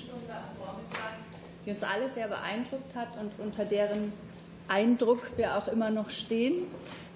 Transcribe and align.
Gedenkstunde 0.00 0.32
am 0.32 0.56
Vormittag, 0.64 1.12
die 1.66 1.70
uns 1.70 1.82
alle 1.82 2.08
sehr 2.08 2.28
beeindruckt 2.28 2.94
hat 2.94 3.08
und 3.18 3.32
unter 3.38 3.64
deren 3.64 4.12
Eindruck 4.68 5.36
wir 5.36 5.56
auch 5.58 5.68
immer 5.68 5.90
noch 5.90 6.10
stehen, 6.10 6.64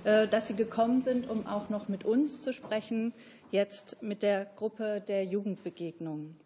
äh, 0.05 0.27
dass 0.29 0.49
Sie 0.49 0.55
gekommen 0.55 1.01
sind, 1.01 1.29
um 1.29 1.47
auch 1.47 1.69
noch 1.71 1.89
mit 1.89 2.05
uns 2.05 2.43
zu 2.43 2.53
sprechen, 2.53 3.13
jetzt 3.51 4.03
mit 4.03 4.23
der 4.23 4.45
Gruppe 4.45 5.03
der 5.07 5.25
Jugendbegegnungen. 5.25 6.37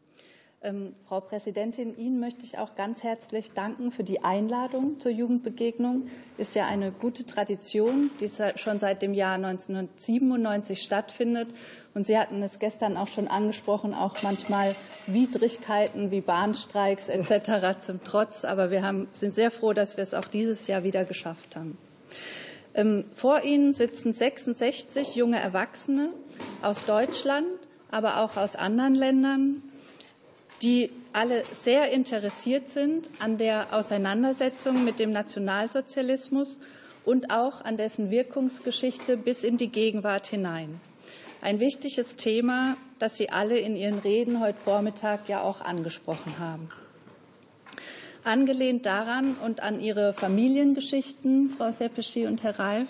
Ähm, 0.61 0.97
Frau 1.07 1.21
Präsidentin, 1.21 1.97
Ihnen 1.97 2.19
möchte 2.19 2.45
ich 2.45 2.59
auch 2.59 2.75
ganz 2.75 3.05
herzlich 3.05 3.53
danken 3.53 3.93
für 3.93 4.03
die 4.03 4.25
Einladung 4.25 4.99
zur 4.99 5.13
Jugendbegegnung. 5.13 6.09
Ist 6.37 6.57
ja 6.57 6.67
eine 6.67 6.91
gute 6.91 7.25
Tradition, 7.25 8.11
die 8.21 8.29
schon 8.57 8.81
seit 8.81 9.03
dem 9.03 9.15
Jahr 9.15 9.35
1997 9.35 10.83
stattfindet. 10.83 11.47
Und 11.95 12.09
Sie 12.09 12.19
hatten 12.19 12.43
es 12.43 12.59
gestern 12.59 12.97
auch 12.97 13.07
schon 13.07 13.29
angesprochen, 13.29 13.95
auch 13.95 14.21
manchmal 14.25 14.75
Widrigkeiten 15.07 16.11
wie 16.11 16.21
Bahnstreiks 16.21 17.09
etc. 17.09 17.79
zum 17.79 18.03
Trotz. 18.03 18.45
Aber 18.45 18.73
wir 18.73 18.83
haben, 18.83 19.07
sind 19.13 19.37
sehr 19.37 19.53
froh, 19.53 19.75
dass 19.75 19.97
wir 19.97 20.03
es 20.03 20.13
auch 20.13 20.25
dieses 20.25 20.67
Jahr 20.67 20.83
wieder 20.83 21.05
geschafft 21.05 21.55
haben. 21.55 21.79
Ähm, 22.75 23.05
vor 23.15 23.43
Ihnen 23.45 23.73
sitzen 23.73 24.13
66 24.13 25.15
junge 25.15 25.39
Erwachsene 25.39 26.11
aus 26.63 26.85
Deutschland, 26.85 27.47
aber 27.93 28.25
auch 28.25 28.37
aus 28.37 28.57
anderen 28.57 28.97
Ländern, 28.97 29.63
die 30.63 30.91
alle 31.13 31.45
sehr 31.53 31.91
interessiert 31.91 32.69
sind 32.69 33.09
an 33.19 33.39
der 33.39 33.73
Auseinandersetzung 33.73 34.85
mit 34.85 34.99
dem 34.99 35.13
Nationalsozialismus 35.13 36.59
und 37.05 37.31
auch 37.31 37.65
an 37.65 37.77
dessen 37.77 38.11
Wirkungsgeschichte 38.11 39.17
bis 39.17 39.45
in 39.45 39.57
die 39.57 39.69
Gegenwart 39.69 40.27
hinein. 40.27 40.81
Ein 41.41 41.61
wichtiges 41.61 42.17
Thema, 42.17 42.77
das 42.99 43.17
Sie 43.17 43.31
alle 43.31 43.59
in 43.59 43.77
Ihren 43.77 44.01
Reden 44.01 44.41
heute 44.41 44.59
Vormittag 44.59 45.29
ja 45.29 45.43
auch 45.43 45.61
angesprochen 45.61 46.39
haben. 46.39 46.69
Angelehnt 48.25 48.85
daran 48.85 49.35
und 49.45 49.61
an 49.63 49.81
Ihre 49.81 50.13
Familiengeschichten, 50.13 51.51
Frau 51.57 51.71
Seppeschi 51.71 52.27
und 52.27 52.43
Herr 52.43 52.59
Reif, 52.59 52.89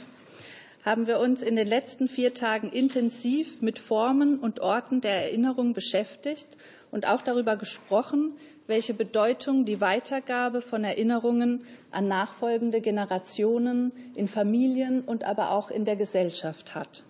haben 0.84 1.06
wir 1.06 1.18
uns 1.18 1.42
in 1.42 1.54
den 1.56 1.68
letzten 1.68 2.08
vier 2.08 2.32
Tagen 2.32 2.70
intensiv 2.70 3.60
mit 3.60 3.78
Formen 3.78 4.38
und 4.38 4.60
Orten 4.60 5.02
der 5.02 5.24
Erinnerung 5.24 5.74
beschäftigt 5.74 6.48
und 6.90 7.06
auch 7.06 7.22
darüber 7.22 7.56
gesprochen, 7.56 8.32
welche 8.66 8.94
Bedeutung 8.94 9.64
die 9.64 9.80
Weitergabe 9.80 10.60
von 10.60 10.84
Erinnerungen 10.84 11.64
an 11.90 12.06
nachfolgende 12.06 12.80
Generationen 12.80 13.92
in 14.14 14.28
Familien 14.28 15.02
und 15.02 15.24
aber 15.24 15.52
auch 15.52 15.70
in 15.70 15.84
der 15.84 15.96
Gesellschaft 15.96 16.74
hat. 16.74 17.02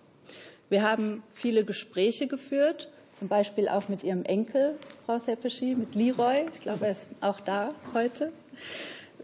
Wir 0.69 0.83
haben 0.83 1.23
viele 1.33 1.65
Gespräche 1.65 2.27
geführt, 2.27 2.89
zum 3.11 3.27
Beispiel 3.27 3.67
auch 3.67 3.89
mit 3.89 4.03
Ihrem 4.03 4.23
Enkel, 4.23 4.77
Frau 5.05 5.19
Seppeschi, 5.19 5.75
mit 5.75 5.95
Leroy. 5.95 6.45
Ich 6.53 6.61
glaube, 6.61 6.85
er 6.85 6.91
ist 6.91 7.09
auch 7.21 7.39
da 7.41 7.73
heute. 7.93 8.31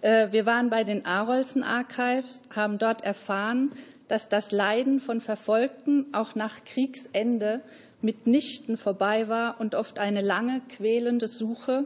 Äh, 0.02 0.31
wir 0.31 0.45
waren 0.45 0.69
bei 0.69 0.84
den 0.84 1.06
Arolsen 1.06 1.64
Archives, 1.64 2.44
haben 2.53 2.80
dort 2.80 3.03
erfahren, 3.03 3.69
dass 4.08 4.28
das 4.28 4.52
Leiden 4.52 5.00
von 5.00 5.22
Verfolgten 5.22 6.08
auch 6.14 6.36
nach 6.36 6.64
Kriegsende 6.66 7.62
mitnichten 8.06 8.78
vorbei 8.78 9.28
war 9.28 9.59
und 9.59 9.75
oft 9.75 10.00
eine 10.00 10.22
lange, 10.22 10.61
quälende 10.70 11.28
Suche 11.28 11.86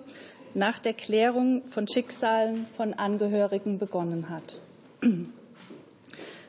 nach 0.53 0.77
der 0.79 0.93
Klärung 0.93 1.65
von 1.65 1.87
Schicksalen 1.87 2.67
von 2.75 2.93
Angehörigen 2.93 3.79
begonnen 3.79 4.29
hat. 4.29 4.59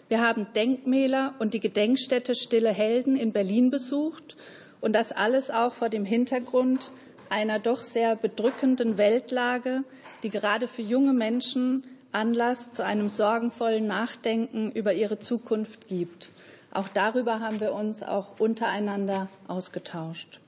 Wir 0.08 0.20
haben 0.20 0.48
Denkmäler 0.56 1.34
und 1.38 1.54
die 1.54 1.60
Gedenkstätte 1.60 2.34
Stille 2.34 2.70
Helden 2.70 3.16
in 3.16 3.32
Berlin 3.32 3.70
besucht 3.70 4.36
und 4.80 4.92
das 4.92 5.12
alles 5.12 5.50
auch 5.50 5.72
vor 5.72 5.88
dem 5.88 6.04
Hintergrund 6.04 6.90
einer 7.28 7.60
doch 7.60 7.82
sehr 7.84 8.16
bedrückenden 8.16 8.98
Weltlage, 8.98 9.84
die 10.24 10.30
gerade 10.30 10.66
für 10.66 10.82
junge 10.82 11.12
Menschen 11.12 11.84
Anlass 12.12 12.72
zu 12.72 12.84
einem 12.84 13.08
sorgenvollen 13.08 13.86
Nachdenken 13.86 14.72
über 14.72 14.92
ihre 14.94 15.20
Zukunft 15.20 15.86
gibt. 15.86 16.32
Auch 16.72 16.88
darüber 16.88 17.40
haben 17.40 17.60
wir 17.60 17.72
uns 17.72 18.02
auch 18.02 18.38
untereinander 18.38 19.28
ausgetauscht. 19.48 20.40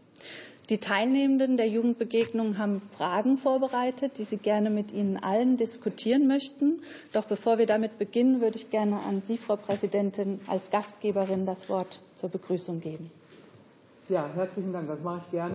Die 0.68 0.78
Teilnehmenden 0.78 1.56
der 1.56 1.68
Jugendbegegnung 1.68 2.56
haben 2.56 2.80
Fragen 2.80 3.36
vorbereitet, 3.36 4.18
die 4.18 4.24
sie 4.24 4.36
gerne 4.36 4.70
mit 4.70 4.92
Ihnen 4.92 5.16
allen 5.16 5.56
diskutieren 5.56 6.28
möchten. 6.28 6.80
Doch 7.12 7.24
bevor 7.24 7.58
wir 7.58 7.66
damit 7.66 7.98
beginnen, 7.98 8.40
würde 8.40 8.56
ich 8.56 8.70
gerne 8.70 9.00
an 9.00 9.20
Sie, 9.20 9.36
Frau 9.36 9.56
Präsidentin, 9.56 10.40
als 10.46 10.70
Gastgeberin 10.70 11.46
das 11.46 11.68
Wort 11.68 12.00
zur 12.14 12.30
Begrüßung 12.30 12.80
geben. 12.80 13.10
Ja, 14.08 14.30
herzlichen 14.34 14.72
Dank. 14.72 14.88
Das 14.88 15.00
mache 15.00 15.22
ich 15.24 15.30
gerne. 15.32 15.54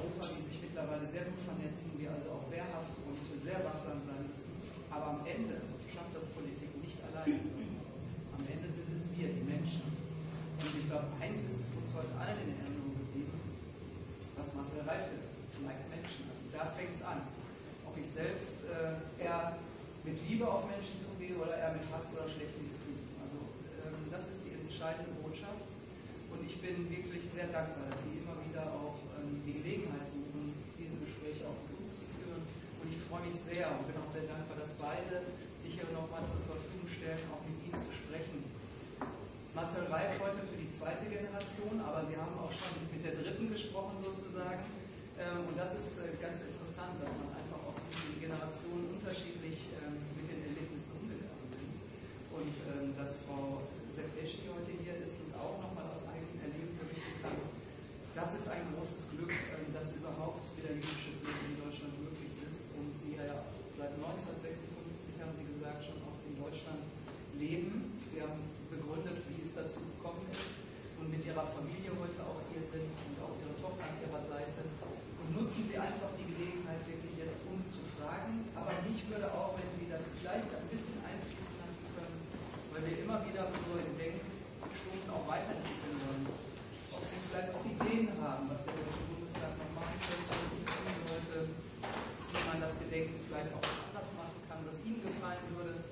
Ähm, 45.21 45.45
und 45.45 45.55
das 45.59 45.77
ist 45.77 46.01
äh, 46.01 46.17
ganz 46.17 46.41
interessant, 46.41 46.97
dass 46.97 47.11
unterschiedlich 49.11 49.67
ähm, 49.75 49.99
mit 50.15 50.23
den 50.31 50.39
Erlebnissen 50.39 50.87
umgegangen 50.95 51.47
sind. 51.51 51.73
Und 52.31 52.55
ähm, 52.63 52.95
dass 52.95 53.19
Frau 53.27 53.59
Seppeschi 53.91 54.47
heute 54.47 54.71
hier 54.79 54.95
ist 55.03 55.19
und 55.19 55.35
auch 55.35 55.59
nochmal 55.59 55.91
aus 55.91 55.99
eigenem 56.07 56.39
Erleben 56.39 56.79
berichten 56.79 57.19
kann, 57.19 57.35
das 58.15 58.31
ist 58.39 58.47
ein 58.47 58.71
großes 58.71 59.11
Glück, 59.11 59.35
ähm, 59.51 59.67
dass 59.75 59.91
überhaupt 59.91 60.47
wieder 60.55 60.71
jüdisches 60.79 61.19
Leben 61.27 61.43
in 61.43 61.57
Deutschland 61.59 61.91
möglich 61.99 62.39
ist. 62.45 62.71
Und 62.79 62.95
Sie 62.95 63.19
ja 63.19 63.41
seit 63.75 63.99
1956, 63.99 65.19
haben 65.19 65.35
Sie 65.35 65.47
gesagt, 65.59 65.83
schon 65.83 65.99
auch 66.07 66.15
in 66.23 66.39
Deutschland 66.39 66.87
leben. 67.35 67.99
Sie 68.07 68.23
haben 68.23 68.39
begründet, 68.71 69.27
wie 69.27 69.43
es 69.43 69.51
dazu 69.51 69.81
gekommen 69.81 70.23
ist 70.31 70.55
und 71.03 71.11
mit 71.11 71.25
Ihrer 71.27 71.51
Familie 71.51 71.91
heute 71.99 72.21
auch 72.23 72.39
hier 72.47 72.63
sind 72.71 72.95
und 72.95 73.15
auch 73.19 73.35
Ihre 73.43 73.59
Tochter 73.59 73.91
an 73.91 73.97
Ihrer 73.99 74.23
Seite. 74.23 74.61
Und 75.19 75.35
nutzen 75.35 75.67
Sie 75.67 75.75
einfach 75.75 76.15
die 76.15 76.31
Gelegenheit, 76.31 76.79
wirklich 76.87 77.11
jetzt 77.21 77.41
uns 77.45 77.77
zu 77.77 77.81
fragen. 77.95 78.49
Aber 78.57 78.73
mich 78.83 78.99
würde 79.07 79.29
auch, 79.31 79.55
wenn 79.55 79.69
Sie 79.77 79.87
das 79.87 80.03
vielleicht 80.19 80.49
ein 80.49 80.67
bisschen 80.73 80.97
einfließen 81.05 81.55
lassen 81.61 81.85
können, 81.93 82.19
weil 82.73 82.83
wir 82.89 82.95
immer 83.05 83.21
wieder 83.23 83.47
unsere 83.47 83.79
Gedenkstunden 83.85 85.07
auch 85.07 85.25
weiterentwickeln 85.29 85.97
wollen. 86.03 86.25
Ob 86.91 87.01
Sie 87.05 87.19
vielleicht 87.29 87.53
auch 87.55 87.63
Ideen 87.63 88.11
haben, 88.31 88.47
was 88.47 88.63
der 88.63 88.79
Deutsche 88.79 89.03
Bundestag 89.11 89.51
noch 89.59 89.71
machen 89.75 89.99
könnte, 90.07 90.31
wie 90.55 90.63
tun 90.63 90.87
sollte, 91.03 91.37
wie 91.51 92.43
man 92.47 92.63
das 92.63 92.79
Gedenken 92.79 93.19
vielleicht 93.27 93.51
auch 93.51 93.67
anders 93.91 94.09
machen 94.15 94.39
kann, 94.47 94.63
was 94.63 94.79
Ihnen 94.87 95.03
gefallen 95.03 95.43
würde. 95.51 95.83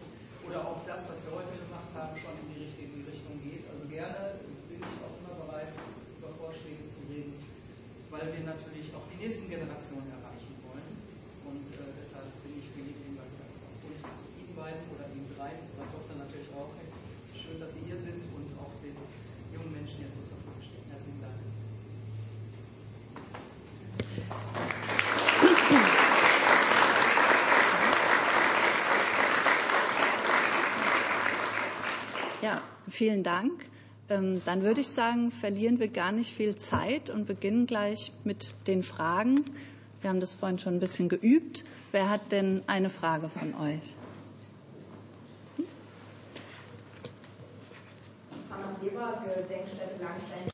Oder 0.48 0.64
auch 0.64 0.80
das, 0.88 1.04
was 1.12 1.20
wir 1.28 1.36
heute 1.36 1.52
gemacht 1.52 1.92
haben, 2.00 2.16
schon 2.16 2.40
in 2.40 2.48
die 2.56 2.64
richtige 2.64 3.04
Richtung 3.04 3.36
geht. 3.44 3.68
Also 3.68 3.84
gerne 3.92 4.40
bin 4.72 4.80
ich 4.80 4.98
auch 5.04 5.20
immer 5.20 5.36
bereit, 5.36 5.76
über 6.16 6.32
Vorschläge 6.40 6.88
zu 6.88 7.04
reden, 7.12 7.44
weil 8.08 8.32
wir 8.32 8.44
natürlich 8.48 8.88
auch 8.96 9.04
die 9.12 9.20
nächsten 9.20 9.52
Generationen 9.52 10.08
erreichen 10.10 10.56
wollen. 10.64 10.90
Und 11.44 11.68
äh, 11.76 11.92
deshalb 12.00 12.32
bin 12.42 12.56
ich 12.56 12.72
für 12.72 12.82
jeden 12.82 13.04
Hinweis 13.04 13.36
dankbar. 13.36 13.68
Und 13.84 14.00
Ihnen 14.40 14.56
beiden 14.56 14.88
oder 14.96 15.12
Ihnen 15.12 15.28
dreien, 15.36 15.60
Ihrer 15.76 15.92
Tochter 15.92 16.16
natürlich 16.16 16.50
auch. 16.56 16.72
Schön, 17.36 17.60
dass 17.60 17.76
Sie 17.76 17.84
hier 17.84 18.00
sind 18.00 18.24
und 18.32 18.48
auch 18.58 18.74
den 18.80 18.96
jungen 19.52 19.76
Menschen 19.76 20.08
jetzt 20.08 20.16
zur 20.16 20.24
Verfügung 20.24 20.64
stehen. 20.64 20.88
Herzlichen 20.88 21.20
Dank. 21.20 21.36
Ja, 32.42 32.62
vielen 33.00 33.24
Dank. 33.24 33.54
Ähm, 34.10 34.42
dann 34.44 34.64
würde 34.64 34.82
ich 34.82 34.90
sagen, 34.90 35.32
verlieren 35.32 35.80
wir 35.80 35.88
gar 35.88 36.12
nicht 36.12 36.34
viel 36.36 36.58
Zeit 36.58 37.10
und 37.10 37.26
beginnen 37.26 37.66
gleich 37.66 38.12
mit 38.26 38.54
den 38.68 38.84
Fragen. 38.84 39.46
Wir 40.02 40.10
haben 40.10 40.20
das 40.20 40.36
vorhin 40.36 40.60
schon 40.60 40.74
ein 40.74 40.80
bisschen 40.82 41.08
geübt. 41.08 41.64
Wer 41.94 42.10
hat 42.10 42.34
denn 42.34 42.62
eine 42.68 42.90
Frage 42.90 43.30
von 43.30 43.56
euch? 43.56 43.96
Gedenkstätte 48.80 50.04
Langstein. 50.04 50.50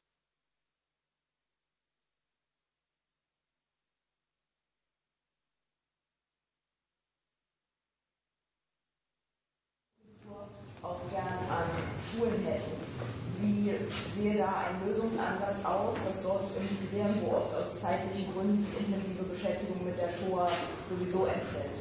auch 10.85 11.01
gern 11.09 11.27
an 11.49 11.69
Schulen 12.11 12.43
hätten. 12.43 12.85
Sehe 14.17 14.37
da 14.37 14.47
ein 14.47 14.87
Lösungsansatz 14.87 15.65
aus, 15.65 15.95
dass 16.07 16.23
dort 16.23 16.43
irgendwie 16.55 16.87
klären, 16.87 17.15
wo 17.21 17.35
oft 17.35 17.53
aus 17.55 17.81
zeitlichen 17.81 18.31
Gründen 18.33 18.65
die 18.71 18.85
intensive 18.85 19.23
Beschäftigung 19.23 19.83
mit 19.85 19.97
der 19.99 20.09
Shoah 20.09 20.49
sowieso 20.89 21.25
entfällt? 21.25 21.75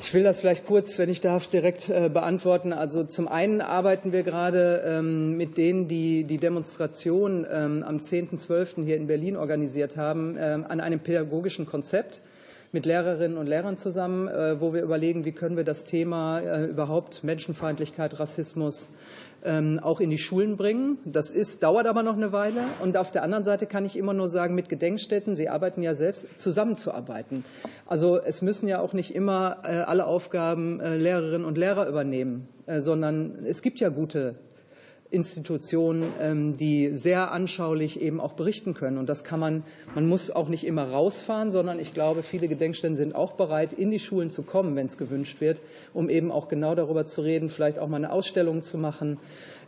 Ich 0.00 0.14
will 0.14 0.22
das 0.22 0.40
vielleicht 0.40 0.66
kurz, 0.66 0.98
wenn 0.98 1.08
ich 1.08 1.20
darf, 1.20 1.46
direkt 1.48 1.88
äh, 1.88 2.08
beantworten. 2.12 2.72
Also 2.72 3.04
zum 3.04 3.26
einen 3.28 3.60
arbeiten 3.60 4.12
wir 4.12 4.22
gerade 4.22 4.82
ähm, 4.86 5.36
mit 5.36 5.56
denen, 5.56 5.88
die 5.88 6.24
die 6.24 6.38
Demonstration 6.38 7.46
ähm, 7.50 7.82
am 7.82 7.96
10.12. 7.96 8.84
hier 8.84 8.96
in 8.96 9.06
Berlin 9.06 9.36
organisiert 9.36 9.96
haben, 9.96 10.36
ähm, 10.38 10.64
an 10.68 10.80
einem 10.80 11.00
pädagogischen 11.00 11.66
Konzept 11.66 12.20
mit 12.76 12.84
Lehrerinnen 12.84 13.38
und 13.38 13.46
Lehrern 13.46 13.78
zusammen, 13.78 14.28
äh, 14.28 14.60
wo 14.60 14.74
wir 14.74 14.82
überlegen, 14.82 15.24
wie 15.24 15.32
können 15.32 15.56
wir 15.56 15.64
das 15.64 15.84
Thema 15.84 16.40
äh, 16.40 16.66
überhaupt 16.66 17.24
Menschenfeindlichkeit, 17.24 18.20
Rassismus 18.20 18.90
ähm, 19.46 19.80
auch 19.82 19.98
in 19.98 20.10
die 20.10 20.18
Schulen 20.18 20.58
bringen. 20.58 20.98
Das 21.06 21.30
ist, 21.30 21.62
dauert 21.62 21.86
aber 21.86 22.02
noch 22.02 22.18
eine 22.18 22.32
Weile. 22.32 22.64
Und 22.82 22.98
auf 22.98 23.10
der 23.10 23.22
anderen 23.22 23.44
Seite 23.44 23.64
kann 23.64 23.86
ich 23.86 23.96
immer 23.96 24.12
nur 24.12 24.28
sagen, 24.28 24.54
mit 24.54 24.68
Gedenkstätten, 24.68 25.36
Sie 25.36 25.48
arbeiten 25.48 25.82
ja 25.82 25.94
selbst, 25.94 26.38
zusammenzuarbeiten. 26.38 27.46
Also 27.86 28.20
es 28.20 28.42
müssen 28.42 28.68
ja 28.68 28.80
auch 28.80 28.92
nicht 28.92 29.14
immer 29.14 29.62
äh, 29.64 29.68
alle 29.68 30.04
Aufgaben 30.04 30.78
Lehrerinnen 30.78 31.46
und 31.46 31.56
Lehrer 31.56 31.88
übernehmen, 31.88 32.46
sondern 32.66 33.46
es 33.46 33.62
gibt 33.62 33.80
ja 33.80 33.88
gute 33.88 34.34
Institutionen, 35.10 36.04
ähm, 36.20 36.56
die 36.56 36.90
sehr 36.96 37.32
anschaulich 37.32 38.00
eben 38.00 38.20
auch 38.20 38.32
berichten 38.32 38.74
können. 38.74 38.98
Und 38.98 39.08
das 39.08 39.24
kann 39.24 39.40
man, 39.40 39.62
man 39.94 40.08
muss 40.08 40.30
auch 40.30 40.48
nicht 40.48 40.66
immer 40.66 40.84
rausfahren, 40.84 41.50
sondern 41.50 41.78
ich 41.78 41.94
glaube, 41.94 42.22
viele 42.22 42.48
Gedenkstätten 42.48 42.96
sind 42.96 43.14
auch 43.14 43.32
bereit, 43.32 43.72
in 43.72 43.90
die 43.90 43.98
Schulen 43.98 44.30
zu 44.30 44.42
kommen, 44.42 44.76
wenn 44.76 44.86
es 44.86 44.98
gewünscht 44.98 45.40
wird, 45.40 45.62
um 45.94 46.08
eben 46.08 46.30
auch 46.30 46.48
genau 46.48 46.74
darüber 46.74 47.06
zu 47.06 47.20
reden, 47.20 47.48
vielleicht 47.48 47.78
auch 47.78 47.88
mal 47.88 47.98
eine 47.98 48.12
Ausstellung 48.12 48.62
zu 48.62 48.78
machen 48.78 49.18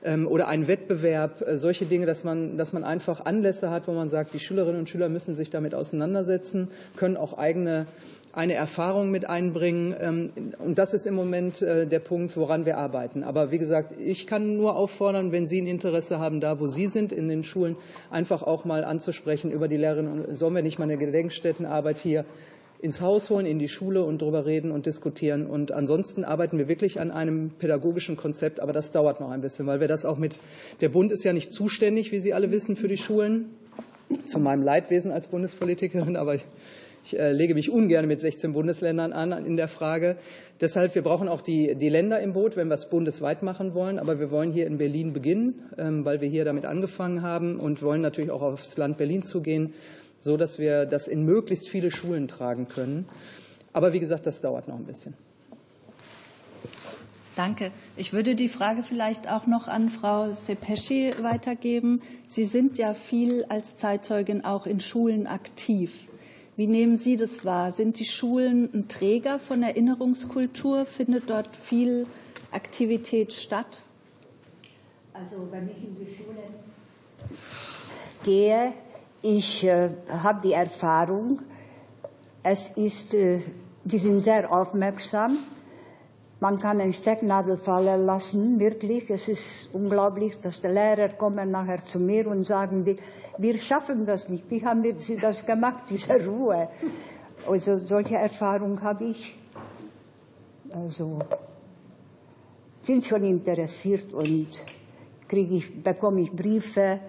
ähm, 0.04 0.26
oder 0.26 0.48
einen 0.48 0.68
Wettbewerb, 0.68 1.42
äh, 1.42 1.58
solche 1.58 1.86
Dinge, 1.86 2.06
dass 2.06 2.24
man, 2.24 2.56
dass 2.56 2.72
man 2.72 2.84
einfach 2.84 3.24
Anlässe 3.24 3.70
hat, 3.70 3.88
wo 3.88 3.92
man 3.92 4.08
sagt, 4.08 4.34
die 4.34 4.40
Schülerinnen 4.40 4.80
und 4.80 4.88
Schüler 4.88 5.08
müssen 5.08 5.34
sich 5.34 5.50
damit 5.50 5.74
auseinandersetzen, 5.74 6.68
können 6.96 7.16
auch 7.16 7.36
eigene 7.36 7.86
eine 8.32 8.54
Erfahrung 8.54 9.10
mit 9.10 9.28
einbringen. 9.28 9.94
Ähm, 10.00 10.30
und 10.58 10.78
das 10.78 10.94
ist 10.94 11.06
im 11.06 11.14
Moment 11.14 11.62
äh, 11.62 11.86
der 11.86 12.00
Punkt, 12.00 12.36
woran 12.36 12.66
wir 12.66 12.78
arbeiten. 12.78 13.22
Aber 13.24 13.50
wie 13.50 13.58
gesagt, 13.58 13.94
ich 13.98 14.26
kann 14.26 14.56
nur 14.56 14.76
auffordern, 14.76 15.32
wenn 15.32 15.46
Sie 15.46 15.60
ein 15.60 15.66
Interesse 15.66 16.18
haben, 16.18 16.40
da 16.40 16.60
wo 16.60 16.66
Sie 16.66 16.86
sind, 16.86 17.12
in 17.12 17.28
den 17.28 17.42
Schulen, 17.44 17.76
einfach 18.10 18.42
auch 18.42 18.64
mal 18.64 18.84
anzusprechen 18.84 19.50
über 19.50 19.68
die 19.68 19.76
Lehrerinnen. 19.76 20.24
Und 20.24 20.36
sollen 20.36 20.54
wir 20.54 20.62
nicht 20.62 20.78
mal 20.78 20.84
eine 20.84 20.98
Gedenkstättenarbeit 20.98 21.98
hier 21.98 22.24
ins 22.80 23.00
Haus 23.00 23.28
holen, 23.30 23.46
in 23.46 23.58
die 23.58 23.68
Schule 23.68 24.04
und 24.04 24.22
darüber 24.22 24.46
reden 24.46 24.70
und 24.70 24.86
diskutieren. 24.86 25.46
Und 25.46 25.72
ansonsten 25.72 26.24
arbeiten 26.24 26.58
wir 26.58 26.68
wirklich 26.68 27.00
an 27.00 27.10
einem 27.10 27.50
pädagogischen 27.58 28.16
Konzept, 28.16 28.60
aber 28.60 28.72
das 28.72 28.92
dauert 28.92 29.20
noch 29.20 29.30
ein 29.30 29.40
bisschen, 29.40 29.66
weil 29.66 29.80
wir 29.80 29.88
das 29.88 30.04
auch 30.04 30.16
mit, 30.16 30.40
der 30.80 30.88
Bund 30.88 31.10
ist 31.10 31.24
ja 31.24 31.32
nicht 31.32 31.50
zuständig, 31.52 32.12
wie 32.12 32.20
Sie 32.20 32.32
alle 32.32 32.52
wissen, 32.52 32.76
für 32.76 32.88
die 32.88 32.96
Schulen, 32.96 33.50
zu 34.26 34.38
meinem 34.38 34.62
Leidwesen 34.62 35.10
als 35.10 35.28
Bundespolitikerin, 35.28 36.16
aber 36.16 36.34
ich 36.36 36.44
ich 37.04 37.18
äh, 37.18 37.32
lege 37.32 37.54
mich 37.54 37.70
ungern 37.70 38.06
mit 38.06 38.20
16 38.20 38.52
Bundesländern 38.52 39.12
an 39.12 39.32
in 39.44 39.56
der 39.56 39.68
Frage. 39.68 40.16
Deshalb, 40.60 40.94
wir 40.94 41.02
brauchen 41.02 41.28
auch 41.28 41.40
die, 41.40 41.74
die 41.74 41.88
Länder 41.88 42.20
im 42.20 42.32
Boot, 42.32 42.56
wenn 42.56 42.68
wir 42.68 42.74
es 42.74 42.88
bundesweit 42.88 43.42
machen 43.42 43.74
wollen. 43.74 43.98
Aber 43.98 44.18
wir 44.18 44.30
wollen 44.30 44.52
hier 44.52 44.66
in 44.66 44.78
Berlin 44.78 45.12
beginnen, 45.12 45.62
ähm, 45.78 46.04
weil 46.04 46.20
wir 46.20 46.28
hier 46.28 46.44
damit 46.44 46.64
angefangen 46.64 47.22
haben 47.22 47.60
und 47.60 47.82
wollen 47.82 48.02
natürlich 48.02 48.30
auch 48.30 48.42
aufs 48.42 48.76
Land 48.76 48.98
Berlin 48.98 49.22
zugehen, 49.22 49.74
so 50.20 50.36
dass 50.36 50.58
wir 50.58 50.86
das 50.86 51.08
in 51.08 51.24
möglichst 51.24 51.68
viele 51.68 51.90
Schulen 51.90 52.28
tragen 52.28 52.68
können. 52.68 53.06
Aber 53.72 53.92
wie 53.92 54.00
gesagt, 54.00 54.26
das 54.26 54.40
dauert 54.40 54.68
noch 54.68 54.76
ein 54.76 54.84
bisschen. 54.84 55.14
Danke. 57.38 57.70
Ich 57.96 58.12
würde 58.12 58.34
die 58.34 58.48
Frage 58.48 58.82
vielleicht 58.82 59.30
auch 59.30 59.46
noch 59.46 59.68
an 59.68 59.90
Frau 59.90 60.32
Sepeschi 60.32 61.12
weitergeben. 61.22 62.02
Sie 62.26 62.44
sind 62.44 62.78
ja 62.78 62.94
viel 62.94 63.44
als 63.48 63.76
Zeitzeugin 63.76 64.44
auch 64.44 64.66
in 64.66 64.80
Schulen 64.80 65.28
aktiv. 65.28 66.08
Wie 66.58 66.66
nehmen 66.66 66.96
Sie 66.96 67.16
das 67.16 67.44
wahr? 67.44 67.70
Sind 67.70 68.00
die 68.00 68.04
Schulen 68.04 68.68
ein 68.74 68.88
Träger 68.88 69.38
von 69.38 69.62
Erinnerungskultur? 69.62 70.86
Findet 70.86 71.30
dort 71.30 71.54
viel 71.56 72.04
Aktivität 72.50 73.32
statt? 73.32 73.80
Also 75.14 75.46
wenn 75.52 75.68
ich 75.70 75.76
in 75.76 75.96
die 76.04 76.12
Schule 76.12 76.42
gehe, 78.24 78.72
ich 79.22 79.62
äh, 79.62 79.90
habe 80.08 80.40
die 80.42 80.52
Erfahrung, 80.52 81.42
es 82.42 82.70
ist, 82.70 83.14
äh, 83.14 83.38
die 83.84 83.98
sind 83.98 84.20
sehr 84.22 84.50
aufmerksam. 84.52 85.38
Man 86.40 86.60
kann 86.60 86.80
eine 86.80 86.92
Stecknadel 86.92 87.56
fallen 87.56 88.06
lassen, 88.06 88.60
wirklich. 88.60 89.10
Es 89.10 89.28
ist 89.28 89.74
unglaublich, 89.74 90.38
dass 90.40 90.60
die 90.60 90.68
Lehrer 90.68 91.08
kommen 91.08 91.50
nachher 91.50 91.84
zu 91.84 91.98
mir 91.98 92.28
und 92.28 92.44
sagen, 92.46 92.84
die, 92.84 92.96
wir 93.38 93.58
schaffen 93.58 94.06
das 94.06 94.28
nicht. 94.28 94.48
Wie 94.48 94.64
haben 94.64 94.84
wir 94.84 94.94
das 95.20 95.44
gemacht, 95.44 95.84
diese 95.90 96.24
Ruhe? 96.24 96.68
Also 97.48 97.78
solche 97.78 98.16
Erfahrungen 98.16 98.80
habe 98.82 99.06
ich. 99.06 99.36
Also 100.72 101.18
sind 102.82 103.04
schon 103.04 103.24
interessiert 103.24 104.12
und 104.12 104.48
kriege 105.26 105.56
ich, 105.56 105.82
bekomme 105.82 106.20
ich 106.20 106.30
Briefe 106.32 107.00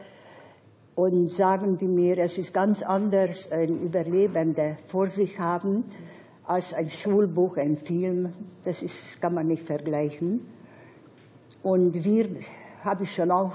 und 0.96 1.32
sagen 1.32 1.78
die 1.78 1.88
mir, 1.88 2.18
es 2.18 2.38
ist 2.40 2.54
ganz 2.54 2.82
anders, 2.82 3.52
ein 3.52 3.80
Überlebende 3.84 4.78
vor 4.88 5.06
sich 5.08 5.40
haben 5.40 5.84
als 6.50 6.74
ein 6.74 6.90
Schulbuch, 6.90 7.58
ein 7.58 7.76
Film. 7.76 8.34
Das 8.64 8.82
ist, 8.82 9.22
kann 9.22 9.36
man 9.36 9.48
nicht 9.48 9.62
vergleichen. 9.62 10.42
Und 11.62 12.04
wir, 12.04 12.28
habe 12.84 13.04
ich 13.04 13.14
schon 13.14 13.30
auch 13.30 13.54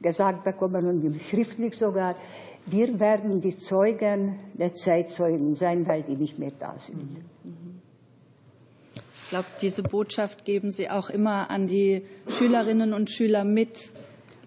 gesagt 0.00 0.44
bekommen 0.44 0.86
und 0.86 1.20
schriftlich 1.20 1.74
sogar, 1.76 2.14
wir 2.66 3.00
werden 3.00 3.40
die 3.40 3.58
Zeugen 3.58 4.38
der 4.54 4.74
Zeitzeugen 4.76 5.54
sein, 5.56 5.88
weil 5.88 6.02
die 6.02 6.14
nicht 6.16 6.38
mehr 6.38 6.52
da 6.56 6.78
sind. 6.78 7.18
Ich 9.24 9.30
glaube, 9.30 9.46
diese 9.60 9.82
Botschaft 9.82 10.44
geben 10.44 10.70
Sie 10.70 10.88
auch 10.88 11.10
immer 11.10 11.50
an 11.50 11.66
die 11.66 12.02
Schülerinnen 12.28 12.92
und 12.94 13.10
Schüler 13.10 13.42
mit, 13.44 13.90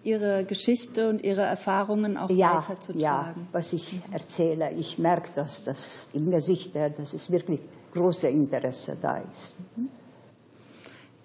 ihre 0.03 0.45
Geschichte 0.45 1.09
und 1.09 1.23
ihre 1.23 1.41
Erfahrungen 1.41 2.17
auch 2.17 2.29
ja, 2.29 2.57
weiterzutragen. 2.57 3.41
Ja, 3.41 3.47
was 3.51 3.73
ich 3.73 3.99
erzähle, 4.11 4.71
ich 4.73 4.97
merke 4.97 5.31
das, 5.35 5.63
dass 5.63 6.07
im 6.13 6.31
Gesicht, 6.31 6.75
dass 6.75 7.13
es 7.13 7.31
wirklich 7.31 7.59
große 7.93 8.27
Interesse 8.27 8.97
da 9.01 9.17
ist. 9.17 9.55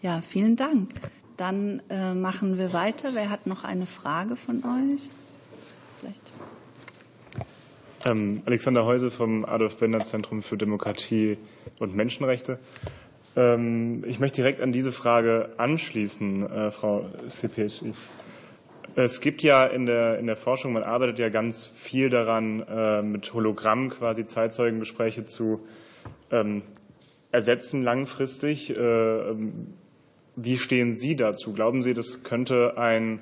Ja, 0.03 0.21
vielen 0.21 0.57
Dank. 0.57 0.91
Dann 1.37 1.83
äh, 1.91 2.15
machen 2.15 2.59
wir 2.59 2.73
weiter. 2.73 3.15
Wer 3.15 3.31
hat 3.31 3.47
noch 3.47 3.65
eine 3.65 3.87
Frage 3.87 4.37
von 4.37 4.63
euch? 4.65 5.11
Vielleicht. 6.01 6.33
Ähm, 8.05 8.43
Alexander 8.47 8.85
Heuse 8.85 9.11
vom 9.11 9.45
Adolf 9.45 9.79
Bender 9.79 9.99
Zentrum 10.01 10.43
für 10.43 10.57
Demokratie 10.57 11.39
und 11.79 11.95
Menschenrechte. 11.95 12.59
Ähm, 13.37 14.05
ich 14.07 14.19
möchte 14.19 14.37
direkt 14.37 14.61
an 14.61 14.73
diese 14.73 14.93
Frage 14.93 15.51
anschließen, 15.59 16.49
äh, 16.49 16.71
Frau 16.71 17.07
Sepeci. 17.29 17.93
Es 18.99 19.21
gibt 19.21 19.43
ja 19.43 19.67
in 19.67 19.85
der, 19.85 20.19
in 20.19 20.27
der 20.27 20.39
Forschung, 20.39 20.73
man 20.73 20.83
arbeitet 20.83 21.19
ja 21.19 21.29
ganz 21.29 21.67
viel 21.67 22.09
daran, 22.09 22.61
äh, 22.67 23.03
mit 23.03 23.31
Hologramm 23.35 23.91
quasi 23.91 24.25
Zeitzeugengespräche 24.25 25.27
zu 25.27 25.61
ähm, 26.31 26.63
ersetzen 27.31 27.83
langfristig. 27.83 28.75
Äh, 28.75 28.81
ähm, 28.81 29.75
wie 30.35 30.57
stehen 30.57 30.97
Sie 30.97 31.15
dazu? 31.15 31.53
Glauben 31.53 31.83
Sie, 31.83 31.93
das 31.93 32.23
könnte 32.23 32.79
ein 32.79 33.21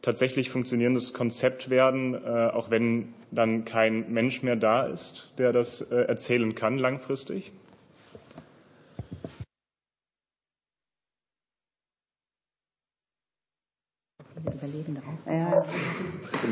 tatsächlich 0.00 0.48
funktionierendes 0.48 1.12
Konzept 1.12 1.70
werden, 1.70 2.14
äh, 2.14 2.46
auch 2.52 2.70
wenn 2.70 3.12
dann 3.32 3.64
kein 3.64 4.12
Mensch 4.12 4.44
mehr 4.44 4.54
da 4.54 4.86
ist, 4.86 5.32
der 5.38 5.52
das 5.52 5.80
äh, 5.80 6.02
erzählen 6.02 6.54
kann 6.54 6.78
langfristig? 6.78 7.50
Ja. 15.26 15.64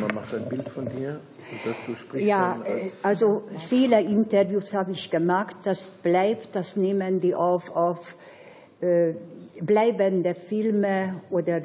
Man 0.01 0.15
macht 0.15 0.35
ein 0.35 0.49
Bild 0.49 0.69
von 0.69 0.89
dir 0.89 1.21
und 1.51 1.75
du 1.87 1.95
sprichst. 1.95 2.27
Ja, 2.29 2.61
äh, 2.65 2.91
also 3.03 3.45
viele 3.57 4.01
Interviews 4.01 4.75
habe 4.75 4.93
ich 4.93 5.11
gemacht. 5.11 5.57
Das 5.65 5.89
bleibt, 5.89 6.55
das 6.55 6.77
nehmen 6.77 7.21
die 7.21 7.35
auf 7.35 7.75
auf 7.75 8.17
äh, 8.81 9.15
bleibende 9.63 10.35
Filme 10.35 11.23
oder 11.31 11.61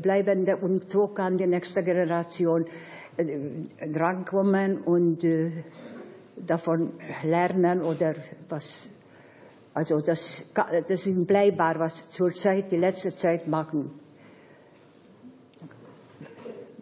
bleibende 0.00 0.56
und 0.56 0.90
so 0.90 1.08
kann 1.08 1.38
die 1.38 1.46
nächste 1.46 1.82
Generation 1.82 2.66
äh, 3.16 3.88
drankommen 3.88 4.78
und 4.78 5.24
äh, 5.24 5.50
davon 6.36 6.92
lernen 7.22 7.82
oder 7.82 8.14
was. 8.48 8.88
Also 9.72 10.00
das, 10.00 10.44
das 10.54 11.06
ist 11.06 11.26
bleibbar, 11.26 11.80
was 11.80 12.10
zurzeit 12.10 12.70
die 12.70 12.76
letzte 12.76 13.10
Zeit 13.10 13.48
machen 13.48 13.90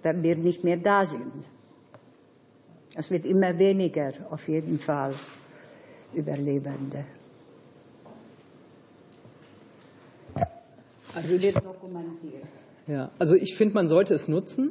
wenn 0.03 0.23
wir 0.23 0.37
nicht 0.37 0.65
mehr 0.65 0.77
da 0.77 1.05
sind. 1.05 1.49
Es 2.95 3.11
wird 3.11 3.25
immer 3.27 3.59
weniger, 3.59 4.13
auf 4.31 4.49
jeden 4.49 4.79
Fall, 4.79 5.15
Überlebende. 6.15 7.05
Also 11.15 11.37
es 11.37 11.43
wird 11.43 11.57
dokumentiert. 11.57 12.45
Ja, 12.87 13.11
also 13.19 13.35
ich 13.35 13.55
finde, 13.55 13.75
man 13.75 13.89
sollte 13.89 14.15
es 14.15 14.29
nutzen. 14.29 14.71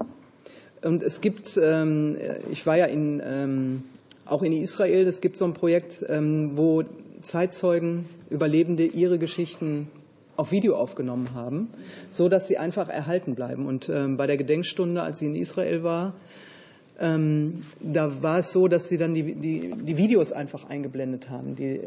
Und 0.83 1.03
es 1.03 1.21
gibt, 1.21 1.59
ähm, 1.61 2.17
ich 2.51 2.65
war 2.65 2.77
ja 2.77 2.85
in, 2.85 3.21
ähm, 3.23 3.83
auch 4.25 4.41
in 4.41 4.51
Israel, 4.53 5.07
es 5.07 5.21
gibt 5.21 5.37
so 5.37 5.45
ein 5.45 5.53
Projekt, 5.53 6.03
ähm, 6.09 6.57
wo 6.57 6.83
Zeitzeugen, 7.21 8.05
Überlebende 8.29 8.85
ihre 8.85 9.19
Geschichten 9.19 9.87
auf 10.35 10.51
Video 10.51 10.75
aufgenommen 10.75 11.33
haben, 11.33 11.69
so 12.09 12.29
dass 12.29 12.47
sie 12.47 12.57
einfach 12.57 12.89
erhalten 12.89 13.35
bleiben. 13.35 13.65
Und 13.65 13.89
ähm, 13.89 14.17
bei 14.17 14.27
der 14.27 14.37
Gedenkstunde, 14.37 15.01
als 15.01 15.19
sie 15.19 15.27
in 15.27 15.35
Israel 15.35 15.83
war, 15.83 16.13
ähm, 16.99 17.61
da 17.79 18.21
war 18.21 18.37
es 18.37 18.51
so, 18.51 18.67
dass 18.67 18.87
sie 18.87 18.97
dann 18.97 19.15
die, 19.15 19.33
die, 19.33 19.73
die 19.75 19.97
Videos 19.97 20.31
einfach 20.31 20.69
eingeblendet 20.69 21.31
haben, 21.31 21.55
die 21.55 21.81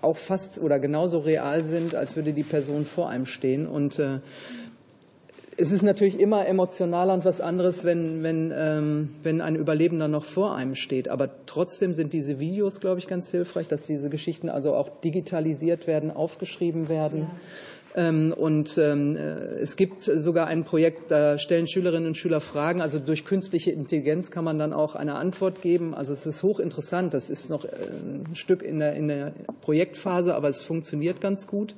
auch 0.00 0.16
fast 0.16 0.60
oder 0.60 0.78
genauso 0.78 1.18
real 1.18 1.64
sind, 1.64 1.96
als 1.96 2.14
würde 2.14 2.32
die 2.32 2.44
Person 2.44 2.84
vor 2.84 3.08
einem 3.08 3.26
stehen. 3.26 3.66
Und 3.66 3.98
äh, 3.98 4.20
es 5.60 5.72
ist 5.72 5.82
natürlich 5.82 6.20
immer 6.20 6.46
emotionaler 6.46 7.12
und 7.12 7.24
was 7.24 7.40
anderes, 7.40 7.84
wenn, 7.84 8.22
wenn, 8.22 8.52
ähm, 8.56 9.10
wenn 9.24 9.40
ein 9.40 9.56
Überlebender 9.56 10.06
noch 10.06 10.24
vor 10.24 10.54
einem 10.54 10.76
steht. 10.76 11.08
Aber 11.08 11.30
trotzdem 11.46 11.94
sind 11.94 12.12
diese 12.12 12.38
Videos, 12.38 12.78
glaube 12.78 13.00
ich, 13.00 13.08
ganz 13.08 13.28
hilfreich, 13.32 13.66
dass 13.66 13.82
diese 13.82 14.08
Geschichten 14.08 14.48
also 14.48 14.74
auch 14.74 14.88
digitalisiert 15.00 15.88
werden, 15.88 16.12
aufgeschrieben 16.12 16.88
werden. 16.88 17.22
Ja. 17.22 18.08
Ähm, 18.08 18.32
und 18.36 18.78
ähm, 18.78 19.16
äh, 19.16 19.58
es 19.60 19.74
gibt 19.74 20.02
sogar 20.02 20.46
ein 20.46 20.62
Projekt, 20.62 21.10
da 21.10 21.38
stellen 21.38 21.66
Schülerinnen 21.66 22.06
und 22.06 22.16
Schüler 22.16 22.40
Fragen. 22.40 22.80
Also 22.80 23.00
durch 23.00 23.24
künstliche 23.24 23.72
Intelligenz 23.72 24.30
kann 24.30 24.44
man 24.44 24.60
dann 24.60 24.72
auch 24.72 24.94
eine 24.94 25.16
Antwort 25.16 25.60
geben. 25.60 25.92
Also 25.92 26.12
es 26.12 26.24
ist 26.24 26.44
hochinteressant. 26.44 27.12
Das 27.12 27.30
ist 27.30 27.50
noch 27.50 27.64
äh, 27.64 27.68
ein 27.68 28.36
Stück 28.36 28.62
in 28.62 28.78
der, 28.78 28.94
in 28.94 29.08
der 29.08 29.32
Projektphase, 29.62 30.36
aber 30.36 30.48
es 30.48 30.62
funktioniert 30.62 31.20
ganz 31.20 31.48
gut. 31.48 31.74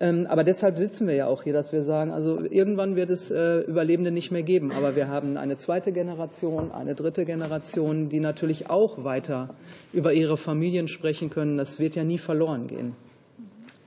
Ähm, 0.00 0.26
aber 0.28 0.44
deshalb 0.44 0.78
sitzen 0.78 1.08
wir 1.08 1.14
ja 1.14 1.26
auch 1.26 1.42
hier, 1.42 1.52
dass 1.52 1.72
wir 1.72 1.82
sagen, 1.82 2.12
also 2.12 2.40
irgendwann 2.40 2.94
wird 2.94 3.10
es 3.10 3.30
äh, 3.32 3.60
Überlebende 3.60 4.12
nicht 4.12 4.30
mehr 4.30 4.44
geben. 4.44 4.70
Aber 4.70 4.94
wir 4.94 5.08
haben 5.08 5.36
eine 5.36 5.58
zweite 5.58 5.90
Generation, 5.90 6.70
eine 6.70 6.94
dritte 6.94 7.24
Generation, 7.24 8.08
die 8.08 8.20
natürlich 8.20 8.70
auch 8.70 9.02
weiter 9.02 9.50
über 9.92 10.12
ihre 10.12 10.36
Familien 10.36 10.86
sprechen 10.86 11.30
können. 11.30 11.56
Das 11.56 11.80
wird 11.80 11.96
ja 11.96 12.04
nie 12.04 12.18
verloren 12.18 12.68
gehen. 12.68 12.94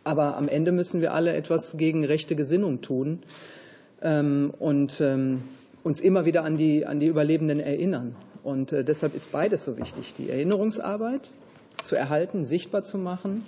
Aber 0.03 0.35
am 0.35 0.49
Ende 0.49 0.71
müssen 0.71 0.99
wir 0.99 1.13
alle 1.13 1.33
etwas 1.33 1.77
gegen 1.77 2.03
rechte 2.03 2.35
Gesinnung 2.35 2.81
tun 2.81 3.19
ähm, 4.01 4.51
und 4.59 4.99
ähm, 4.99 5.43
uns 5.83 6.01
immer 6.01 6.25
wieder 6.25 6.43
an 6.43 6.57
die, 6.57 6.85
an 6.85 6.99
die 6.99 7.07
Überlebenden 7.07 7.61
erinnern. 7.61 8.15
Und 8.43 8.73
äh, 8.73 8.83
deshalb 8.83 9.15
ist 9.15 9.31
beides 9.31 9.63
so 9.63 9.77
wichtig, 9.77 10.13
die 10.15 10.29
Erinnerungsarbeit 10.29 11.31
zu 11.83 11.95
erhalten, 11.95 12.43
sichtbar 12.43 12.83
zu 12.83 12.97
machen 12.97 13.45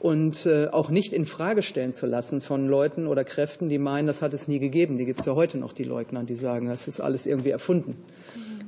und 0.00 0.46
äh, 0.46 0.68
auch 0.68 0.90
nicht 0.90 1.12
in 1.12 1.26
Frage 1.26 1.62
stellen 1.62 1.92
zu 1.92 2.06
lassen 2.06 2.40
von 2.40 2.68
Leuten 2.68 3.06
oder 3.06 3.24
Kräften, 3.24 3.68
die 3.68 3.78
meinen, 3.78 4.06
das 4.06 4.22
hat 4.22 4.32
es 4.32 4.46
nie 4.46 4.60
gegeben. 4.60 4.96
Die 4.96 5.06
gibt 5.06 5.20
es 5.20 5.26
ja 5.26 5.34
heute 5.34 5.58
noch, 5.58 5.72
die 5.72 5.84
Leugner, 5.84 6.22
die 6.24 6.36
sagen, 6.36 6.68
das 6.68 6.86
ist 6.86 7.00
alles 7.00 7.26
irgendwie 7.26 7.50
erfunden. 7.50 7.96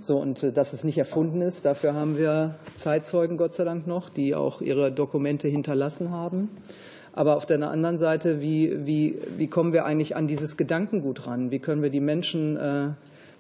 So, 0.01 0.19
und 0.19 0.43
äh, 0.43 0.53
dass 0.53 0.73
es 0.73 0.83
nicht 0.83 0.99
erfunden 0.99 1.41
ist, 1.41 1.65
dafür 1.65 1.95
haben 1.95 2.19
wir 2.19 2.57
Zeitzeugen, 2.75 3.37
Gott 3.37 3.55
sei 3.55 3.65
Dank 3.65 3.87
noch, 3.87 4.09
die 4.09 4.35
auch 4.35 4.61
ihre 4.61 4.91
Dokumente 4.91 5.47
hinterlassen 5.47 6.11
haben. 6.11 6.51
Aber 7.13 7.37
auf 7.37 7.47
der 7.47 7.61
anderen 7.69 7.99
Seite, 7.99 8.41
wie, 8.41 8.87
wie, 8.87 9.19
wie 9.37 9.49
kommen 9.49 9.73
wir 9.73 9.85
eigentlich 9.85 10.17
an 10.17 10.27
dieses 10.27 10.57
Gedankengut 10.57 11.27
ran? 11.27 11.51
Wie 11.51 11.59
können 11.59 11.83
wir 11.83 11.91
die 11.91 12.01
Menschen 12.01 12.57
äh, 12.57 12.89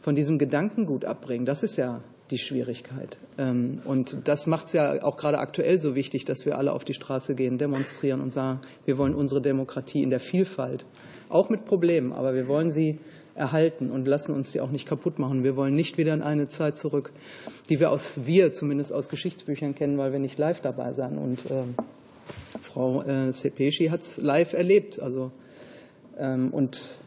von 0.00 0.14
diesem 0.14 0.38
Gedankengut 0.38 1.04
abbringen? 1.04 1.46
Das 1.46 1.62
ist 1.62 1.76
ja 1.76 2.00
die 2.30 2.38
Schwierigkeit. 2.38 3.18
Ähm, 3.38 3.80
und 3.84 4.16
das 4.24 4.46
macht 4.46 4.66
es 4.66 4.72
ja 4.72 5.02
auch 5.02 5.16
gerade 5.16 5.38
aktuell 5.38 5.78
so 5.78 5.94
wichtig, 5.94 6.24
dass 6.24 6.46
wir 6.46 6.56
alle 6.58 6.72
auf 6.72 6.84
die 6.84 6.94
Straße 6.94 7.34
gehen, 7.34 7.58
demonstrieren 7.58 8.20
und 8.20 8.32
sagen, 8.32 8.60
wir 8.84 8.98
wollen 8.98 9.14
unsere 9.14 9.40
Demokratie 9.40 10.02
in 10.02 10.10
der 10.10 10.20
Vielfalt, 10.20 10.84
auch 11.28 11.50
mit 11.50 11.64
Problemen, 11.64 12.12
aber 12.12 12.34
wir 12.34 12.48
wollen 12.48 12.70
sie 12.70 12.98
erhalten 13.34 13.90
und 13.90 14.06
lassen 14.06 14.34
uns 14.34 14.52
die 14.52 14.60
auch 14.60 14.70
nicht 14.70 14.86
kaputt 14.86 15.18
machen. 15.18 15.44
Wir 15.44 15.56
wollen 15.56 15.74
nicht 15.74 15.98
wieder 15.98 16.12
in 16.14 16.22
eine 16.22 16.48
Zeit 16.48 16.76
zurück, 16.76 17.12
die 17.68 17.80
wir 17.80 17.90
aus, 17.90 18.26
wir 18.26 18.52
zumindest 18.52 18.92
aus 18.92 19.08
Geschichtsbüchern 19.08 19.74
kennen, 19.74 19.98
weil 19.98 20.12
wir 20.12 20.18
nicht 20.18 20.38
live 20.38 20.60
dabei 20.60 20.92
sind. 20.92 21.16
Und 21.16 21.46
äh, 21.50 21.62
Frau 22.60 23.02
äh, 23.02 23.32
Sepeschi 23.32 23.86
hat 23.86 24.00
es 24.00 24.18
live 24.18 24.52
erlebt. 24.52 25.00
Also, 25.00 25.30
ähm, 26.18 26.52
und 26.52 26.98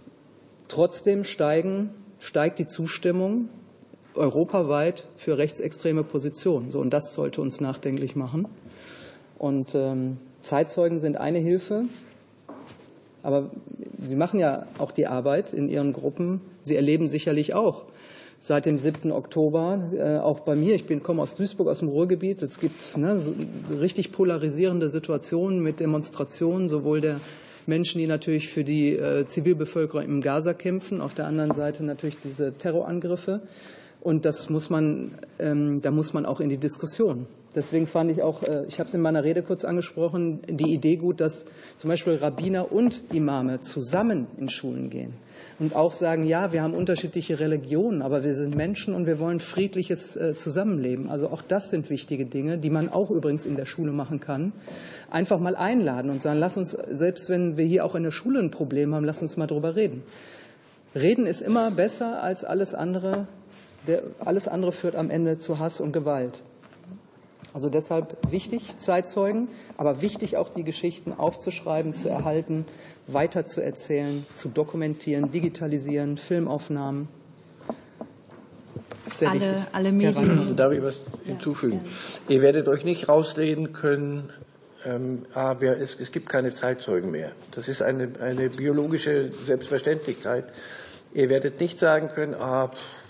trotzdem 0.68 1.24
steigen, 1.24 1.92
steigt 2.20 2.60
die 2.60 2.66
Zustimmung 2.68 3.50
europaweit 4.16 5.06
für 5.16 5.38
rechtsextreme 5.38 6.04
Positionen. 6.04 6.72
So, 6.72 6.80
und 6.80 6.92
das 6.92 7.14
sollte 7.14 7.42
uns 7.42 7.62
nachdenklich 7.62 8.16
machen. 8.16 8.48
Und 9.38 9.76
ähm, 9.76 10.18
Zeitzeugen 10.42 11.00
sind 11.00 11.18
eine 11.18 11.40
Hilfe, 11.40 11.84
aber 13.24 13.50
sie 14.08 14.16
machen 14.16 14.40
ja 14.40 14.68
auch 14.78 14.92
die 14.92 15.08
Arbeit 15.08 15.54
in 15.54 15.70
ihren 15.70 15.94
Gruppen. 15.94 16.42
Sie 16.64 16.76
erleben 16.76 17.08
sicherlich 17.08 17.54
auch 17.54 17.84
seit 18.40 18.66
dem 18.66 18.78
7. 18.78 19.14
Oktober, 19.14 19.90
äh, 19.96 20.18
auch 20.18 20.42
bei 20.42 20.56
mir, 20.58 20.76
ich 20.76 20.86
bin, 20.86 21.02
komme 21.02 21.22
aus 21.22 21.36
Duisburg, 21.36 21.70
aus 21.70 21.80
dem 21.80 21.88
Ruhrgebiet, 21.88 22.42
es 22.42 22.60
gibt 22.60 22.98
ne, 22.98 23.18
so 23.18 23.34
richtig 23.74 24.12
polarisierende 24.12 24.90
Situationen 24.90 25.64
mit 25.64 25.80
Demonstrationen, 25.80 26.68
sowohl 26.68 27.00
der 27.00 27.22
Menschen, 27.68 28.00
die 28.00 28.08
natürlich 28.08 28.50
für 28.50 28.66
die 28.66 28.98
äh, 28.98 29.26
Zivilbevölkerung 29.26 30.04
im 30.04 30.20
Gaza 30.20 30.54
kämpfen, 30.54 31.00
auf 31.00 31.14
der 31.14 31.26
anderen 31.26 31.54
Seite 31.54 31.86
natürlich 31.86 32.18
diese 32.22 32.52
Terrorangriffe. 32.52 33.40
Und 34.04 34.26
das 34.26 34.50
muss 34.50 34.70
man, 34.70 35.14
ähm, 35.40 35.82
da 35.82 35.90
muss 35.90 36.14
man 36.14 36.26
auch 36.26 36.42
in 36.42 36.50
die 36.50 36.58
Diskussion. 36.58 37.26
Deswegen 37.56 37.88
fand 37.88 38.12
ich 38.12 38.22
auch, 38.22 38.44
äh, 38.44 38.66
ich 38.68 38.80
habe 38.80 38.90
es 38.90 38.94
in 38.94 39.00
meiner 39.00 39.24
Rede 39.24 39.44
kurz 39.44 39.64
angesprochen, 39.64 40.42
die 40.46 40.74
Idee 40.74 40.98
gut, 40.98 41.22
dass 41.22 41.46
zum 41.78 41.90
Beispiel 41.90 42.16
Rabbiner 42.16 42.74
und 42.74 43.02
Imame 43.14 43.62
zusammen 43.62 44.28
in 44.38 44.50
Schulen 44.50 44.90
gehen 44.90 45.14
und 45.58 45.74
auch 45.74 45.94
sagen, 45.94 46.26
ja, 46.26 46.52
wir 46.52 46.64
haben 46.64 46.74
unterschiedliche 46.74 47.40
Religionen, 47.40 48.02
aber 48.02 48.26
wir 48.26 48.34
sind 48.34 48.56
Menschen 48.56 48.94
und 48.94 49.06
wir 49.06 49.20
wollen 49.20 49.40
friedliches 49.40 50.18
äh, 50.18 50.36
Zusammenleben. 50.36 51.10
Also 51.10 51.30
auch 51.30 51.42
das 51.42 51.70
sind 51.70 51.90
wichtige 51.90 52.26
Dinge, 52.26 52.58
die 52.58 52.70
man 52.70 52.90
auch 52.90 53.10
übrigens 53.10 53.46
in 53.46 53.56
der 53.56 53.66
Schule 53.66 53.94
machen 53.94 54.20
kann. 54.20 54.52
Einfach 55.12 55.40
mal 55.40 55.56
einladen 55.56 56.12
und 56.12 56.22
sagen, 56.22 56.40
lass 56.40 56.58
uns, 56.58 56.72
selbst 56.92 57.30
wenn 57.30 57.56
wir 57.56 57.64
hier 57.64 57.86
auch 57.86 57.96
in 57.96 58.04
der 58.04 58.12
Schule 58.12 58.40
ein 58.40 58.52
Problem 58.52 58.94
haben, 58.94 59.06
lass 59.06 59.22
uns 59.22 59.38
mal 59.38 59.48
drüber 59.48 59.78
reden. 59.78 60.04
Reden 60.94 61.26
ist 61.26 61.42
immer 61.42 61.72
besser 61.72 62.22
als 62.22 62.44
alles 62.44 62.76
andere 62.76 63.28
der, 63.88 64.04
alles 64.20 64.48
andere 64.48 64.72
führt 64.72 64.96
am 64.96 65.10
Ende 65.10 65.38
zu 65.38 65.60
Hass 65.60 65.82
und 65.82 65.92
Gewalt. 65.92 66.44
Also 67.54 67.70
deshalb 67.70 68.18
wichtig, 68.32 68.78
Zeitzeugen, 68.78 69.48
aber 69.78 70.02
wichtig 70.02 70.38
auch 70.38 70.50
die 70.50 70.64
Geschichten 70.64 71.14
aufzuschreiben, 71.14 71.94
zu 71.94 72.10
erhalten, 72.10 72.66
weiterzuerzählen, 73.08 74.26
zu 74.34 74.50
dokumentieren, 74.50 75.30
digitalisieren, 75.30 76.18
Filmaufnahmen. 76.18 77.08
Sehr 79.12 79.30
alle, 79.30 79.40
wichtig. 79.42 79.64
alle 79.72 79.92
Medien. 79.92 80.56
Darf 80.56 80.72
ich 80.72 80.82
was 80.82 81.02
hinzufügen? 81.26 81.82
Ja, 81.84 82.36
Ihr 82.36 82.42
werdet 82.42 82.68
euch 82.68 82.84
nicht 82.84 83.08
rausreden 83.08 83.72
können, 83.74 84.34
ähm, 84.86 85.24
ah, 85.36 85.58
wer, 85.60 85.80
es, 85.80 86.00
es 86.00 86.12
gibt 86.12 86.30
keine 86.30 86.56
Zeitzeugen 86.56 87.12
mehr. 87.12 87.34
Das 87.52 87.68
ist 87.68 87.84
eine, 87.84 88.10
eine 88.20 88.50
biologische 88.50 89.32
Selbstverständlichkeit. 89.46 90.46
Ihr 91.14 91.30
werdet 91.30 91.60
nicht 91.60 91.78
sagen 91.78 92.08
können, 92.08 92.34
ah, 92.34 92.70
pff, 92.70 93.03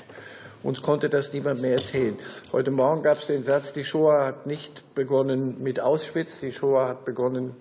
uns 0.64 0.82
konnte 0.82 1.10
das 1.10 1.34
niemand 1.34 1.62
mehr 1.62 1.74
erzählen. 1.74 2.18
Heute 2.52 2.72
Morgen 2.72 3.04
gab 3.04 3.18
es 3.18 3.28
den 3.28 3.44
Satz, 3.44 3.74
die 3.74 3.84
Shoah 3.84 4.26
hat 4.26 4.48
nicht 4.48 4.96
begonnen 4.96 5.62
mit 5.62 5.80
Auschwitz, 5.80 6.40
die 6.40 6.52
Shoah 6.52 6.88
hat 6.88 7.06
begonnen 7.06 7.56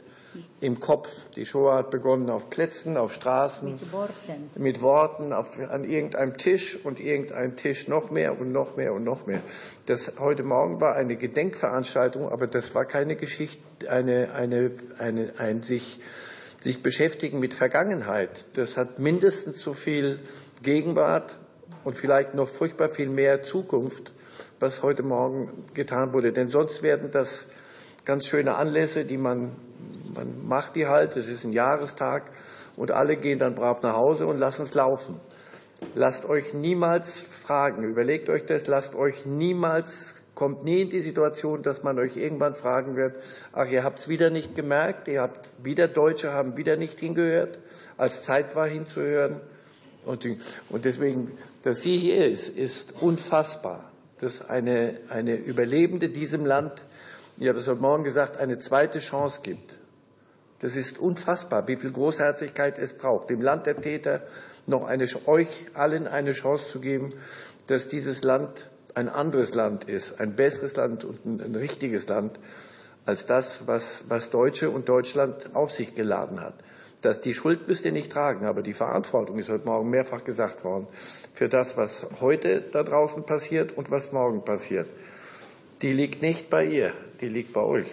im 0.60 0.80
Kopf. 0.80 1.08
Die 1.36 1.44
Shoah 1.44 1.74
hat 1.76 1.90
begonnen 1.90 2.30
auf 2.30 2.48
Plätzen, 2.48 2.96
auf 2.96 3.12
Straßen, 3.12 3.72
mit 3.72 3.92
Worten, 3.92 4.50
mit 4.56 4.80
Worten 4.80 5.32
auf, 5.32 5.58
an 5.58 5.84
irgendeinem 5.84 6.38
Tisch 6.38 6.78
und 6.84 7.00
irgendein 7.00 7.56
Tisch 7.56 7.88
noch 7.88 8.10
mehr 8.10 8.38
und 8.38 8.52
noch 8.52 8.76
mehr 8.76 8.92
und 8.92 9.04
noch 9.04 9.26
mehr. 9.26 9.42
Das 9.86 10.14
heute 10.18 10.42
Morgen 10.42 10.80
war 10.80 10.94
eine 10.94 11.16
Gedenkveranstaltung, 11.16 12.28
aber 12.28 12.46
das 12.46 12.74
war 12.74 12.84
keine 12.84 13.16
Geschichte, 13.16 13.90
eine, 13.90 14.32
eine, 14.32 14.70
eine, 14.98 15.32
ein 15.38 15.62
sich, 15.62 16.00
sich 16.60 16.82
beschäftigen 16.82 17.38
mit 17.38 17.54
Vergangenheit. 17.54 18.46
Das 18.54 18.76
hat 18.76 18.98
mindestens 18.98 19.60
so 19.60 19.74
viel 19.74 20.20
Gegenwart 20.62 21.34
und 21.84 21.96
vielleicht 21.96 22.34
noch 22.34 22.48
furchtbar 22.48 22.88
viel 22.88 23.08
mehr 23.08 23.42
Zukunft, 23.42 24.12
was 24.60 24.82
heute 24.82 25.02
Morgen 25.02 25.64
getan 25.74 26.12
wurde. 26.12 26.32
Denn 26.32 26.48
sonst 26.48 26.82
werden 26.82 27.10
das 27.10 27.46
ganz 28.04 28.26
schöne 28.26 28.54
Anlässe, 28.56 29.04
die 29.04 29.18
man, 29.18 29.56
man 30.14 30.46
macht 30.46 30.76
die 30.76 30.86
halt, 30.86 31.16
es 31.16 31.28
ist 31.28 31.44
ein 31.44 31.52
Jahrestag 31.52 32.30
und 32.76 32.90
alle 32.90 33.16
gehen 33.16 33.38
dann 33.38 33.54
brav 33.54 33.82
nach 33.82 33.96
Hause 33.96 34.26
und 34.26 34.38
lassen 34.38 34.62
es 34.62 34.74
laufen. 34.74 35.20
Lasst 35.94 36.24
euch 36.24 36.54
niemals 36.54 37.20
fragen, 37.20 37.82
überlegt 37.82 38.28
euch 38.28 38.46
das, 38.46 38.66
lasst 38.66 38.94
euch 38.94 39.26
niemals, 39.26 40.22
kommt 40.34 40.64
nie 40.64 40.82
in 40.82 40.90
die 40.90 41.00
Situation, 41.00 41.62
dass 41.62 41.82
man 41.82 41.98
euch 41.98 42.16
irgendwann 42.16 42.54
fragen 42.54 42.96
wird, 42.96 43.16
ach, 43.52 43.68
ihr 43.68 43.84
habt 43.84 43.98
es 43.98 44.08
wieder 44.08 44.30
nicht 44.30 44.54
gemerkt, 44.54 45.08
ihr 45.08 45.20
habt 45.20 45.50
wieder 45.62 45.88
Deutsche 45.88 46.32
haben 46.32 46.56
wieder 46.56 46.76
nicht 46.76 47.00
hingehört, 47.00 47.58
als 47.96 48.22
Zeit 48.22 48.54
war 48.54 48.66
hinzuhören. 48.66 49.40
Und, 50.04 50.26
deswegen, 50.84 51.38
dass 51.62 51.82
sie 51.82 51.96
hier 51.98 52.26
ist, 52.26 52.48
ist 52.48 52.94
unfassbar. 53.00 53.90
Dass 54.18 54.40
eine, 54.40 55.00
eine 55.08 55.36
Überlebende 55.36 56.08
diesem 56.08 56.44
Land, 56.44 56.84
ich 57.38 57.48
habe 57.48 57.58
es 57.58 57.68
heute 57.68 57.80
Morgen 57.80 58.04
gesagt, 58.04 58.36
eine 58.36 58.58
zweite 58.58 58.98
Chance 58.98 59.40
gibt. 59.42 59.78
Das 60.60 60.76
ist 60.76 60.98
unfassbar, 60.98 61.66
wie 61.66 61.76
viel 61.76 61.90
Großherzigkeit 61.90 62.78
es 62.78 62.92
braucht, 62.92 63.30
dem 63.30 63.40
Land 63.40 63.66
der 63.66 63.80
Täter 63.80 64.22
noch 64.66 64.84
eine, 64.84 65.06
euch 65.26 65.66
allen 65.74 66.06
eine 66.06 66.32
Chance 66.32 66.70
zu 66.70 66.80
geben, 66.80 67.12
dass 67.66 67.88
dieses 67.88 68.22
Land 68.22 68.70
ein 68.94 69.08
anderes 69.08 69.54
Land 69.54 69.84
ist, 69.84 70.20
ein 70.20 70.36
besseres 70.36 70.76
Land 70.76 71.04
und 71.04 71.24
ein, 71.24 71.40
ein 71.40 71.54
richtiges 71.56 72.06
Land 72.08 72.38
als 73.06 73.26
das, 73.26 73.66
was, 73.66 74.04
was 74.08 74.30
Deutsche 74.30 74.70
und 74.70 74.88
Deutschland 74.88 75.54
auf 75.54 75.72
sich 75.72 75.94
geladen 75.94 76.40
hat. 76.40 76.54
Das, 77.02 77.20
die 77.20 77.34
Schuld 77.34 77.66
müsst 77.66 77.84
ihr 77.84 77.90
nicht 77.92 78.12
tragen, 78.12 78.46
aber 78.46 78.62
die 78.62 78.72
Verantwortung 78.72 79.38
ist 79.38 79.50
heute 79.50 79.66
Morgen 79.66 79.90
mehrfach 79.90 80.22
gesagt 80.22 80.64
worden 80.64 80.86
für 81.34 81.48
das, 81.48 81.76
was 81.76 82.06
heute 82.20 82.62
da 82.72 82.84
draußen 82.84 83.24
passiert 83.24 83.76
und 83.76 83.90
was 83.90 84.12
morgen 84.12 84.44
passiert. 84.44 84.88
Die 85.82 85.92
liegt 85.92 86.22
nicht 86.22 86.48
bei 86.48 86.64
ihr, 86.64 86.92
die 87.20 87.28
liegt 87.28 87.52
bei 87.52 87.60
euch. 87.60 87.86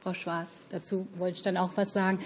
Frau 0.00 0.12
Schwarz, 0.12 0.48
dazu 0.70 1.06
wollte 1.16 1.36
ich 1.36 1.42
dann 1.42 1.56
auch 1.56 1.70
was 1.76 1.92
sagen. 1.92 2.18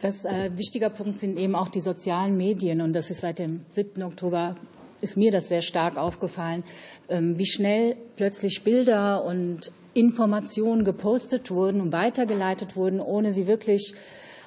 Das 0.00 0.24
äh, 0.24 0.50
wichtiger 0.56 0.88
Punkt 0.88 1.18
sind 1.18 1.38
eben 1.38 1.54
auch 1.54 1.68
die 1.68 1.82
sozialen 1.82 2.38
Medien 2.38 2.80
und 2.80 2.94
das 2.94 3.10
ist 3.10 3.20
seit 3.20 3.38
dem 3.38 3.66
7. 3.72 4.02
Oktober 4.02 4.56
ist 5.02 5.18
mir 5.18 5.30
das 5.30 5.48
sehr 5.48 5.60
stark 5.60 5.98
aufgefallen, 5.98 6.64
ähm, 7.10 7.38
wie 7.38 7.46
schnell 7.46 7.96
plötzlich 8.16 8.64
Bilder 8.64 9.22
und 9.24 9.70
Informationen 10.00 10.84
gepostet 10.84 11.50
wurden 11.50 11.80
und 11.80 11.92
weitergeleitet 11.92 12.76
wurden, 12.76 13.00
ohne 13.00 13.32
sie 13.32 13.46
wirklich 13.46 13.94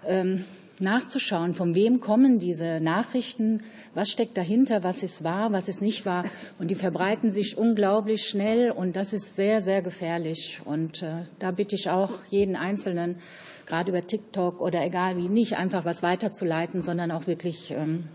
ähm, 0.05 0.45
nachzuschauen, 0.79 1.53
von 1.53 1.75
wem 1.75 1.99
kommen 1.99 2.39
diese 2.39 2.79
Nachrichten, 2.81 3.61
was 3.93 4.09
steckt 4.09 4.37
dahinter, 4.37 4.83
was 4.83 5.03
ist 5.03 5.23
wahr, 5.23 5.51
was 5.51 5.67
ist 5.67 5.81
nicht 5.81 6.05
wahr. 6.05 6.25
Und 6.59 6.71
die 6.71 6.75
verbreiten 6.75 7.31
sich 7.31 7.57
unglaublich 7.57 8.23
schnell 8.23 8.71
und 8.71 8.95
das 8.95 9.13
ist 9.13 9.35
sehr, 9.35 9.61
sehr 9.61 9.81
gefährlich. 9.81 10.61
Und 10.65 11.01
äh, 11.01 11.23
da 11.39 11.51
bitte 11.51 11.75
ich 11.75 11.89
auch 11.89 12.11
jeden 12.29 12.55
Einzelnen, 12.55 13.17
gerade 13.65 13.91
über 13.91 14.01
TikTok 14.01 14.61
oder 14.61 14.83
egal 14.83 15.17
wie, 15.17 15.29
nicht 15.29 15.57
einfach 15.57 15.85
was 15.85 16.03
weiterzuleiten, 16.03 16.81
sondern 16.81 17.11
auch 17.11 17.27
wirklich 17.27 17.71
ähm, 17.71 18.05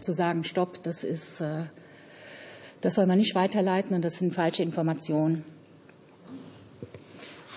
zu 0.00 0.12
sagen, 0.12 0.44
stopp, 0.44 0.82
das 0.82 1.04
ist, 1.04 1.40
äh, 1.40 1.64
das 2.80 2.94
soll 2.94 3.06
man 3.06 3.18
nicht 3.18 3.34
weiterleiten 3.34 3.94
und 3.94 4.04
das 4.04 4.14
sind 4.14 4.34
falsche 4.34 4.62
Informationen. 4.62 5.44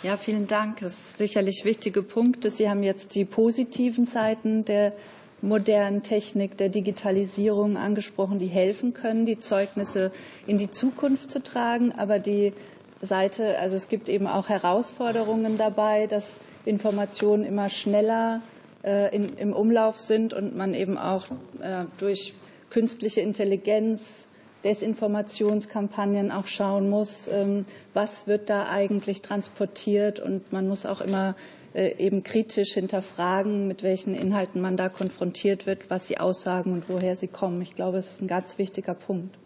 Ja, 0.01 0.15
vielen 0.15 0.47
Dank. 0.47 0.79
Das 0.79 1.09
sind 1.09 1.27
sicherlich 1.27 1.65
wichtige 1.65 2.01
Punkte. 2.03 2.49
Sie 2.51 2.69
haben 2.69 2.83
jetzt 2.83 3.15
die 3.15 3.25
positiven 3.25 4.05
Seiten 4.05 4.63
der 4.63 4.93
modernen 5.41 6.03
Technik, 6.03 6.55
der 6.55 6.69
Digitalisierung 6.69 7.75
angesprochen, 7.75 8.39
die 8.39 8.47
helfen 8.47 8.93
können, 8.93 9.25
die 9.25 9.39
Zeugnisse 9.39 10.12
in 10.47 10.57
die 10.57 10.69
Zukunft 10.71 11.31
zu 11.31 11.43
tragen. 11.43 11.91
Aber 11.91 12.17
die 12.17 12.53
Seite, 13.01 13.59
also 13.59 13.75
es 13.75 13.89
gibt 13.89 14.07
eben 14.07 14.25
auch 14.27 14.47
Herausforderungen 14.47 15.57
dabei, 15.57 16.07
dass 16.07 16.39
Informationen 16.63 17.43
immer 17.43 17.67
schneller 17.67 18.41
äh, 18.85 19.13
in, 19.13 19.35
im 19.38 19.51
Umlauf 19.51 19.97
sind 19.97 20.33
und 20.33 20.55
man 20.55 20.75
eben 20.75 20.97
auch 20.97 21.25
äh, 21.62 21.83
durch 21.97 22.33
künstliche 22.69 23.19
Intelligenz 23.19 24.29
Desinformationskampagnen 24.63 26.31
auch 26.31 26.47
schauen 26.47 26.89
muss, 26.89 27.27
ähm, 27.29 27.65
was 27.93 28.28
wird 28.28 28.49
da 28.49 28.67
eigentlich 28.67 29.21
transportiert. 29.21 30.19
Und 30.19 30.52
man 30.52 30.67
muss 30.67 30.86
auch 30.86 31.02
immer 31.02 31.36
äh, 31.73 31.95
eben 31.97 32.23
kritisch 32.23 32.73
hinterfragen, 32.73 33.67
mit 33.67 33.84
welchen 33.84 34.15
Inhalten 34.15 34.62
man 34.62 34.78
da 34.78 34.89
konfrontiert 34.89 35.65
wird, 35.65 35.89
was 35.89 36.08
sie 36.08 36.17
aussagen 36.17 36.73
und 36.73 36.89
woher 36.89 37.15
sie 37.15 37.28
kommen. 37.28 37.62
Ich 37.62 37.75
glaube, 37.75 37.97
es 37.97 38.12
ist 38.12 38.21
ein 38.21 38.28
ganz 38.28 38.58
wichtiger 38.58 38.93
Punkt. 38.93 39.38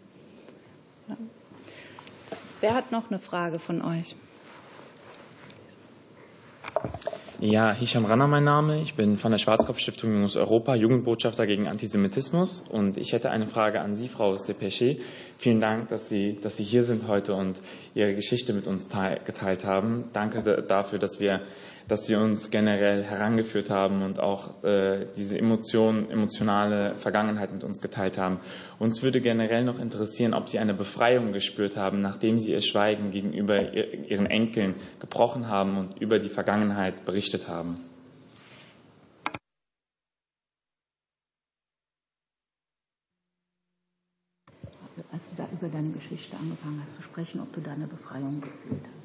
Ja. 1.08 1.16
Wer 2.60 2.74
hat 2.74 2.92
noch 2.92 3.10
eine 3.10 3.18
Frage 3.18 3.58
von 3.58 3.82
euch? 3.82 4.16
Ja, 7.46 7.74
Hisham 7.74 8.06
Ranner 8.06 8.26
mein 8.26 8.44
Name. 8.44 8.80
Ich 8.80 8.94
bin 8.94 9.18
von 9.18 9.30
der 9.30 9.36
Schwarzkopf-Stiftung 9.36 10.14
Junges 10.14 10.34
Europa, 10.34 10.74
Jugendbotschafter 10.76 11.46
gegen 11.46 11.68
Antisemitismus. 11.68 12.64
Und 12.70 12.96
ich 12.96 13.12
hätte 13.12 13.30
eine 13.30 13.46
Frage 13.46 13.82
an 13.82 13.94
Sie, 13.94 14.08
Frau 14.08 14.34
Sepeche. 14.38 14.96
Vielen 15.36 15.60
Dank, 15.60 15.90
dass 15.90 16.08
Sie, 16.08 16.38
dass 16.40 16.56
Sie 16.56 16.64
hier 16.64 16.82
sind 16.84 17.06
heute 17.06 17.34
und 17.34 17.60
Ihre 17.94 18.14
Geschichte 18.14 18.54
mit 18.54 18.66
uns 18.66 18.88
geteilt 18.88 19.66
haben. 19.66 20.04
Danke 20.14 20.62
dafür, 20.66 20.98
dass 20.98 21.20
wir 21.20 21.42
dass 21.88 22.06
Sie 22.06 22.14
uns 22.14 22.50
generell 22.50 23.02
herangeführt 23.02 23.70
haben 23.70 24.02
und 24.02 24.20
auch 24.20 24.62
äh, 24.64 25.06
diese 25.16 25.38
Emotion, 25.38 26.10
emotionale 26.10 26.94
Vergangenheit 26.96 27.52
mit 27.52 27.64
uns 27.64 27.80
geteilt 27.80 28.18
haben. 28.18 28.40
Uns 28.78 29.02
würde 29.02 29.20
generell 29.20 29.64
noch 29.64 29.78
interessieren, 29.78 30.34
ob 30.34 30.48
Sie 30.48 30.58
eine 30.58 30.74
Befreiung 30.74 31.32
gespürt 31.32 31.76
haben, 31.76 32.00
nachdem 32.00 32.38
Sie 32.38 32.52
Ihr 32.52 32.62
Schweigen 32.62 33.10
gegenüber 33.10 33.72
Ihren 33.74 34.26
Enkeln 34.26 34.74
gebrochen 35.00 35.48
haben 35.48 35.76
und 35.76 36.00
über 36.00 36.18
die 36.18 36.28
Vergangenheit 36.28 37.04
berichtet 37.04 37.48
haben. 37.48 37.76
Als 45.12 45.28
du 45.30 45.36
da 45.36 45.48
über 45.52 45.68
deine 45.68 45.90
Geschichte 45.90 46.36
angefangen 46.36 46.80
hast 46.84 46.96
zu 46.96 47.02
sprechen, 47.02 47.40
ob 47.40 47.52
du 47.52 47.60
da 47.60 47.72
eine 47.72 47.86
Befreiung 47.86 48.40
gefühlt 48.40 48.82
hast. 48.84 49.03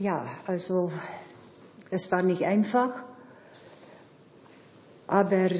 Ja, 0.00 0.24
also 0.46 0.90
es 1.90 2.10
war 2.10 2.22
nicht 2.22 2.42
einfach, 2.42 2.90
aber 5.06 5.50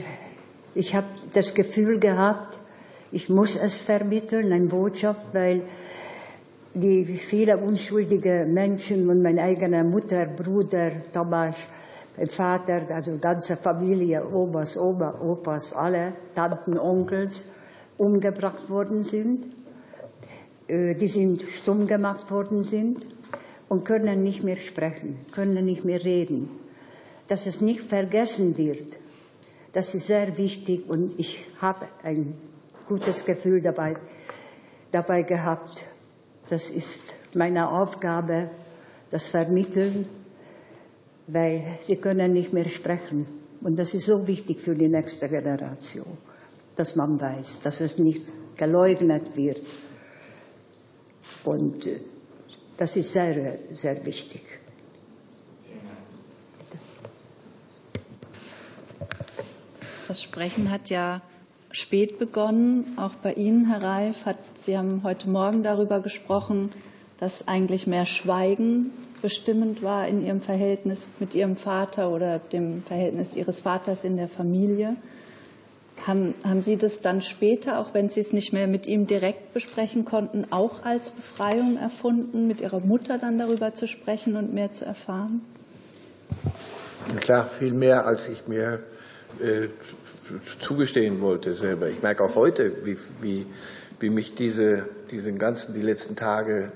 Ich 0.75 0.95
habe 0.95 1.09
das 1.35 1.55
Gefühl 1.55 1.99
gehabt, 1.99 2.57
ich 3.11 3.29
muss 3.29 3.57
es 3.57 3.81
vermitteln, 3.81 4.53
eine 4.53 4.67
Botschaft, 4.67 5.27
weil 5.33 5.63
die 6.75 7.05
viele 7.05 7.57
unschuldige 7.59 8.47
Menschen 8.49 9.11
und 9.11 9.21
meine 9.21 9.43
eigene 9.43 9.83
Mutter, 9.83 10.27
Bruder, 10.27 10.93
Thomas, 11.13 11.67
mein 12.17 12.29
Vater, 12.29 12.83
also 12.95 13.19
ganze 13.19 13.57
Familie, 13.57 14.25
Omas, 14.33 14.79
Oma, 14.79 15.13
Opas, 15.21 15.73
alle 15.73 16.13
Tanten, 16.35 16.79
Onkels 16.79 17.45
umgebracht 17.99 18.71
worden 18.71 19.03
sind, 19.03 19.49
äh, 20.69 20.95
die 20.95 21.09
sind 21.09 21.43
stumm 21.43 21.89
gemacht 21.89 22.31
worden 22.31 22.63
sind 22.63 23.05
und 23.71 23.85
können 23.85 24.25
nicht 24.25 24.43
mehr 24.43 24.57
sprechen, 24.57 25.17
können 25.31 25.65
nicht 25.65 25.85
mehr 25.85 26.05
reden. 26.05 26.51
Dass 27.29 27.47
es 27.47 27.61
nicht 27.61 27.81
vergessen 27.83 28.59
wird, 28.59 28.97
das 29.73 29.95
ist 29.95 30.09
sehr 30.09 30.37
wichtig 30.37 30.91
und 30.91 31.19
ich 31.21 31.45
habe 31.61 31.87
ein 32.03 32.35
gutes 32.89 33.25
Gefühl 33.25 33.63
dabei, 33.63 33.95
dabei 34.91 35.23
gehabt. 35.23 35.85
Das 36.49 36.69
ist 36.71 37.15
meine 37.33 37.71
Aufgabe, 37.71 38.51
das 39.09 39.29
Vermitteln, 39.29 40.09
weil 41.29 41.79
sie 41.81 41.97
können 41.97 42.33
nicht 42.33 42.53
mehr 42.53 42.69
sprechen. 42.69 43.25
Und 43.61 43.79
das 43.79 43.95
ist 43.95 44.07
so 44.07 44.27
wichtig 44.27 44.61
für 44.61 44.75
die 44.75 44.89
nächste 44.89 45.29
Generation, 45.29 46.19
dass 46.75 46.97
man 46.97 47.21
weiß, 47.21 47.61
dass 47.61 47.81
es 47.81 47.99
nicht 47.99 48.33
geleugnet 48.57 49.37
wird. 49.37 49.63
Und 51.45 51.87
äh, 51.87 52.01
das 52.81 52.97
ist 52.97 53.13
sehr, 53.13 53.59
sehr 53.73 54.07
wichtig. 54.07 54.41
Das 60.09 60.23
Sprechen 60.23 60.71
hat 60.71 60.89
ja 60.89 61.21
spät 61.73 62.19
begonnen, 62.19 62.95
auch 62.97 63.15
bei 63.17 63.35
Ihnen, 63.35 63.67
Herr 63.69 63.83
Reif. 63.83 64.25
Hat, 64.25 64.39
Sie 64.55 64.79
haben 64.79 65.03
heute 65.05 65.29
Morgen 65.29 65.63
darüber 65.63 66.01
gesprochen, 66.01 66.73
dass 67.19 67.47
eigentlich 67.47 67.87
mehr 67.87 68.07
Schweigen 68.07 68.93
bestimmend 69.21 69.83
war 69.83 70.09
in 70.09 70.25
Ihrem 70.25 70.41
Verhältnis 70.41 71.07
mit 71.19 71.35
Ihrem 71.35 71.57
Vater 71.57 72.11
oder 72.11 72.39
dem 72.39 72.83
Verhältnis 72.83 73.35
Ihres 73.37 73.61
Vaters 73.61 74.05
in 74.05 74.17
der 74.17 74.29
Familie. 74.29 74.97
Haben, 76.07 76.35
haben 76.45 76.63
Sie 76.63 76.77
das 76.77 77.01
dann 77.01 77.21
später, 77.21 77.79
auch 77.79 77.93
wenn 77.93 78.09
Sie 78.09 78.21
es 78.21 78.33
nicht 78.33 78.53
mehr 78.53 78.67
mit 78.67 78.87
ihm 78.87 79.07
direkt 79.07 79.53
besprechen 79.53 80.05
konnten, 80.05 80.47
auch 80.51 80.83
als 80.83 81.11
Befreiung 81.11 81.77
erfunden, 81.77 82.47
mit 82.47 82.61
Ihrer 82.61 82.81
Mutter 82.81 83.19
dann 83.19 83.39
darüber 83.39 83.75
zu 83.75 83.87
sprechen 83.87 84.37
und 84.37 84.53
mehr 84.55 84.73
zu 84.73 84.85
erfahren? 84.85 85.43
Klar, 87.21 87.49
viel 87.49 87.73
mehr, 87.73 88.07
als 88.07 88.29
ich 88.29 88.47
mir 88.47 88.81
äh, 89.41 89.69
zugestehen 90.61 91.21
wollte 91.21 91.55
selber. 91.55 91.89
Ich 91.89 92.03
merke 92.03 92.25
auch 92.25 92.35
heute, 92.35 92.85
wie, 92.85 92.97
wie, 93.21 93.47
wie 93.99 94.11
mich 94.11 94.35
diese, 94.35 94.89
diesen 95.11 95.39
ganzen, 95.39 95.75
die 95.75 95.83
letzten 95.83 96.17
Tage 96.17 96.73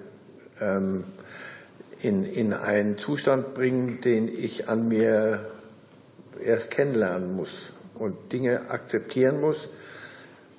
ähm, 0.61 1.05
in, 2.03 2.25
in 2.25 2.53
einen 2.53 2.99
Zustand 2.99 3.55
bringen, 3.55 4.01
den 4.01 4.29
ich 4.29 4.69
an 4.69 4.89
mir 4.89 5.47
erst 6.43 6.71
kennenlernen 6.71 7.35
muss 7.35 7.74
und 7.95 8.33
Dinge 8.33 8.71
akzeptieren 8.71 9.41
muss. 9.41 9.69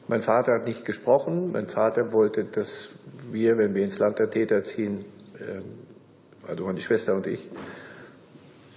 Mein 0.08 0.22
Vater 0.22 0.54
hat 0.54 0.68
nicht 0.68 0.86
gesprochen. 0.86 1.52
Mein 1.52 1.68
Vater 1.68 2.12
wollte, 2.12 2.46
dass 2.46 2.90
wir, 3.32 3.58
wenn 3.58 3.74
wir 3.74 3.84
ins 3.84 4.00
Land 4.00 4.20
der 4.20 4.30
Täter 4.30 4.64
ziehen, 4.64 5.04
ähm, 5.40 5.64
also 6.48 6.66
meine 6.66 6.80
Schwester 6.80 7.16
und 7.16 7.26
ich, 7.26 7.50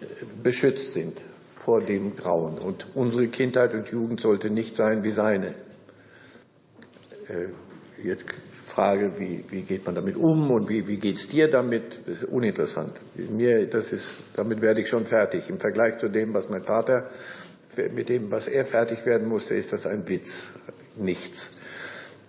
äh, 0.01 0.05
beschützt 0.42 0.92
sind 0.92 1.21
vor 1.55 1.83
dem 1.83 2.16
Grauen. 2.16 2.59
Und 2.59 2.88
unsere 2.94 3.29
Kindheit 3.29 3.75
und 3.75 3.88
Jugend 3.88 4.21
sollte 4.21 4.49
nicht 4.49 4.75
sein 4.75 5.05
wie 5.05 5.11
seine. 5.11 5.55
Äh, 7.29 7.49
jetzt 8.03 8.25
Frage, 8.66 9.18
wie, 9.18 9.44
wie 9.51 9.62
geht 9.62 9.85
man 9.85 9.97
damit 9.97 10.16
um 10.16 10.51
und 10.51 10.68
wie, 10.68 10.87
wie 10.87 10.99
geht 10.99 11.16
es 11.16 11.29
dir 11.29 11.51
damit, 11.51 11.99
uninteressant. 12.31 12.92
Mir, 13.16 13.66
das 13.66 13.92
ist, 13.92 14.07
damit 14.37 14.61
werde 14.62 14.81
ich 14.81 14.88
schon 14.88 15.05
fertig. 15.05 15.51
Im 15.51 15.59
Vergleich 15.59 15.99
zu 15.99 16.09
dem, 16.09 16.33
was 16.33 16.49
mein 16.49 16.62
Vater, 16.62 17.11
mit 17.94 18.08
dem, 18.08 18.30
was 18.30 18.48
er 18.48 18.66
fertig 18.66 19.06
werden 19.06 19.28
musste, 19.28 19.54
ist 19.54 19.72
das 19.72 19.86
ein 19.86 20.08
Witz, 20.08 20.48
nichts. 20.96 21.52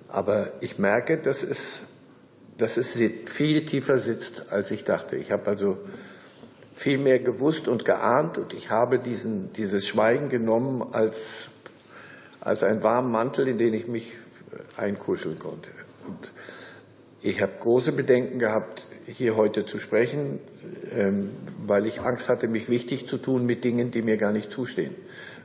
Aber 0.07 0.53
ich 0.61 0.79
merke, 0.79 1.17
dass 1.17 1.43
es, 1.43 1.81
dass 2.57 2.77
es 2.77 2.97
viel 3.25 3.65
tiefer 3.65 3.99
sitzt, 3.99 4.51
als 4.51 4.71
ich 4.71 4.83
dachte. 4.83 5.15
Ich 5.15 5.31
habe 5.31 5.47
also 5.47 5.77
viel 6.75 6.97
mehr 6.97 7.19
gewusst 7.19 7.67
und 7.67 7.85
geahnt 7.85 8.37
und 8.37 8.53
ich 8.53 8.69
habe 8.69 8.99
diesen, 8.99 9.51
dieses 9.53 9.85
Schweigen 9.87 10.29
genommen 10.29 10.81
als, 10.93 11.49
als 12.39 12.63
einen 12.63 12.83
warmen 12.83 13.11
Mantel, 13.11 13.47
in 13.47 13.57
den 13.57 13.73
ich 13.73 13.87
mich 13.87 14.15
einkuscheln 14.77 15.39
konnte. 15.39 15.69
Und 16.07 16.31
ich 17.21 17.41
habe 17.41 17.51
große 17.59 17.91
Bedenken 17.91 18.39
gehabt, 18.39 18.87
hier 19.05 19.35
heute 19.35 19.65
zu 19.65 19.79
sprechen, 19.79 20.39
ähm, 20.91 21.31
weil 21.65 21.85
ich 21.85 22.01
Angst 22.01 22.29
hatte, 22.29 22.47
mich 22.47 22.69
wichtig 22.69 23.07
zu 23.07 23.17
tun 23.17 23.45
mit 23.45 23.63
Dingen, 23.63 23.91
die 23.91 24.01
mir 24.01 24.17
gar 24.17 24.31
nicht 24.31 24.51
zustehen. 24.51 24.95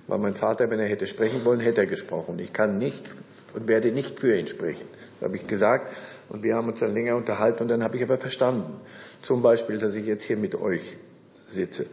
Weil 0.06 0.18
mein 0.18 0.34
Vater, 0.34 0.70
wenn 0.70 0.80
er 0.80 0.86
hätte 0.86 1.06
sprechen 1.06 1.44
wollen, 1.44 1.60
hätte 1.60 1.82
er 1.82 1.86
gesprochen. 1.86 2.38
Ich 2.38 2.52
kann 2.52 2.78
nicht 2.78 3.04
und 3.54 3.68
werde 3.68 3.92
nicht 3.92 4.20
für 4.20 4.36
ihn 4.36 4.46
sprechen. 4.46 4.86
Das 5.20 5.28
habe 5.28 5.36
ich 5.36 5.46
gesagt. 5.46 5.92
Und 6.28 6.42
wir 6.42 6.54
haben 6.54 6.68
uns 6.68 6.80
dann 6.80 6.94
länger 6.94 7.16
unterhalten 7.16 7.62
und 7.62 7.68
dann 7.68 7.82
habe 7.82 7.96
ich 7.96 8.02
aber 8.02 8.18
verstanden. 8.18 8.80
Zum 9.22 9.42
Beispiel, 9.42 9.78
dass 9.78 9.94
ich 9.94 10.06
jetzt 10.06 10.24
hier 10.24 10.36
mit 10.36 10.54
euch 10.54 10.96
sitze. 11.50 11.86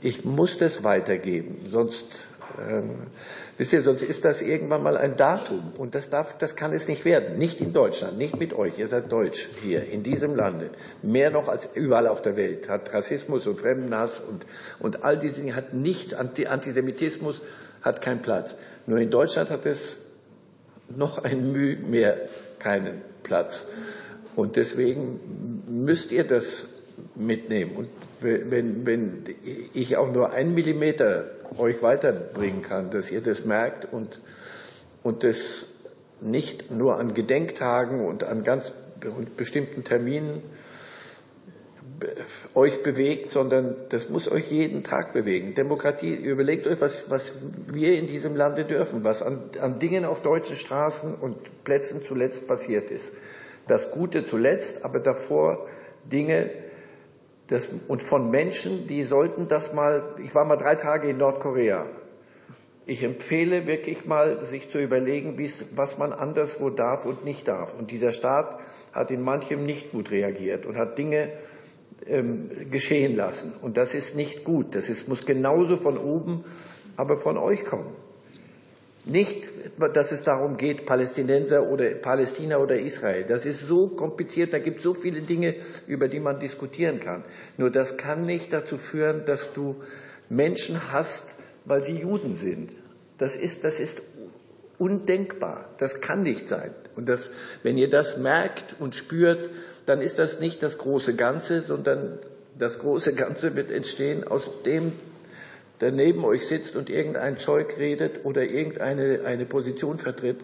Ich 0.00 0.24
muss 0.24 0.58
das 0.58 0.84
weitergeben, 0.84 1.66
sonst 1.70 2.26
ähm, 2.68 3.08
wisst 3.56 3.72
ihr, 3.72 3.82
sonst 3.82 4.02
ist 4.02 4.24
das 4.24 4.42
irgendwann 4.42 4.82
mal 4.82 4.96
ein 4.96 5.16
Datum 5.16 5.72
und 5.76 5.94
das 5.94 6.10
darf, 6.10 6.36
das 6.38 6.56
kann 6.56 6.72
es 6.72 6.88
nicht 6.88 7.04
werden. 7.04 7.38
Nicht 7.38 7.60
in 7.60 7.72
Deutschland, 7.72 8.18
nicht 8.18 8.38
mit 8.38 8.52
euch. 8.52 8.78
Ihr 8.78 8.88
seid 8.88 9.12
Deutsch 9.12 9.48
hier 9.62 9.84
in 9.84 10.02
diesem 10.02 10.34
Lande. 10.34 10.70
Mehr 11.02 11.30
noch 11.30 11.48
als 11.48 11.68
überall 11.74 12.06
auf 12.06 12.22
der 12.22 12.36
Welt 12.36 12.68
hat 12.68 12.92
Rassismus 12.92 13.46
und 13.46 13.58
Fremdenhass 13.60 14.20
und, 14.20 14.46
und 14.78 15.04
all 15.04 15.18
diese 15.18 15.40
Dinge 15.40 15.54
hat 15.54 15.74
nichts. 15.74 16.14
Antisemitismus 16.14 17.40
hat 17.82 18.00
keinen 18.00 18.22
Platz. 18.22 18.56
Nur 18.86 18.98
in 18.98 19.10
Deutschland 19.10 19.50
hat 19.50 19.66
es 19.66 19.96
noch 20.88 21.18
ein 21.18 21.52
Mühe 21.52 21.76
mehr 21.76 22.28
keinen 22.58 23.02
Platz. 23.22 23.66
Und 24.36 24.56
deswegen 24.56 25.20
müsst 25.68 26.12
ihr 26.12 26.24
das 26.24 26.66
mitnehmen. 27.14 27.76
Und 27.76 27.88
wenn, 28.20 28.86
wenn 28.86 29.24
ich 29.74 29.96
auch 29.96 30.12
nur 30.12 30.32
einen 30.32 30.54
Millimeter 30.54 31.30
euch 31.56 31.82
weiterbringen 31.82 32.62
kann, 32.62 32.90
dass 32.90 33.10
ihr 33.10 33.20
das 33.20 33.44
merkt 33.44 33.92
und, 33.92 34.20
und 35.02 35.24
das 35.24 35.64
nicht 36.20 36.70
nur 36.70 36.98
an 36.98 37.14
Gedenktagen 37.14 38.04
und 38.04 38.24
an 38.24 38.44
ganz 38.44 38.72
bestimmten 39.36 39.84
Terminen 39.84 40.42
euch 42.54 42.82
bewegt, 42.82 43.30
sondern 43.30 43.74
das 43.88 44.08
muss 44.08 44.30
euch 44.30 44.50
jeden 44.50 44.84
Tag 44.84 45.12
bewegen. 45.12 45.54
Demokratie, 45.54 46.14
überlegt 46.14 46.66
euch, 46.66 46.80
was, 46.80 47.10
was 47.10 47.34
wir 47.72 47.98
in 47.98 48.06
diesem 48.06 48.36
Lande 48.36 48.64
dürfen, 48.64 49.04
was 49.04 49.22
an, 49.22 49.50
an 49.60 49.78
Dingen 49.78 50.04
auf 50.04 50.22
deutschen 50.22 50.56
Straßen 50.56 51.14
und 51.14 51.64
Plätzen 51.64 52.02
zuletzt 52.04 52.46
passiert 52.46 52.90
ist. 52.90 53.10
Das 53.66 53.90
Gute 53.90 54.24
zuletzt, 54.24 54.84
aber 54.84 55.00
davor 55.00 55.66
Dinge, 56.04 56.50
das, 57.48 57.70
und 57.88 58.02
von 58.02 58.30
Menschen, 58.30 58.86
die 58.86 59.02
sollten 59.04 59.48
das 59.48 59.72
mal, 59.72 60.14
ich 60.22 60.34
war 60.34 60.44
mal 60.44 60.56
drei 60.56 60.76
Tage 60.76 61.08
in 61.08 61.16
Nordkorea. 61.16 61.86
Ich 62.84 63.02
empfehle 63.02 63.66
wirklich 63.66 64.06
mal, 64.06 64.44
sich 64.44 64.68
zu 64.68 64.78
überlegen, 64.78 65.36
was 65.74 65.98
man 65.98 66.12
anderswo 66.12 66.70
darf 66.70 67.04
und 67.04 67.24
nicht 67.24 67.48
darf. 67.48 67.74
Und 67.78 67.90
dieser 67.90 68.12
Staat 68.12 68.58
hat 68.92 69.10
in 69.10 69.22
manchem 69.22 69.64
nicht 69.64 69.92
gut 69.92 70.10
reagiert 70.10 70.66
und 70.66 70.76
hat 70.76 70.96
Dinge 70.98 71.32
ähm, 72.06 72.50
geschehen 72.70 73.16
lassen. 73.16 73.52
Und 73.60 73.76
das 73.76 73.94
ist 73.94 74.14
nicht 74.14 74.44
gut. 74.44 74.74
Das 74.74 74.88
ist, 74.88 75.08
muss 75.08 75.26
genauso 75.26 75.76
von 75.76 75.98
oben, 75.98 76.44
aber 76.96 77.16
von 77.16 77.36
euch 77.36 77.64
kommen. 77.64 77.94
Nicht, 79.08 79.48
dass 79.94 80.12
es 80.12 80.22
darum 80.22 80.58
geht, 80.58 80.84
Palästinenser 80.84 81.66
oder 81.66 81.94
Palästina 81.94 82.58
oder 82.58 82.78
Israel. 82.78 83.24
Das 83.26 83.46
ist 83.46 83.66
so 83.66 83.88
kompliziert, 83.88 84.52
da 84.52 84.58
gibt 84.58 84.78
es 84.78 84.82
so 84.82 84.92
viele 84.92 85.22
Dinge, 85.22 85.54
über 85.86 86.08
die 86.08 86.20
man 86.20 86.38
diskutieren 86.38 87.00
kann. 87.00 87.24
Nur 87.56 87.70
das 87.70 87.96
kann 87.96 88.20
nicht 88.20 88.52
dazu 88.52 88.76
führen, 88.76 89.24
dass 89.24 89.54
du 89.54 89.76
Menschen 90.28 90.92
hast, 90.92 91.24
weil 91.64 91.82
sie 91.82 91.96
Juden 91.96 92.36
sind. 92.36 92.72
Das 93.16 93.34
ist, 93.34 93.64
das 93.64 93.80
ist 93.80 94.02
undenkbar. 94.76 95.70
Das 95.78 96.02
kann 96.02 96.22
nicht 96.22 96.46
sein. 96.46 96.74
Und 96.94 97.08
das, 97.08 97.30
wenn 97.62 97.78
ihr 97.78 97.88
das 97.88 98.18
merkt 98.18 98.76
und 98.78 98.94
spürt, 98.94 99.48
dann 99.86 100.02
ist 100.02 100.18
das 100.18 100.38
nicht 100.38 100.62
das 100.62 100.76
große 100.76 101.16
Ganze, 101.16 101.62
sondern 101.62 102.18
das 102.58 102.78
große 102.78 103.14
Ganze 103.14 103.56
wird 103.56 103.70
entstehen 103.70 104.26
aus 104.26 104.50
dem, 104.66 104.92
der 105.80 105.92
neben 105.92 106.24
euch 106.24 106.46
sitzt 106.46 106.76
und 106.76 106.90
irgendein 106.90 107.36
Zeug 107.36 107.76
redet 107.78 108.24
oder 108.24 108.42
irgendeine 108.42 109.22
eine 109.24 109.46
Position 109.46 109.98
vertritt, 109.98 110.38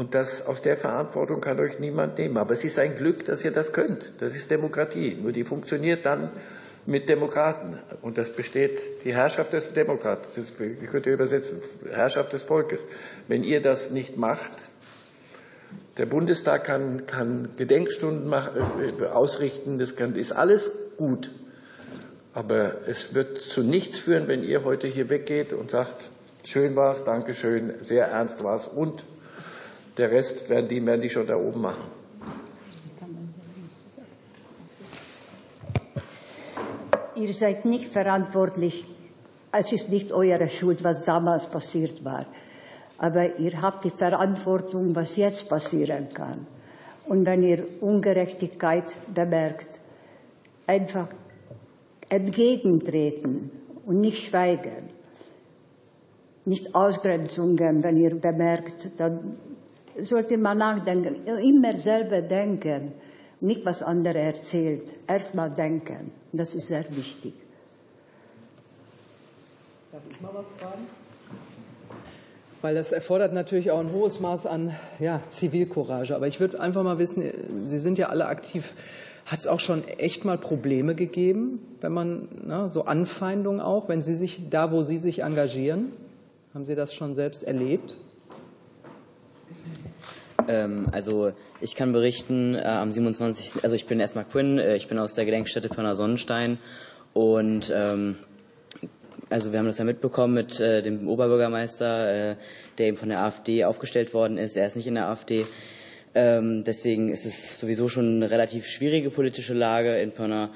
Und 0.00 0.14
das, 0.14 0.46
aus 0.46 0.62
der 0.62 0.78
Verantwortung 0.78 1.42
kann 1.42 1.60
euch 1.60 1.78
niemand 1.78 2.16
nehmen. 2.16 2.38
Aber 2.38 2.52
es 2.52 2.64
ist 2.64 2.78
ein 2.78 2.96
Glück, 2.96 3.26
dass 3.26 3.44
ihr 3.44 3.50
das 3.50 3.74
könnt. 3.74 4.14
Das 4.20 4.34
ist 4.34 4.50
Demokratie. 4.50 5.14
Nur 5.20 5.32
die 5.32 5.44
funktioniert 5.44 6.06
dann 6.06 6.30
mit 6.86 7.08
Demokraten. 7.10 7.78
Und 8.00 8.16
das 8.16 8.32
besteht 8.32 8.80
die 9.04 9.12
Herrschaft 9.12 9.52
des 9.52 9.74
Demokraten. 9.74 10.26
Das 10.34 10.56
könnt 10.56 11.04
ihr 11.04 11.12
übersetzen. 11.12 11.60
Herrschaft 11.90 12.32
des 12.32 12.44
Volkes. 12.44 12.80
Wenn 13.28 13.44
ihr 13.44 13.60
das 13.60 13.90
nicht 13.90 14.16
macht, 14.16 14.52
der 15.98 16.06
Bundestag 16.06 16.64
kann, 16.64 17.06
kann 17.06 17.50
Gedenkstunden 17.58 18.26
machen, 18.26 18.62
äh, 19.02 19.04
ausrichten, 19.04 19.78
das 19.78 19.96
kann, 19.96 20.14
ist 20.14 20.32
alles 20.32 20.70
gut. 20.96 21.30
Aber 22.32 22.86
es 22.86 23.14
wird 23.14 23.40
zu 23.40 23.62
nichts 23.62 23.98
führen, 23.98 24.28
wenn 24.28 24.44
ihr 24.44 24.64
heute 24.64 24.86
hier 24.86 25.08
weggeht 25.08 25.52
und 25.52 25.70
sagt, 25.72 26.10
schön 26.44 26.76
war's, 26.76 27.04
danke 27.04 27.34
schön, 27.34 27.74
sehr 27.82 28.06
ernst 28.06 28.44
war's 28.44 28.68
und 28.68 29.02
der 29.96 30.10
Rest 30.12 30.48
werden 30.48 30.68
die, 30.68 30.84
werden 30.86 31.00
die 31.00 31.10
schon 31.10 31.26
da 31.26 31.36
oben 31.36 31.60
machen. 31.60 31.82
Ihr 37.16 37.34
seid 37.34 37.64
nicht 37.64 37.86
verantwortlich. 37.92 38.86
Es 39.52 39.72
ist 39.72 39.88
nicht 39.90 40.12
eure 40.12 40.48
Schuld, 40.48 40.84
was 40.84 41.02
damals 41.04 41.46
passiert 41.46 42.04
war. 42.04 42.24
Aber 42.96 43.36
ihr 43.38 43.60
habt 43.60 43.84
die 43.84 43.90
Verantwortung, 43.90 44.94
was 44.94 45.16
jetzt 45.16 45.48
passieren 45.48 46.08
kann. 46.14 46.46
Und 47.06 47.26
wenn 47.26 47.42
ihr 47.42 47.66
Ungerechtigkeit 47.80 48.84
bemerkt, 49.12 49.80
einfach 50.66 51.08
entgegentreten 52.10 53.50
und 53.86 54.00
nicht 54.00 54.22
schweigen. 54.26 54.90
Nicht 56.44 56.74
Ausgrenzungen, 56.74 57.82
wenn 57.82 57.96
ihr 57.96 58.14
bemerkt, 58.20 59.00
dann 59.00 59.36
sollte 59.96 60.36
man 60.36 60.58
nachdenken, 60.58 61.26
immer 61.26 61.76
selber 61.76 62.22
denken, 62.22 62.92
nicht 63.40 63.64
was 63.64 63.82
andere 63.82 64.18
erzählt. 64.18 64.92
Erstmal 65.06 65.50
denken. 65.50 66.12
Das 66.32 66.54
ist 66.54 66.68
sehr 66.68 66.84
wichtig. 66.96 67.34
Darf 69.92 70.02
ich 70.10 70.20
mal 70.20 70.30
was 70.34 70.46
fragen? 70.58 70.86
Weil 72.62 72.74
das 72.74 72.92
erfordert 72.92 73.32
natürlich 73.32 73.70
auch 73.70 73.80
ein 73.80 73.92
hohes 73.92 74.20
Maß 74.20 74.46
an 74.46 74.76
ja, 74.98 75.22
Zivilcourage. 75.30 76.14
Aber 76.14 76.26
ich 76.28 76.40
würde 76.40 76.60
einfach 76.60 76.82
mal 76.82 76.98
wissen, 76.98 77.22
Sie 77.66 77.78
sind 77.78 77.98
ja 77.98 78.08
alle 78.08 78.26
aktiv. 78.26 78.74
Hat 79.26 79.38
es 79.38 79.46
auch 79.46 79.60
schon 79.60 79.86
echt 79.86 80.24
mal 80.24 80.38
Probleme 80.38 80.94
gegeben, 80.94 81.60
wenn 81.80 81.92
man 81.92 82.28
na, 82.42 82.68
so 82.68 82.84
Anfeindungen 82.84 83.60
auch, 83.60 83.88
wenn 83.88 84.02
Sie 84.02 84.16
sich 84.16 84.48
da, 84.50 84.72
wo 84.72 84.82
Sie 84.82 84.98
sich 84.98 85.22
engagieren? 85.22 85.92
Haben 86.54 86.64
Sie 86.64 86.74
das 86.74 86.94
schon 86.94 87.14
selbst 87.14 87.44
erlebt? 87.44 87.96
Ähm, 90.48 90.88
also 90.90 91.32
ich 91.60 91.76
kann 91.76 91.92
berichten, 91.92 92.54
äh, 92.54 92.62
am 92.62 92.92
27. 92.92 93.62
Also 93.62 93.76
ich 93.76 93.86
bin 93.86 94.00
erstmal 94.00 94.24
Quinn, 94.24 94.58
äh, 94.58 94.76
ich 94.76 94.88
bin 94.88 94.98
aus 94.98 95.12
der 95.12 95.24
Gedenkstätte 95.24 95.68
Pirna 95.68 95.94
Sonnenstein 95.94 96.58
und 97.12 97.72
ähm, 97.74 98.16
also 99.28 99.52
wir 99.52 99.60
haben 99.60 99.66
das 99.66 99.78
ja 99.78 99.84
mitbekommen 99.84 100.34
mit 100.34 100.58
äh, 100.60 100.82
dem 100.82 101.08
Oberbürgermeister, 101.08 102.32
äh, 102.32 102.36
der 102.78 102.86
eben 102.88 102.96
von 102.96 103.08
der 103.08 103.20
AfD 103.20 103.64
aufgestellt 103.64 104.12
worden 104.12 104.38
ist. 104.38 104.56
Er 104.56 104.66
ist 104.66 104.76
nicht 104.76 104.88
in 104.88 104.96
der 104.96 105.08
AfD. 105.08 105.46
Ähm, 106.14 106.64
deswegen 106.64 107.10
ist 107.10 107.24
es 107.24 107.60
sowieso 107.60 107.88
schon 107.88 108.16
eine 108.16 108.30
relativ 108.30 108.66
schwierige 108.66 109.10
politische 109.10 109.54
Lage 109.54 109.96
in 109.98 110.10
Pirna. 110.10 110.50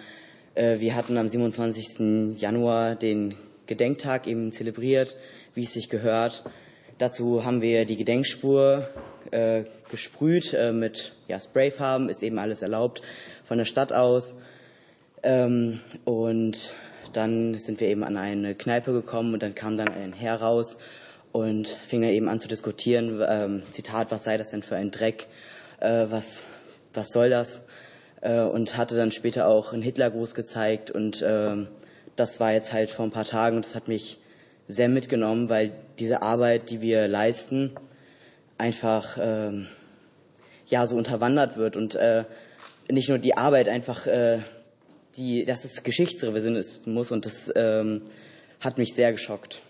Äh, 0.55 0.81
wir 0.81 0.95
hatten 0.97 1.17
am 1.17 1.29
27. 1.29 2.41
Januar 2.41 2.97
den 2.97 3.35
Gedenktag 3.67 4.27
eben 4.27 4.53
zelebriert, 4.53 5.17
wie 5.55 5.63
es 5.63 5.73
sich 5.73 5.89
gehört. 5.89 6.45
Dazu 6.99 7.45
haben 7.45 7.63
wir 7.63 7.85
die 7.85 7.97
Gedenkspur 7.97 8.89
äh, 9.31 9.65
gesprüht 9.91 10.55
äh, 10.55 10.73
mit 10.73 11.13
ja, 11.29 11.41
Sprayfarben, 11.41 12.09
ist 12.09 12.23
eben 12.23 12.39
alles 12.39 12.63
erlaubt 12.63 13.03
von 13.45 13.59
der 13.59 13.65
Stadt 13.65 13.93
aus. 13.93 14.37
Ähm, 15.23 15.81
und 16.05 16.75
dann 17.13 17.59
sind 17.59 17.81
wir 17.81 17.89
eben 17.89 18.03
an 18.05 18.17
eine 18.17 18.55
Kneipe 18.55 18.93
gekommen 18.93 19.35
und 19.35 19.43
dann 19.43 19.55
kam 19.55 19.77
dann 19.77 19.89
ein 19.89 20.13
Herr 20.13 20.41
raus 20.41 20.79
und 21.35 21.67
fing 21.67 22.01
dann 22.01 22.13
eben 22.13 22.29
an 22.29 22.39
zu 22.39 22.47
diskutieren, 22.47 23.21
ähm, 23.29 23.65
Zitat, 23.73 24.13
was 24.13 24.23
sei 24.23 24.39
das 24.39 24.51
denn 24.51 24.63
für 24.63 24.77
ein 24.77 24.93
Dreck, 24.93 25.27
äh, 25.81 26.07
was, 26.09 26.47
was 26.93 27.09
soll 27.09 27.29
das? 27.29 27.65
Äh, 28.21 28.43
und 28.43 28.77
hatte 28.77 28.95
dann 28.95 29.11
später 29.11 29.49
auch 29.49 29.73
einen 29.73 29.83
Hitlergruß 29.83 30.37
gezeigt 30.37 30.93
und 30.93 31.23
äh, 31.23 31.67
das 32.15 32.39
war 32.39 32.53
jetzt 32.53 32.73
halt 32.73 32.93
vor 32.93 33.05
ein 33.05 33.11
paar 33.11 33.25
Tagen 33.25 33.57
und 33.57 33.65
das 33.65 33.75
hat 33.75 33.89
mich 33.89 34.19
sehr 34.69 34.89
mitgenommen, 34.89 35.49
weil 35.49 35.73
diese 35.99 36.23
Arbeit, 36.23 36.71
die 36.71 36.81
wir 36.81 37.09
leisten, 37.09 37.73
einfach 38.57 39.19
ähm, 39.21 39.67
ja 40.69 40.87
so 40.87 40.95
unterwandert 40.95 41.57
wird 41.57 41.77
und 41.77 41.97
äh, 41.97 42.27
nicht 42.89 43.09
nur 43.09 43.19
die 43.19 43.37
Arbeit 43.37 43.69
einfach, 43.69 44.07
äh, 44.07 44.39
die, 45.17 45.45
dass 45.45 45.65
es 45.65 45.83
Geschichtsrevisionismus 45.83 47.11
und 47.11 47.27
das 47.27 47.53
ähm, 47.57 48.03
hat 48.61 48.79
mich 48.79 48.95
sehr 48.95 49.11
geschockt. 49.11 49.63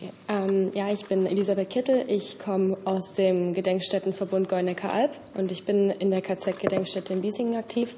Okay. 0.00 0.12
Ähm, 0.28 0.70
ja, 0.74 0.90
ich 0.90 1.04
bin 1.06 1.26
Elisabeth 1.26 1.68
Kittel. 1.68 2.04
Ich 2.08 2.38
komme 2.38 2.78
aus 2.86 3.12
dem 3.12 3.52
Gedenkstättenverbund 3.52 4.48
Golnecker-Alb 4.48 5.10
und 5.34 5.52
ich 5.52 5.66
bin 5.66 5.90
in 5.90 6.10
der 6.10 6.22
KZ-Gedenkstätte 6.22 7.12
in 7.12 7.20
Biesingen 7.20 7.56
aktiv. 7.56 7.94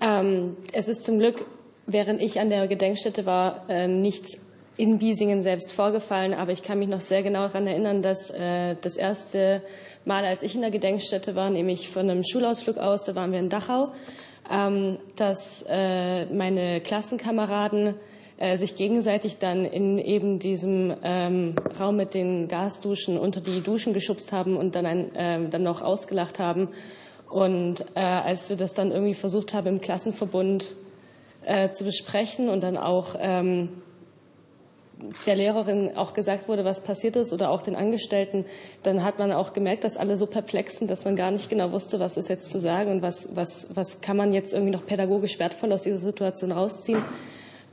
Ähm, 0.00 0.56
es 0.72 0.88
ist 0.88 1.04
zum 1.04 1.20
Glück, 1.20 1.44
während 1.86 2.20
ich 2.20 2.40
an 2.40 2.50
der 2.50 2.66
Gedenkstätte 2.66 3.26
war, 3.26 3.70
äh, 3.70 3.86
nichts 3.86 4.40
in 4.76 4.98
Biesingen 4.98 5.40
selbst 5.40 5.72
vorgefallen, 5.72 6.34
aber 6.34 6.50
ich 6.50 6.64
kann 6.64 6.80
mich 6.80 6.88
noch 6.88 7.00
sehr 7.00 7.22
genau 7.22 7.46
daran 7.46 7.68
erinnern, 7.68 8.02
dass 8.02 8.30
äh, 8.30 8.74
das 8.80 8.96
erste 8.96 9.62
Mal, 10.04 10.24
als 10.24 10.42
ich 10.42 10.56
in 10.56 10.62
der 10.62 10.72
Gedenkstätte 10.72 11.36
war, 11.36 11.50
nämlich 11.50 11.88
von 11.88 12.10
einem 12.10 12.24
Schulausflug 12.24 12.78
aus, 12.78 13.04
da 13.04 13.14
waren 13.14 13.30
wir 13.30 13.38
in 13.38 13.50
Dachau, 13.50 13.92
ähm, 14.50 14.98
dass 15.14 15.64
äh, 15.68 16.26
meine 16.26 16.80
Klassenkameraden 16.80 17.94
äh, 18.38 18.56
sich 18.56 18.76
gegenseitig 18.76 19.38
dann 19.38 19.64
in 19.64 19.98
eben 19.98 20.38
diesem 20.38 20.94
ähm, 21.02 21.54
Raum 21.80 21.96
mit 21.96 22.14
den 22.14 22.48
Gasduschen 22.48 23.18
unter 23.18 23.40
die 23.40 23.62
Duschen 23.62 23.94
geschubst 23.94 24.32
haben 24.32 24.56
und 24.56 24.74
dann, 24.74 24.86
ein, 24.86 25.14
äh, 25.14 25.48
dann 25.48 25.62
noch 25.62 25.82
ausgelacht 25.82 26.38
haben. 26.38 26.68
Und 27.30 27.80
äh, 27.94 28.00
als 28.00 28.50
wir 28.50 28.56
das 28.56 28.74
dann 28.74 28.90
irgendwie 28.92 29.14
versucht 29.14 29.54
haben, 29.54 29.66
im 29.66 29.80
Klassenverbund 29.80 30.74
äh, 31.44 31.70
zu 31.70 31.84
besprechen 31.84 32.48
und 32.48 32.62
dann 32.62 32.76
auch 32.76 33.16
ähm, 33.18 33.82
der 35.26 35.36
Lehrerin 35.36 35.96
auch 35.96 36.12
gesagt 36.12 36.48
wurde, 36.48 36.64
was 36.64 36.82
passiert 36.82 37.16
ist 37.16 37.32
oder 37.32 37.50
auch 37.50 37.62
den 37.62 37.74
Angestellten, 37.74 38.46
dann 38.82 39.02
hat 39.02 39.18
man 39.18 39.32
auch 39.32 39.52
gemerkt, 39.52 39.84
dass 39.84 39.96
alle 39.96 40.16
so 40.16 40.26
perplex 40.26 40.78
sind, 40.78 40.90
dass 40.90 41.04
man 41.04 41.16
gar 41.16 41.30
nicht 41.30 41.50
genau 41.50 41.72
wusste, 41.72 42.00
was 42.00 42.16
ist 42.16 42.28
jetzt 42.28 42.50
zu 42.50 42.58
sagen 42.58 42.90
und 42.90 43.02
was, 43.02 43.34
was, 43.34 43.74
was 43.74 44.00
kann 44.00 44.16
man 44.16 44.32
jetzt 44.32 44.52
irgendwie 44.52 44.72
noch 44.72 44.86
pädagogisch 44.86 45.38
wertvoll 45.38 45.72
aus 45.72 45.82
dieser 45.82 45.98
Situation 45.98 46.52
rausziehen. 46.52 47.02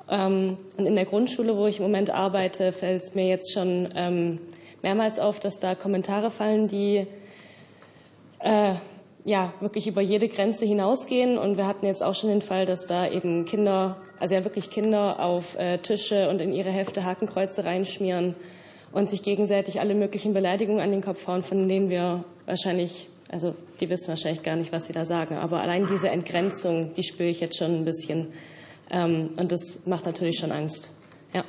Ähm, 0.10 0.58
und 0.78 0.86
in 0.86 0.96
der 0.96 1.06
Grundschule, 1.06 1.56
wo 1.56 1.68
ich 1.68 1.78
im 1.78 1.84
Moment 1.84 2.10
arbeite, 2.10 2.72
fällt 2.72 3.02
es 3.02 3.16
mir 3.16 3.28
jetzt 3.28 3.54
schon 3.54 3.90
ähm, 3.96 4.40
mehrmals 4.82 5.20
auf, 5.20 5.40
dass 5.40 5.60
da 5.60 5.76
Kommentare 5.76 6.30
fallen, 6.30 6.68
die 6.68 7.08
äh, 8.40 8.74
ja 9.26 9.54
wirklich 9.62 9.88
über 9.88 10.02
jede 10.02 10.28
Grenze 10.28 10.66
hinausgehen. 10.66 11.38
Und 11.38 11.58
wir 11.58 11.68
hatten 11.68 11.86
jetzt 11.86 12.04
auch 12.04 12.14
schon 12.14 12.30
den 12.30 12.42
Fall, 12.42 12.66
dass 12.66 12.88
da 12.88 13.10
eben 13.10 13.46
Kinder, 13.46 13.98
also 14.20 14.36
ja 14.36 14.44
wirklich 14.44 14.70
Kinder 14.70 15.20
auf 15.20 15.58
äh, 15.58 15.78
Tische 15.78 16.30
und 16.30 16.42
in 16.42 16.52
ihre 16.52 16.72
Hefte 16.72 17.04
Hakenkreuze 17.06 17.64
reinschmieren 17.64 18.36
und 18.92 19.10
sich 19.10 19.24
gegenseitig 19.24 19.80
alle 19.80 19.96
möglichen 19.96 20.34
Beleidigungen 20.34 20.82
an 20.82 20.92
den 20.92 21.02
Kopf 21.02 21.26
hauen, 21.28 21.42
von 21.42 21.68
denen 21.68 21.90
wir 21.90 22.26
wahrscheinlich, 22.46 23.08
also 23.30 23.56
die 23.80 23.90
wissen 23.90 24.10
wahrscheinlich 24.10 24.44
gar 24.44 24.56
nicht, 24.56 24.72
was 24.72 24.86
sie 24.86 24.94
da 24.94 25.06
sagen. 25.06 25.38
Aber 25.38 25.62
allein 25.62 25.88
diese 25.88 26.10
Entgrenzung, 26.10 26.94
die 26.94 27.04
spüre 27.04 27.30
ich 27.30 27.40
jetzt 27.40 27.58
schon 27.58 27.74
ein 27.74 27.86
bisschen. 27.86 28.34
Ähm, 28.90 29.32
und 29.38 29.52
das 29.52 29.86
macht 29.86 30.06
natürlich 30.06 30.38
schon 30.38 30.52
Angst. 30.52 30.92
Ja. 31.34 31.44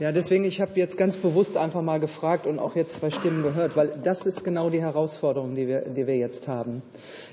Ja, 0.00 0.12
deswegen, 0.12 0.44
ich 0.44 0.60
habe 0.60 0.72
jetzt 0.76 0.96
ganz 0.96 1.16
bewusst 1.16 1.56
einfach 1.56 1.82
mal 1.82 1.98
gefragt 1.98 2.46
und 2.46 2.60
auch 2.60 2.76
jetzt 2.76 2.94
zwei 2.94 3.10
Stimmen 3.10 3.42
gehört, 3.42 3.74
weil 3.74 3.88
das 4.04 4.26
ist 4.26 4.44
genau 4.44 4.70
die 4.70 4.80
Herausforderung, 4.80 5.56
die 5.56 5.66
wir, 5.66 5.80
die 5.80 6.06
wir 6.06 6.16
jetzt 6.16 6.46
haben. 6.46 6.82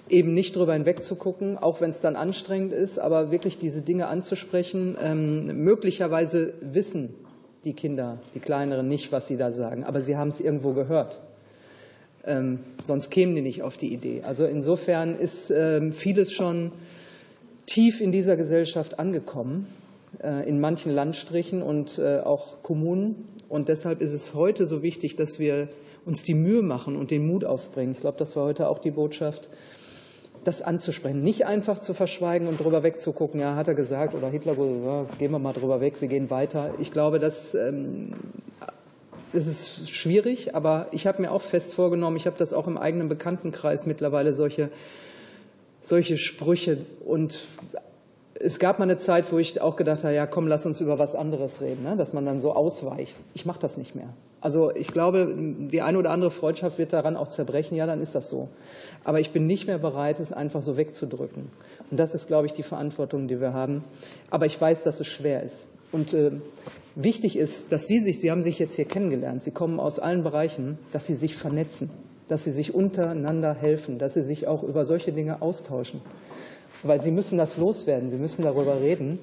Eben 0.09 0.33
nicht 0.33 0.55
drüber 0.55 0.73
hinwegzugucken, 0.73 1.59
auch 1.59 1.79
wenn 1.79 1.91
es 1.91 1.99
dann 1.99 2.15
anstrengend 2.15 2.73
ist, 2.73 2.97
aber 2.97 3.29
wirklich 3.29 3.59
diese 3.59 3.83
Dinge 3.83 4.07
anzusprechen. 4.07 4.97
Ähm, 4.99 5.63
möglicherweise 5.63 6.55
wissen 6.61 7.13
die 7.65 7.73
Kinder, 7.73 8.17
die 8.33 8.39
Kleineren 8.39 8.87
nicht, 8.87 9.11
was 9.11 9.27
sie 9.27 9.37
da 9.37 9.51
sagen, 9.51 9.83
aber 9.83 10.01
sie 10.01 10.17
haben 10.17 10.29
es 10.29 10.39
irgendwo 10.39 10.73
gehört. 10.73 11.21
Ähm, 12.25 12.61
sonst 12.83 13.11
kämen 13.11 13.35
die 13.35 13.41
nicht 13.41 13.61
auf 13.61 13.77
die 13.77 13.93
Idee. 13.93 14.23
Also 14.23 14.45
insofern 14.45 15.15
ist 15.15 15.51
ähm, 15.51 15.91
vieles 15.91 16.31
schon 16.31 16.71
tief 17.65 18.01
in 18.01 18.11
dieser 18.11 18.37
Gesellschaft 18.37 18.99
angekommen, 18.99 19.67
äh, 20.21 20.47
in 20.47 20.59
manchen 20.59 20.91
Landstrichen 20.91 21.61
und 21.61 21.97
äh, 21.97 22.19
auch 22.19 22.63
Kommunen. 22.63 23.27
Und 23.49 23.69
deshalb 23.69 24.01
ist 24.01 24.13
es 24.13 24.33
heute 24.33 24.65
so 24.65 24.83
wichtig, 24.83 25.15
dass 25.15 25.39
wir 25.39 25.69
uns 26.05 26.23
die 26.23 26.35
Mühe 26.35 26.61
machen 26.61 26.95
und 26.95 27.11
den 27.11 27.25
Mut 27.25 27.45
aufbringen. 27.45 27.93
Ich 27.93 28.01
glaube, 28.01 28.17
das 28.17 28.35
war 28.35 28.45
heute 28.45 28.69
auch 28.69 28.79
die 28.79 28.91
Botschaft, 28.91 29.49
das 30.43 30.61
anzusprechen, 30.61 31.23
nicht 31.23 31.47
einfach 31.47 31.79
zu 31.79 31.95
verschweigen 31.95 32.47
und 32.47 32.59
drüber 32.59 32.83
wegzugucken, 32.83 33.39
ja, 33.39 33.55
hat 33.55 33.67
er 33.67 33.73
gesagt 33.73 34.13
oder 34.13 34.29
Hitler, 34.29 34.53
ja, 34.53 35.05
gehen 35.17 35.31
wir 35.31 35.39
mal 35.39 35.53
drüber 35.53 35.81
weg, 35.81 36.01
wir 36.01 36.07
gehen 36.07 36.29
weiter. 36.29 36.75
Ich 36.79 36.91
glaube, 36.91 37.17
das 37.17 37.55
ähm, 37.55 38.13
es 39.35 39.47
ist 39.47 39.89
schwierig, 39.91 40.55
aber 40.55 40.87
ich 40.91 41.07
habe 41.07 41.21
mir 41.21 41.31
auch 41.31 41.41
fest 41.41 41.73
vorgenommen, 41.73 42.15
ich 42.15 42.25
habe 42.25 42.37
das 42.37 42.53
auch 42.53 42.67
im 42.67 42.77
eigenen 42.77 43.09
Bekanntenkreis 43.09 43.85
mittlerweile 43.85 44.33
solche, 44.33 44.69
solche 45.85 46.17
Sprüche 46.17 46.79
und 47.05 47.45
es 48.37 48.59
gab 48.59 48.79
mal 48.79 48.83
eine 48.83 48.97
Zeit, 48.97 49.31
wo 49.31 49.37
ich 49.37 49.61
auch 49.61 49.75
gedacht 49.75 50.03
habe, 50.03 50.13
ja 50.13 50.27
komm, 50.27 50.47
lass 50.47 50.65
uns 50.65 50.81
über 50.81 50.99
was 50.99 51.15
anderes 51.15 51.61
reden, 51.61 51.83
ne? 51.83 51.95
dass 51.95 52.11
man 52.11 52.25
dann 52.25 52.41
so 52.41 52.53
ausweicht. 52.53 53.15
Ich 53.33 53.45
mache 53.45 53.59
das 53.59 53.77
nicht 53.77 53.95
mehr. 53.95 54.09
Also 54.41 54.75
ich 54.75 54.87
glaube, 54.87 55.33
die 55.71 55.81
eine 55.81 55.97
oder 55.97 56.11
andere 56.11 56.31
Freundschaft 56.31 56.77
wird 56.77 56.93
daran 56.93 57.15
auch 57.15 57.29
zerbrechen, 57.29 57.75
ja, 57.75 57.87
dann 57.87 58.01
ist 58.01 58.13
das 58.13 58.29
so. 58.29 58.49
Aber 59.03 59.19
ich 59.19 59.31
bin 59.31 59.47
nicht 59.47 59.67
mehr 59.67 59.79
bereit, 59.79 60.19
es 60.19 60.31
einfach 60.31 60.61
so 60.61 60.77
wegzudrücken. 60.77 61.49
Und 61.89 61.99
das 61.99 62.13
ist, 62.13 62.27
glaube 62.27 62.45
ich, 62.45 62.53
die 62.53 62.63
Verantwortung, 62.63 63.27
die 63.27 63.39
wir 63.39 63.53
haben. 63.53 63.83
Aber 64.29 64.45
ich 64.45 64.59
weiß, 64.59 64.83
dass 64.83 64.99
es 64.99 65.07
schwer 65.07 65.41
ist. 65.43 65.67
Und 65.91 66.13
äh, 66.13 66.31
wichtig 66.95 67.37
ist, 67.37 67.71
dass 67.71 67.87
Sie 67.87 67.99
sich, 67.99 68.19
Sie 68.19 68.29
haben 68.29 68.43
sich 68.43 68.59
jetzt 68.59 68.75
hier 68.75 68.85
kennengelernt, 68.85 69.41
Sie 69.41 69.51
kommen 69.51 69.79
aus 69.79 69.97
allen 69.97 70.23
Bereichen, 70.23 70.77
dass 70.91 71.07
Sie 71.07 71.15
sich 71.15 71.35
vernetzen, 71.35 71.89
dass 72.27 72.43
Sie 72.43 72.51
sich 72.51 72.73
untereinander 72.73 73.53
helfen, 73.53 73.99
dass 73.99 74.13
Sie 74.13 74.23
sich 74.23 74.47
auch 74.47 74.63
über 74.63 74.85
solche 74.85 75.13
Dinge 75.13 75.41
austauschen 75.41 76.01
weil 76.85 77.01
sie 77.01 77.11
müssen 77.11 77.37
das 77.37 77.57
loswerden, 77.57 78.11
sie 78.11 78.17
müssen 78.17 78.43
darüber 78.43 78.79
reden. 78.79 79.19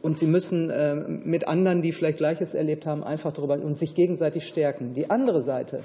Und 0.00 0.16
sie 0.16 0.26
müssen 0.26 0.70
äh, 0.70 0.94
mit 0.94 1.48
anderen, 1.48 1.82
die 1.82 1.90
vielleicht 1.90 2.18
Gleiches 2.18 2.54
erlebt 2.54 2.86
haben, 2.86 3.02
einfach 3.02 3.32
darüber 3.32 3.54
und 3.54 3.76
sich 3.76 3.96
gegenseitig 3.96 4.46
stärken. 4.46 4.94
Die 4.94 5.10
andere 5.10 5.42
Seite, 5.42 5.82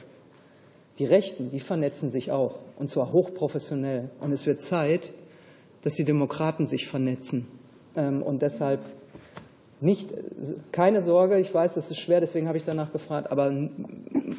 die 0.99 1.05
Rechten, 1.05 1.49
die 1.49 1.59
vernetzen 1.59 2.11
sich 2.11 2.31
auch. 2.31 2.59
Und 2.77 2.89
zwar 2.89 3.11
hochprofessionell. 3.11 4.11
Und 4.19 4.31
es 4.31 4.45
wird 4.45 4.61
Zeit, 4.61 5.11
dass 5.81 5.95
die 5.95 6.05
Demokraten 6.05 6.67
sich 6.67 6.85
vernetzen. 6.87 7.47
Ähm, 7.95 8.21
und 8.21 8.43
deshalb 8.43 8.81
nicht, 9.83 10.09
keine 10.71 11.01
Sorge, 11.01 11.39
ich 11.39 11.53
weiß, 11.53 11.73
das 11.73 11.91
ist 11.91 11.99
schwer, 11.99 12.21
deswegen 12.21 12.47
habe 12.47 12.57
ich 12.57 12.63
danach 12.63 12.91
gefragt, 12.91 13.31
aber 13.31 13.51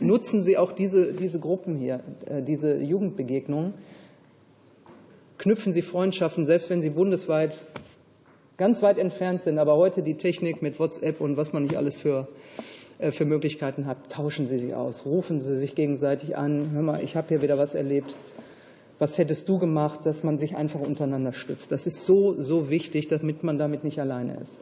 nutzen 0.00 0.40
Sie 0.40 0.56
auch 0.56 0.72
diese, 0.72 1.12
diese 1.12 1.38
Gruppen 1.38 1.76
hier, 1.76 2.00
äh, 2.26 2.42
diese 2.42 2.76
Jugendbegegnungen 2.76 3.74
knüpfen 5.38 5.72
Sie 5.72 5.82
Freundschaften, 5.82 6.44
selbst 6.44 6.70
wenn 6.70 6.80
sie 6.80 6.90
bundesweit 6.90 7.66
ganz 8.56 8.82
weit 8.82 8.98
entfernt 8.98 9.42
sind. 9.42 9.58
Aber 9.58 9.76
heute 9.76 10.02
die 10.02 10.14
Technik 10.14 10.62
mit 10.62 10.78
WhatsApp 10.78 11.20
und 11.20 11.36
was 11.36 11.52
man 11.52 11.64
nicht 11.64 11.76
alles 11.76 12.00
für, 12.00 12.28
äh, 12.98 13.10
für 13.10 13.24
Möglichkeiten 13.24 13.86
hat, 13.86 14.10
tauschen 14.10 14.48
Sie 14.48 14.58
sich 14.58 14.74
aus, 14.74 15.04
rufen 15.04 15.40
Sie 15.40 15.58
sich 15.58 15.74
gegenseitig 15.74 16.36
an. 16.36 16.70
Hör 16.72 16.82
mal, 16.82 17.00
ich 17.02 17.16
habe 17.16 17.28
hier 17.28 17.42
wieder 17.42 17.58
was 17.58 17.74
erlebt. 17.74 18.16
Was 18.98 19.18
hättest 19.18 19.48
du 19.48 19.58
gemacht, 19.58 20.06
dass 20.06 20.22
man 20.22 20.38
sich 20.38 20.56
einfach 20.56 20.80
untereinander 20.80 21.32
stützt? 21.32 21.72
Das 21.72 21.86
ist 21.86 22.06
so, 22.06 22.40
so 22.40 22.70
wichtig, 22.70 23.08
damit 23.08 23.42
man 23.42 23.58
damit 23.58 23.82
nicht 23.82 23.98
alleine 23.98 24.36
ist. 24.36 24.52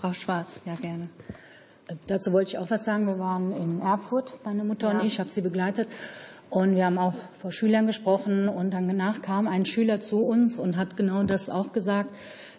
Frau 0.00 0.12
Schwarz, 0.12 0.60
ja 0.64 0.74
gerne. 0.74 1.08
Dazu 2.06 2.32
wollte 2.32 2.50
ich 2.50 2.58
auch 2.58 2.70
was 2.70 2.84
sagen. 2.84 3.06
Wir 3.06 3.18
waren 3.18 3.52
in 3.52 3.80
Erfurt, 3.80 4.38
meine 4.44 4.64
Mutter 4.64 4.92
ja. 4.92 5.00
und 5.00 5.06
ich, 5.06 5.20
habe 5.20 5.30
sie 5.30 5.40
begleitet. 5.40 5.88
Und 6.50 6.74
wir 6.74 6.86
haben 6.86 6.98
auch 6.98 7.14
vor 7.38 7.52
Schülern 7.52 7.86
gesprochen 7.86 8.48
und 8.48 8.70
danach 8.70 9.22
kam 9.22 9.48
ein 9.48 9.64
Schüler 9.64 10.00
zu 10.00 10.24
uns 10.24 10.58
und 10.58 10.76
hat 10.76 10.96
genau 10.96 11.24
das 11.24 11.50
auch 11.50 11.72
gesagt. 11.72 12.14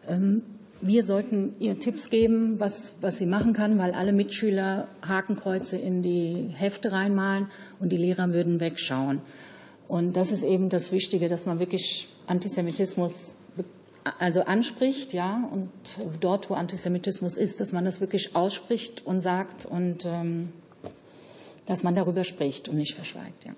Ähm, 0.08 0.44
wir 0.82 1.04
sollten 1.04 1.56
ihr 1.60 1.80
Tipps 1.80 2.10
geben, 2.10 2.60
was, 2.60 2.96
was 3.02 3.18
sie 3.18 3.26
machen 3.26 3.54
kann, 3.54 3.78
weil 3.78 3.92
alle 3.92 4.12
Mitschüler 4.12 4.88
Hakenkreuze 5.08 5.78
in 5.78 6.02
die 6.02 6.50
Hefte 6.54 6.92
reinmalen 6.92 7.48
und 7.80 7.92
die 7.92 7.98
Lehrer 7.98 8.34
würden 8.34 8.60
wegschauen. 8.60 9.22
Und 9.88 10.18
das 10.18 10.32
ist 10.32 10.44
eben 10.44 10.70
das 10.70 10.92
Wichtige, 10.92 11.28
dass 11.28 11.46
man 11.46 11.60
wirklich 11.60 12.10
Antisemitismus 12.28 13.38
also 14.20 14.44
anspricht, 14.44 15.14
ja, 15.14 15.50
und 15.52 15.70
dort, 16.20 16.50
wo 16.50 16.54
Antisemitismus 16.54 17.38
ist, 17.38 17.60
dass 17.60 17.72
man 17.72 17.86
das 17.86 18.00
wirklich 18.00 18.36
ausspricht 18.36 19.06
und 19.06 19.22
sagt 19.22 19.66
und 19.66 20.06
ähm, 20.06 20.54
dass 21.66 21.84
man 21.84 21.96
darüber 21.96 22.24
spricht 22.24 22.70
und 22.70 22.78
nicht 22.78 22.94
verschweigt, 22.94 23.46
ja. 23.46 23.54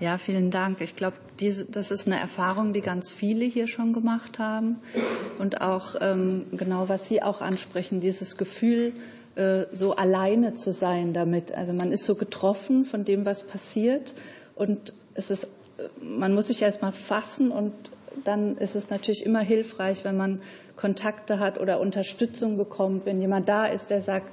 Ja, 0.00 0.16
vielen 0.16 0.50
Dank. 0.50 0.80
Ich 0.80 0.96
glaube, 0.96 1.18
das 1.36 1.90
ist 1.90 2.06
eine 2.06 2.18
Erfahrung, 2.18 2.72
die 2.72 2.80
ganz 2.80 3.12
viele 3.12 3.44
hier 3.44 3.68
schon 3.68 3.92
gemacht 3.92 4.38
haben. 4.38 4.78
Und 5.38 5.60
auch 5.60 5.94
ähm, 6.00 6.46
genau, 6.52 6.88
was 6.88 7.06
Sie 7.06 7.22
auch 7.22 7.42
ansprechen, 7.42 8.00
dieses 8.00 8.38
Gefühl, 8.38 8.94
äh, 9.34 9.66
so 9.72 9.94
alleine 9.94 10.54
zu 10.54 10.72
sein 10.72 11.12
damit. 11.12 11.52
Also 11.52 11.74
man 11.74 11.92
ist 11.92 12.04
so 12.04 12.14
getroffen 12.14 12.86
von 12.86 13.04
dem, 13.04 13.26
was 13.26 13.46
passiert. 13.46 14.14
Und 14.54 14.94
es 15.12 15.30
ist, 15.30 15.46
man 16.00 16.32
muss 16.32 16.46
sich 16.46 16.62
erst 16.62 16.80
mal 16.80 16.92
fassen 16.92 17.50
und 17.50 17.74
dann 18.24 18.56
ist 18.56 18.74
es 18.76 18.90
natürlich 18.90 19.24
immer 19.24 19.40
hilfreich, 19.40 20.04
wenn 20.04 20.16
man 20.16 20.40
Kontakte 20.76 21.38
hat 21.38 21.60
oder 21.60 21.80
Unterstützung 21.80 22.56
bekommt, 22.56 23.06
wenn 23.06 23.20
jemand 23.20 23.48
da 23.48 23.66
ist, 23.66 23.90
der 23.90 24.00
sagt, 24.00 24.30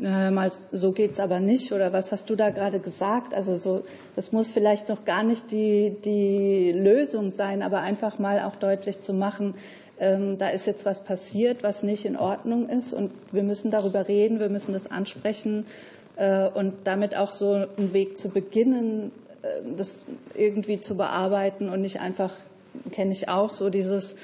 hör 0.00 0.30
mal, 0.30 0.50
so 0.72 0.92
geht's 0.92 1.20
aber 1.20 1.40
nicht 1.40 1.72
oder 1.72 1.92
was 1.92 2.12
hast 2.12 2.30
du 2.30 2.36
da 2.36 2.50
gerade 2.50 2.80
gesagt? 2.80 3.34
Also 3.34 3.56
so, 3.56 3.82
das 4.16 4.32
muss 4.32 4.50
vielleicht 4.50 4.88
noch 4.88 5.04
gar 5.04 5.22
nicht 5.22 5.50
die, 5.50 5.96
die 6.04 6.72
Lösung 6.72 7.30
sein, 7.30 7.62
aber 7.62 7.80
einfach 7.80 8.18
mal 8.18 8.40
auch 8.40 8.56
deutlich 8.56 9.02
zu 9.02 9.12
machen, 9.12 9.54
ähm, 9.98 10.38
da 10.38 10.48
ist 10.48 10.66
jetzt 10.66 10.86
was 10.86 11.04
passiert, 11.04 11.62
was 11.62 11.82
nicht 11.82 12.06
in 12.06 12.16
Ordnung 12.16 12.68
ist 12.68 12.94
und 12.94 13.12
wir 13.32 13.42
müssen 13.42 13.70
darüber 13.70 14.08
reden, 14.08 14.40
wir 14.40 14.48
müssen 14.48 14.72
das 14.72 14.90
ansprechen 14.90 15.66
äh, 16.16 16.48
und 16.48 16.72
damit 16.84 17.14
auch 17.16 17.32
so 17.32 17.52
einen 17.52 17.92
Weg 17.92 18.16
zu 18.16 18.30
beginnen, 18.30 19.12
äh, 19.42 19.76
das 19.76 20.06
irgendwie 20.34 20.80
zu 20.80 20.96
bearbeiten 20.96 21.68
und 21.68 21.82
nicht 21.82 22.00
einfach, 22.00 22.32
kenne 22.92 23.12
ich 23.12 23.28
auch, 23.28 23.52
so 23.52 23.70
dieses, 23.70 24.16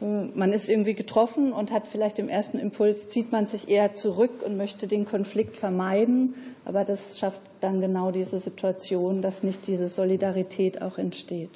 man 0.00 0.52
ist 0.52 0.68
irgendwie 0.68 0.94
getroffen 0.94 1.52
und 1.52 1.70
hat 1.70 1.86
vielleicht 1.86 2.18
im 2.18 2.28
ersten 2.28 2.58
Impuls, 2.58 3.08
zieht 3.08 3.32
man 3.32 3.46
sich 3.46 3.68
eher 3.68 3.92
zurück 3.94 4.42
und 4.44 4.56
möchte 4.56 4.86
den 4.86 5.04
Konflikt 5.04 5.56
vermeiden. 5.56 6.34
Aber 6.64 6.84
das 6.84 7.18
schafft 7.18 7.40
dann 7.60 7.80
genau 7.80 8.10
diese 8.10 8.38
Situation, 8.38 9.22
dass 9.22 9.42
nicht 9.42 9.66
diese 9.66 9.88
Solidarität 9.88 10.82
auch 10.82 10.98
entsteht. 10.98 11.50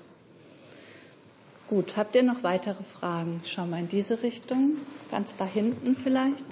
Gut, 1.69 1.97
habt 1.97 2.15
ihr 2.15 2.23
noch 2.23 2.43
weitere 2.43 2.83
Fragen? 2.83 3.41
Schau 3.45 3.65
mal 3.65 3.81
in 3.81 3.89
diese 3.89 4.23
Richtung, 4.23 4.73
ganz 5.11 5.35
da 5.37 5.47
hinten 5.47 5.97
vielleicht. 5.97 6.45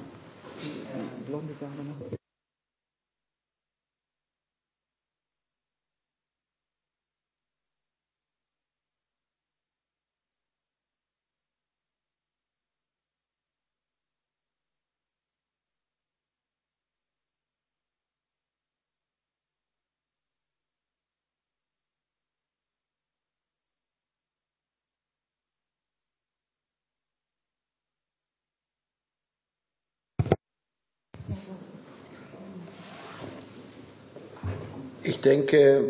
Ich 35.13 35.21
denke, 35.21 35.85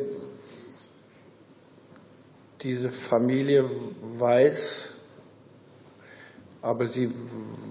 diese 2.61 2.90
Familie 2.90 3.70
weiß, 4.18 4.90
aber 6.61 6.88
sie 6.88 7.08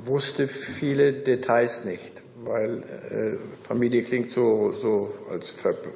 wusste 0.06 0.48
viele 0.48 1.12
Details 1.12 1.84
nicht, 1.84 2.24
weil 2.46 2.84
äh, 3.12 3.68
Familie 3.68 4.04
klingt 4.04 4.32
so, 4.32 4.72
so 4.72 5.14
als 5.30 5.54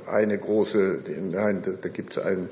eine 0.07 0.37
große, 0.37 0.99
nein, 1.31 1.61
da, 1.63 1.71
da 1.71 1.87
gibt 1.87 2.17
es 2.17 2.19
einen 2.21 2.49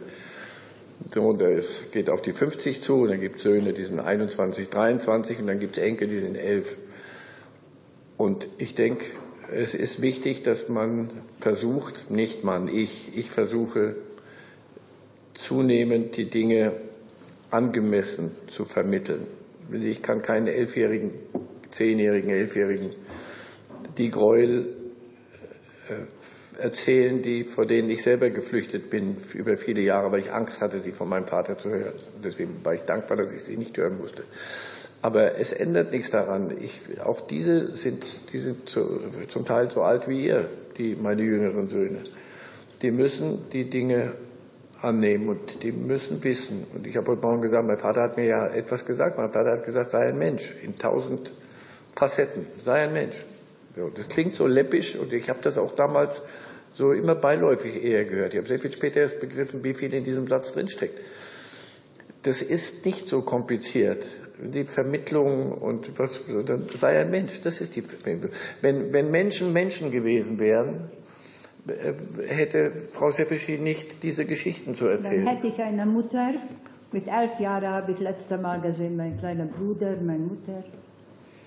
Sohn, 1.14 1.38
der 1.40 1.50
ist, 1.50 1.92
geht 1.92 2.10
auf 2.10 2.22
die 2.22 2.32
50 2.32 2.82
zu, 2.84 3.02
und 3.02 3.10
dann 3.10 3.20
gibt 3.20 3.36
es 3.36 3.44
Söhne, 3.44 3.74
die 3.74 3.84
sind 3.84 4.00
21, 4.00 4.70
23 4.70 5.40
und 5.40 5.48
dann 5.48 5.60
gibt 5.60 5.78
es 5.78 5.84
Enkel, 5.84 6.08
die 6.08 6.20
sind 6.20 6.38
11. 6.38 6.78
Und 8.16 8.48
ich 8.60 8.76
denke, 8.76 9.04
es 9.54 9.74
ist 9.74 10.02
wichtig, 10.02 10.44
dass 10.44 10.70
man 10.70 11.10
versucht, 11.40 12.10
nicht 12.10 12.44
man, 12.44 12.68
ich, 12.68 13.18
ich 13.18 13.30
versuche 13.30 13.96
zunehmend 15.34 16.18
die 16.18 16.30
Dinge 16.30 16.74
angemessen 17.50 18.32
zu 18.48 18.66
vermitteln. 18.66 19.28
Ich 19.72 20.02
kann 20.02 20.22
keinen 20.22 20.48
elfjährigen, 20.48 21.14
zehnjährigen, 21.72 22.30
elfjährigen 22.30 22.90
die 23.98 24.10
Gräuel 24.10 24.76
äh, 25.90 26.33
erzählen, 26.60 27.22
die, 27.22 27.44
vor 27.46 27.66
denen 27.66 27.90
ich 27.90 28.04
selber 28.04 28.30
geflüchtet 28.30 28.90
bin 28.90 29.18
über 29.34 29.58
viele 29.58 29.82
Jahre, 29.82 30.12
weil 30.12 30.22
ich 30.22 30.32
Angst 30.32 30.62
hatte, 30.62 30.80
sie 30.80 30.92
von 30.92 31.10
meinem 31.10 31.28
Vater 31.28 31.58
zu 31.58 31.70
hören. 31.70 31.94
Deswegen 32.24 32.64
war 32.64 32.74
ich 32.74 32.82
dankbar, 32.82 33.18
dass 33.18 33.34
ich 33.34 33.44
sie 33.44 33.58
nicht 33.58 33.78
hören 33.78 33.98
musste. 33.98 34.24
Aber 35.02 35.38
es 35.38 35.52
ändert 35.52 35.92
nichts 35.92 36.12
daran. 36.12 36.56
Ich, 36.62 36.80
auch 37.04 37.22
diese 37.22 37.74
sind, 37.74 38.32
die 38.32 38.40
sind 38.40 38.70
zu, 38.70 39.02
zum 39.28 39.46
Teil 39.46 39.70
so 39.70 39.82
alt 39.82 40.08
wie 40.08 40.26
ihr, 40.26 40.50
die, 40.78 40.96
meine 40.96 41.24
jüngeren 41.24 41.68
Söhne. 41.68 42.00
Die 42.82 42.92
müssen 42.92 43.50
die 43.52 43.70
Dinge 43.70 44.14
annehmen 44.82 45.30
und 45.30 45.64
die 45.64 45.72
müssen 45.72 46.24
wissen. 46.24 46.66
Und 46.74 46.86
ich 46.88 46.98
habe 46.98 47.12
heute 47.12 47.22
Morgen 47.22 47.42
gesagt, 47.42 47.66
mein 47.66 47.78
Vater 47.78 48.02
hat 48.02 48.18
mir 48.18 48.26
ja 48.26 48.48
etwas 48.48 48.86
gesagt. 48.86 49.18
Mein 49.18 49.32
Vater 49.32 49.52
hat 49.52 49.66
gesagt, 49.66 49.90
sei 49.90 50.08
ein 50.08 50.18
Mensch 50.18 50.54
in 50.64 50.78
tausend 50.78 51.32
Facetten. 51.96 52.46
Sei 52.62 52.84
ein 52.84 52.94
Mensch. 52.94 53.26
Das 53.76 54.08
klingt 54.08 54.36
so 54.36 54.48
läppisch 54.48 54.96
und 54.96 55.14
ich 55.14 55.30
habe 55.30 55.40
das 55.42 55.58
auch 55.58 55.76
damals 55.76 56.22
so 56.76 56.92
immer 56.92 57.16
beiläufig 57.16 57.84
eher 57.84 58.06
gehört. 58.06 58.34
Ich 58.34 58.38
habe 58.38 58.48
sehr 58.48 58.60
viel 58.60 58.72
später 58.72 59.02
erst 59.02 59.20
begriffen, 59.20 59.64
wie 59.64 59.74
viel 59.74 59.94
in 59.94 60.04
diesem 60.04 60.28
Satz 60.28 60.54
drinsteckt. 60.54 61.00
Das 62.24 62.42
ist 62.42 62.86
nicht 62.86 63.08
so 63.08 63.22
kompliziert. 63.22 64.06
Die 64.40 64.66
Vermittlung 64.66 65.52
und 65.52 65.98
was, 66.00 66.22
dann 66.46 66.68
sei 66.76 67.00
ein 67.00 67.12
Mensch. 67.12 67.42
Das 67.42 67.62
ist 67.62 67.76
die 67.76 67.82
Vermittlung. 67.82 68.32
Wenn, 68.62 68.92
wenn 68.94 69.12
Menschen 69.12 69.54
Menschen 69.54 69.92
gewesen 69.92 70.40
wären, 70.40 70.90
äh, 71.68 71.94
hätte 72.28 72.72
Frau 72.92 73.10
Seppischi 73.10 73.58
nicht 73.58 74.04
diese 74.04 74.26
Geschichten 74.26 74.76
zu 74.76 74.88
erzählen. 74.88 75.26
Dann 75.26 75.36
hätte 75.36 75.48
ich 75.48 75.60
eine 75.60 75.86
Mutter. 75.86 76.34
Mit 76.92 77.08
elf 77.08 77.40
Jahren 77.40 77.68
habe 77.68 77.92
ich 77.94 78.00
letzte 78.00 78.38
Mal 78.38 78.62
gesehen, 78.62 78.98
mein 78.98 79.18
kleiner 79.18 79.46
Bruder, 79.46 79.96
meine 80.02 80.20
Mutter. 80.20 80.64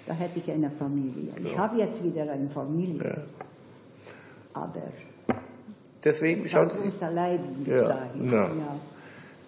Da 0.07 0.14
hätte 0.14 0.38
ich 0.38 0.50
eine 0.50 0.70
Familie. 0.70 1.32
Ich 1.44 1.52
ja. 1.52 1.59
habe 1.59 1.78
jetzt 1.78 2.02
wieder 2.02 2.30
eine 2.30 2.48
Familie. 2.48 3.04
Ja. 3.04 3.16
Aber 4.54 4.82
deswegen 6.02 6.48
schaut 6.48 6.72
unser 6.82 7.11
Leiden 7.11 7.66
ja, 7.66 8.09
ja. 8.30 8.76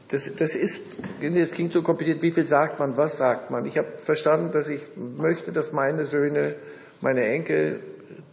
Das, 0.09 0.35
das 0.37 0.55
ist, 0.55 1.03
das 1.21 1.51
klingt 1.51 1.73
so 1.73 1.83
kompliziert. 1.83 2.23
Wie 2.23 2.33
viel 2.33 2.47
sagt 2.47 2.79
man? 2.79 2.97
Was 2.97 3.19
sagt 3.19 3.51
man? 3.51 3.67
Ich 3.67 3.77
habe 3.77 3.89
verstanden, 3.99 4.53
dass 4.53 4.69
ich 4.69 4.83
möchte, 4.97 5.53
dass 5.53 5.73
meine 5.73 6.07
Söhne, 6.07 6.57
meine 7.01 7.25
Enkel 7.25 7.81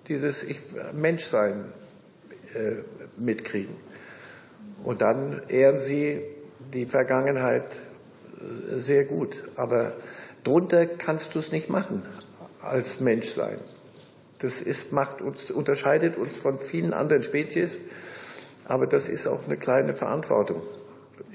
dieses 0.07 0.43
ich, 0.43 0.59
Menschsein 0.93 1.65
äh, 2.53 2.83
mitkriegen. 3.17 3.75
Und 4.83 5.01
dann 5.01 5.41
ehren 5.49 5.77
sie 5.77 6.21
die 6.73 6.85
Vergangenheit 6.85 7.65
äh, 8.39 8.79
sehr 8.79 9.03
gut. 9.03 9.43
Aber 9.55 9.93
drunter 10.45 10.85
kannst 10.85 11.35
du 11.35 11.39
es 11.39 11.51
nicht 11.51 11.69
machen 11.69 12.03
als 12.61 12.99
Mensch 12.99 13.29
sein. 13.29 13.57
Das 14.39 14.61
ist, 14.61 14.91
macht 14.91 15.21
uns, 15.21 15.51
unterscheidet 15.51 16.17
uns 16.17 16.37
von 16.37 16.59
vielen 16.59 16.93
anderen 16.93 17.23
Spezies, 17.23 17.79
aber 18.65 18.87
das 18.87 19.07
ist 19.09 19.27
auch 19.27 19.45
eine 19.45 19.57
kleine 19.57 19.93
Verantwortung. 19.93 20.61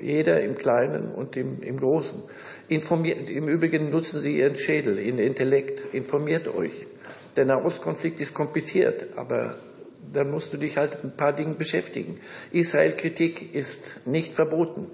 Jeder 0.00 0.42
im 0.42 0.54
Kleinen 0.54 1.10
und 1.10 1.36
im, 1.36 1.62
im 1.62 1.76
Großen. 1.76 2.22
Informiert, 2.68 3.28
Im 3.30 3.48
Übrigen 3.48 3.90
nutzen 3.90 4.20
Sie 4.20 4.38
Ihren 4.38 4.56
Schädel, 4.56 4.98
Ihren 4.98 5.18
Intellekt. 5.18 5.94
Informiert 5.94 6.48
euch. 6.48 6.86
Der 7.36 7.44
Nahostkonflikt 7.46 8.20
ist 8.20 8.34
kompliziert, 8.34 9.16
aber 9.16 9.56
dann 10.12 10.30
musst 10.30 10.52
du 10.52 10.56
dich 10.56 10.76
halt 10.76 11.02
mit 11.04 11.14
ein 11.14 11.16
paar 11.16 11.32
Dingen 11.32 11.56
beschäftigen. 11.56 12.18
Israel-Kritik 12.52 13.54
ist 13.54 14.06
nicht 14.06 14.34
verboten. 14.34 14.86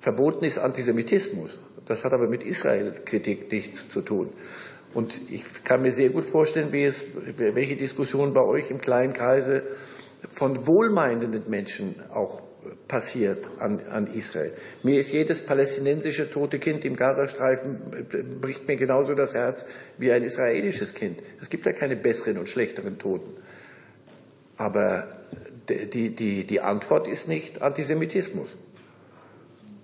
Verboten 0.00 0.44
ist 0.44 0.58
Antisemitismus. 0.58 1.58
Das 1.88 2.04
hat 2.04 2.12
aber 2.12 2.28
mit 2.28 2.42
Israel-Kritik 2.42 3.50
nichts 3.50 3.88
zu 3.90 4.02
tun. 4.02 4.28
Und 4.94 5.20
ich 5.30 5.64
kann 5.64 5.82
mir 5.82 5.92
sehr 5.92 6.10
gut 6.10 6.24
vorstellen, 6.24 6.72
wie 6.72 6.84
es, 6.84 7.02
welche 7.36 7.76
Diskussion 7.76 8.32
bei 8.32 8.42
euch 8.42 8.70
im 8.70 8.80
kleinen 8.80 9.12
Kreise 9.12 9.62
von 10.30 10.66
wohlmeinenden 10.66 11.48
Menschen 11.48 11.94
auch 12.12 12.42
passiert 12.88 13.46
an, 13.58 13.80
an, 13.90 14.06
Israel. 14.06 14.52
Mir 14.82 15.00
ist 15.00 15.12
jedes 15.12 15.44
palästinensische 15.44 16.30
tote 16.30 16.58
Kind 16.58 16.84
im 16.84 16.96
Gazastreifen, 16.96 17.78
bricht 18.40 18.66
mir 18.66 18.76
genauso 18.76 19.14
das 19.14 19.34
Herz 19.34 19.64
wie 19.96 20.12
ein 20.12 20.22
israelisches 20.22 20.94
Kind. 20.94 21.22
Es 21.40 21.48
gibt 21.48 21.66
da 21.66 21.72
keine 21.72 21.96
besseren 21.96 22.38
und 22.38 22.48
schlechteren 22.48 22.98
Toten. 22.98 23.34
Aber 24.56 25.06
die, 25.68 26.14
die, 26.14 26.44
die 26.44 26.60
Antwort 26.60 27.06
ist 27.06 27.28
nicht 27.28 27.62
Antisemitismus. 27.62 28.48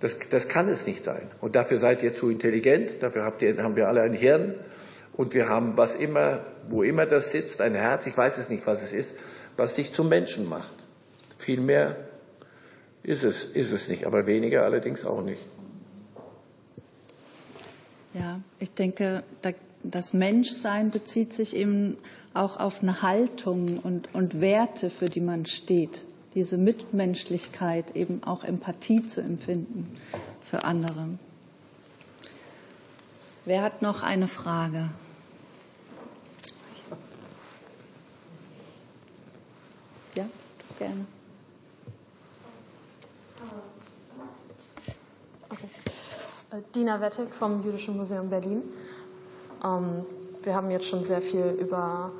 Das, 0.05 0.19
das 0.29 0.47
kann 0.47 0.69
es 0.69 0.85
nicht 0.85 1.03
sein. 1.03 1.27
Und 1.41 1.55
dafür 1.55 1.79
seid 1.79 2.03
ihr 2.03 2.13
zu 2.13 2.29
intelligent, 2.29 3.01
dafür 3.01 3.23
habt 3.23 3.41
ihr, 3.41 3.57
haben 3.57 3.75
wir 3.75 3.87
alle 3.87 4.03
ein 4.03 4.13
Hirn 4.13 4.53
und 5.13 5.33
wir 5.33 5.49
haben, 5.49 5.77
was 5.77 5.95
immer, 5.95 6.45
wo 6.69 6.83
immer 6.83 7.07
das 7.07 7.31
sitzt, 7.31 7.59
ein 7.59 7.73
Herz, 7.73 8.05
ich 8.05 8.15
weiß 8.15 8.37
es 8.37 8.47
nicht, 8.47 8.67
was 8.67 8.83
es 8.83 8.93
ist, 8.93 9.15
was 9.57 9.73
dich 9.73 9.93
zum 9.93 10.07
Menschen 10.07 10.47
macht. 10.47 10.75
Viel 11.39 11.59
mehr 11.59 11.95
ist 13.01 13.23
es, 13.23 13.45
ist 13.45 13.71
es 13.71 13.87
nicht, 13.87 14.05
aber 14.05 14.27
weniger 14.27 14.61
allerdings 14.61 15.05
auch 15.05 15.23
nicht. 15.23 15.41
Ja, 18.13 18.41
ich 18.59 18.71
denke, 18.73 19.23
das 19.81 20.13
Menschsein 20.13 20.91
bezieht 20.91 21.33
sich 21.33 21.55
eben 21.55 21.97
auch 22.35 22.57
auf 22.59 22.83
eine 22.83 23.01
Haltung 23.01 23.79
und, 23.79 24.13
und 24.13 24.39
Werte, 24.39 24.91
für 24.91 25.09
die 25.09 25.21
man 25.21 25.47
steht. 25.47 26.05
Diese 26.35 26.57
Mitmenschlichkeit, 26.57 27.95
eben 27.95 28.23
auch 28.23 28.43
Empathie 28.43 29.05
zu 29.05 29.21
empfinden 29.21 29.97
für 30.43 30.63
andere. 30.63 31.07
Wer 33.45 33.61
hat 33.61 33.81
noch 33.81 34.03
eine 34.03 34.27
Frage? 34.27 34.89
Ja, 40.15 40.25
gerne. 40.79 41.05
Äh, 46.51 46.61
Dina 46.73 46.99
Wettig 47.01 47.33
vom 47.33 47.63
Jüdischen 47.63 47.97
Museum 47.97 48.29
Berlin. 48.29 48.61
Ähm, 49.63 50.05
wir 50.43 50.55
haben 50.55 50.71
jetzt 50.71 50.87
schon 50.87 51.03
sehr 51.03 51.21
viel 51.21 51.45
über 51.59 52.11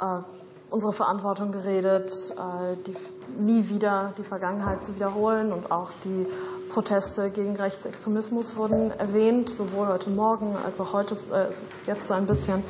äh, 0.00 0.41
unsere 0.72 0.92
Verantwortung 0.92 1.52
geredet, 1.52 2.12
äh, 2.30 2.76
die, 2.86 2.96
nie 3.38 3.68
wieder 3.68 4.12
die 4.18 4.22
Vergangenheit 4.22 4.82
zu 4.82 4.94
wiederholen 4.94 5.52
und 5.52 5.70
auch 5.70 5.90
die 6.04 6.26
Proteste 6.70 7.30
gegen 7.30 7.54
Rechtsextremismus 7.56 8.56
wurden 8.56 8.90
erwähnt, 8.92 9.50
sowohl 9.50 9.88
heute 9.88 10.10
Morgen 10.10 10.56
als 10.64 10.80
auch 10.80 10.92
heute, 10.92 11.14
äh, 11.14 11.46
jetzt 11.86 12.08
so 12.08 12.14
ein 12.14 12.26
bisschen. 12.26 12.64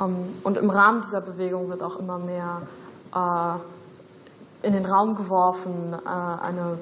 Ähm, 0.00 0.28
und 0.42 0.56
im 0.56 0.70
Rahmen 0.70 1.02
dieser 1.02 1.20
Bewegung 1.20 1.68
wird 1.68 1.82
auch 1.82 1.98
immer 1.98 2.18
mehr 2.18 2.62
in 4.62 4.72
den 4.72 4.86
Raum 4.86 5.14
geworfen, 5.14 5.94
eine, 6.04 6.78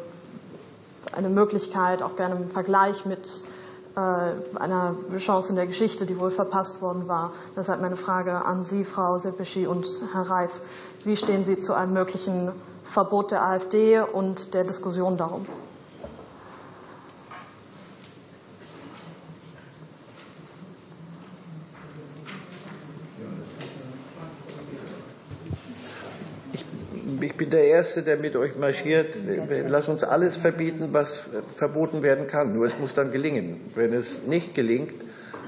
eine 1.15 1.29
Möglichkeit, 1.29 2.03
auch 2.03 2.17
gerne 2.17 2.37
im 2.37 2.49
Vergleich 2.49 3.05
mit 3.05 3.27
äh, 3.27 3.62
einer 3.95 4.95
Chance 5.19 5.51
in 5.51 5.57
der 5.57 5.67
Geschichte, 5.67 6.07
die 6.07 6.19
wohl 6.19 6.31
verpasst 6.31 6.81
worden 6.81 7.09
war. 7.09 7.33
Deshalb 7.57 7.81
meine 7.81 7.97
Frage 7.97 8.45
an 8.45 8.65
Sie, 8.65 8.85
Frau 8.85 9.19
Sepeschi 9.19 9.67
und 9.67 9.87
Herr 10.13 10.31
Reif. 10.31 10.61
Wie 11.05 11.17
stehen 11.17 11.45
Sie 11.45 11.59
zu 11.59 11.75
einem 11.75 11.93
möglichen 11.93 12.53
Verbot 12.85 13.31
der 13.31 13.45
AfD 13.45 14.01
und 14.01 14.55
der 14.55 14.65
Diskussion 14.65 15.17
darum? 15.17 15.47
Der 27.53 27.65
Erste, 27.65 28.03
der 28.03 28.17
mit 28.17 28.37
euch 28.37 28.57
marschiert. 28.57 29.17
Lass 29.69 29.89
uns 29.89 30.05
alles 30.05 30.37
verbieten, 30.37 30.89
was 30.93 31.29
verboten 31.57 32.03
werden 32.03 32.27
kann. 32.27 32.55
Nur 32.55 32.67
es 32.67 32.79
muss 32.79 32.95
dann 32.95 33.13
gelingen. 33.13 33.61
Wenn 33.75 33.93
es 33.93 34.23
nicht 34.27 34.55
gelingt, 34.55 34.95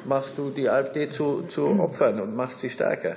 machst 0.04 0.36
du 0.36 0.50
die 0.50 0.68
AfD 0.68 1.10
zu, 1.10 1.42
zu 1.42 1.80
Opfern 1.80 2.20
und 2.20 2.36
machst 2.36 2.60
sie 2.60 2.70
stärker. 2.70 3.16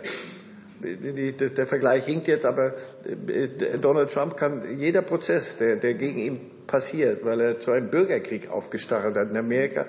Der 0.79 1.67
Vergleich 1.67 2.05
hinkt 2.05 2.27
jetzt, 2.27 2.45
aber 2.45 2.73
äh, 3.05 3.77
Donald 3.81 4.11
Trump 4.11 4.37
kann 4.37 4.77
jeder 4.77 5.01
Prozess, 5.01 5.57
der, 5.57 5.77
der 5.77 5.95
gegen 5.95 6.19
ihn 6.19 6.39
passiert, 6.67 7.25
weil 7.25 7.41
er 7.41 7.59
zu 7.59 7.71
einem 7.71 7.89
Bürgerkrieg 7.89 8.51
aufgestachelt 8.51 9.17
hat 9.17 9.31
in 9.31 9.37
Amerika, 9.37 9.87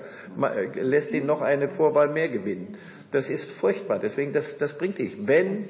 lässt 0.75 1.13
ihn 1.13 1.27
noch 1.27 1.41
eine 1.41 1.69
Vorwahl 1.69 2.09
mehr 2.09 2.29
gewinnen. 2.29 2.77
Das 3.11 3.29
ist 3.29 3.49
furchtbar. 3.49 3.99
Deswegen, 3.99 4.33
das, 4.33 4.57
das 4.57 4.77
bringt 4.77 4.99
dich. 4.99 5.27
Wenn, 5.27 5.69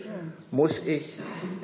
muss 0.51 0.81
ich 0.85 1.17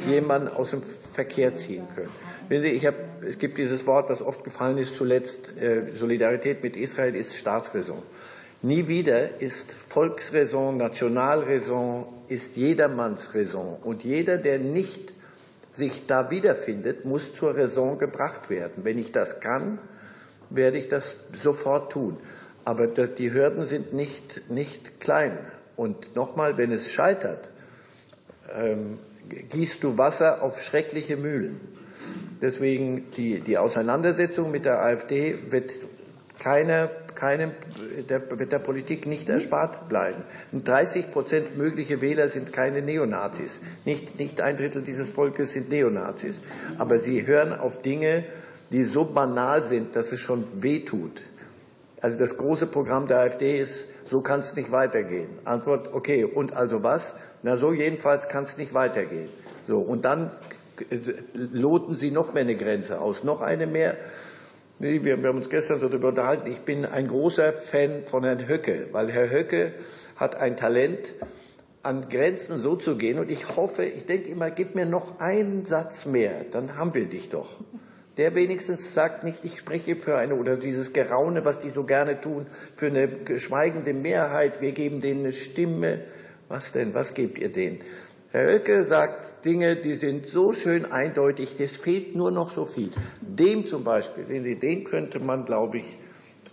jemanden 0.07 0.47
aus 0.47 0.71
dem 0.71 0.81
Verkehr 1.13 1.55
ziehen 1.55 1.87
können. 1.93 2.11
Wenn 2.47 2.61
Sie, 2.61 2.69
ich 2.69 2.85
hab, 2.85 2.95
es 3.23 3.37
gibt 3.37 3.57
dieses 3.57 3.85
Wort, 3.87 4.09
was 4.09 4.21
oft 4.21 4.43
gefallen 4.43 4.77
ist 4.77 4.95
zuletzt, 4.95 5.57
äh, 5.57 5.93
Solidarität 5.95 6.63
mit 6.63 6.77
Israel 6.77 7.15
ist 7.15 7.35
Staatsräson. 7.35 8.01
Nie 8.61 8.87
wieder 8.87 9.41
ist 9.41 9.71
Volksräson, 9.71 10.77
Nationalräson, 10.77 12.05
ist 12.29 12.55
jedermanns 12.55 13.33
Räson. 13.33 13.77
Und 13.83 14.03
jeder, 14.03 14.37
der 14.37 14.59
nicht 14.59 15.13
sich 15.71 16.07
da 16.07 16.31
wiederfindet, 16.31 17.05
muss 17.05 17.35
zur 17.35 17.55
Räson 17.55 17.97
gebracht 17.97 18.49
werden. 18.49 18.83
Wenn 18.83 18.97
ich 18.97 19.11
das 19.11 19.39
kann, 19.39 19.79
werde 20.49 20.77
ich 20.77 20.87
das 20.87 21.15
sofort 21.33 21.91
tun. 21.91 22.17
Aber 22.63 22.87
die 22.87 23.31
Hürden 23.31 23.65
sind 23.65 23.93
nicht, 23.93 24.49
nicht 24.49 24.99
klein. 24.99 25.37
Und 25.75 26.15
nochmal, 26.15 26.57
wenn 26.57 26.71
es 26.71 26.91
scheitert, 26.91 27.49
ähm, 28.53 28.99
gießt 29.29 29.83
du 29.83 29.97
Wasser 29.97 30.41
auf 30.41 30.61
schreckliche 30.61 31.17
Mühlen. 31.17 31.59
Deswegen 32.41 33.11
die, 33.17 33.39
die 33.39 33.57
Auseinandersetzung 33.57 34.51
mit 34.51 34.65
der 34.65 34.81
AfD 34.81 35.51
wird 35.51 35.71
keiner, 36.39 36.89
keinem, 37.15 37.51
der, 38.09 38.39
wird 38.39 38.51
der 38.51 38.59
Politik 38.59 39.07
nicht 39.07 39.29
erspart 39.29 39.89
bleiben. 39.89 40.21
30 40.53 41.11
Prozent 41.11 41.57
mögliche 41.57 42.01
Wähler 42.01 42.29
sind 42.29 42.53
keine 42.53 42.81
Neonazis. 42.81 43.61
Nicht, 43.85 44.19
nicht 44.19 44.41
ein 44.41 44.57
Drittel 44.57 44.81
dieses 44.81 45.09
Volkes 45.09 45.53
sind 45.53 45.69
Neonazis. 45.69 46.39
Aber 46.77 46.99
sie 46.99 47.25
hören 47.25 47.53
auf 47.53 47.81
Dinge, 47.81 48.25
die 48.71 48.83
so 48.83 49.05
banal 49.05 49.63
sind, 49.63 49.95
dass 49.95 50.11
es 50.11 50.19
schon 50.19 50.45
wehtut. 50.61 51.21
Also 52.01 52.17
das 52.17 52.37
große 52.37 52.67
Programm 52.67 53.07
der 53.07 53.19
AfD 53.19 53.57
ist, 53.57 53.85
so 54.09 54.21
kann 54.21 54.41
es 54.41 54.55
nicht 54.55 54.71
weitergehen. 54.71 55.29
Antwort, 55.45 55.93
okay, 55.93 56.23
und 56.25 56.55
also 56.55 56.83
was? 56.83 57.13
Na, 57.41 57.57
so 57.57 57.73
jedenfalls 57.73 58.27
kann 58.27 58.43
es 58.43 58.57
nicht 58.57 58.73
weitergehen. 58.73 59.29
So, 59.67 59.79
und 59.79 60.05
dann 60.05 60.31
loten 61.33 61.95
Sie 61.95 62.11
noch 62.11 62.33
mehr 62.33 62.43
eine 62.43 62.55
Grenze 62.55 62.99
aus, 62.99 63.23
noch 63.23 63.41
eine 63.41 63.65
mehr. 63.65 63.95
Nee, 64.77 65.03
wir, 65.03 65.21
wir 65.21 65.29
haben 65.29 65.37
uns 65.37 65.49
gestern 65.49 65.79
so 65.79 65.87
darüber 65.87 66.09
unterhalten. 66.09 66.51
Ich 66.51 66.61
bin 66.61 66.85
ein 66.85 67.07
großer 67.07 67.53
Fan 67.53 68.03
von 68.05 68.25
Herrn 68.25 68.47
Höcke, 68.47 68.89
weil 68.91 69.09
Herr 69.09 69.31
Höcke 69.31 69.73
hat 70.17 70.35
ein 70.35 70.57
Talent, 70.57 71.15
an 71.81 72.09
Grenzen 72.09 72.59
so 72.59 72.75
zu 72.75 72.97
gehen. 72.97 73.19
Und 73.19 73.31
ich 73.31 73.55
hoffe, 73.55 73.85
ich 73.85 74.05
denke 74.05 74.29
immer, 74.29 74.51
gib 74.51 74.75
mir 74.75 74.85
noch 74.85 75.19
einen 75.19 75.65
Satz 75.65 76.05
mehr, 76.05 76.45
dann 76.51 76.77
haben 76.77 76.93
wir 76.93 77.05
dich 77.05 77.29
doch. 77.29 77.59
Der 78.17 78.33
wenigstens 78.33 78.93
sagt 78.93 79.23
nicht, 79.23 79.43
ich 79.43 79.59
spreche 79.59 79.97
für 79.97 80.17
eine, 80.17 80.35
oder 80.35 80.55
dieses 80.55 80.93
Geraune, 80.93 81.43
was 81.43 81.59
die 81.59 81.71
so 81.71 81.83
gerne 81.83 82.21
tun, 82.21 82.47
für 82.75 82.87
eine 82.87 83.39
schweigende 83.39 83.93
Mehrheit, 83.93 84.61
wir 84.61 84.71
geben 84.71 85.01
denen 85.01 85.21
eine 85.21 85.31
Stimme. 85.33 86.01
Was 86.47 86.71
denn, 86.71 86.93
was 86.93 87.13
gebt 87.13 87.39
ihr 87.39 87.51
denen? 87.51 87.79
Herr 88.31 88.53
Oecke 88.53 88.83
sagt 88.83 89.45
Dinge, 89.45 89.77
die 89.77 89.95
sind 89.95 90.27
so 90.27 90.53
schön 90.53 90.91
eindeutig, 90.91 91.59
es 91.59 91.75
fehlt 91.75 92.15
nur 92.15 92.31
noch 92.31 92.51
so 92.51 92.65
viel. 92.65 92.89
Dem 93.21 93.65
zum 93.65 93.83
Beispiel, 93.83 94.55
den 94.55 94.83
könnte 94.83 95.19
man, 95.19 95.45
glaube 95.45 95.77
ich, 95.77 95.99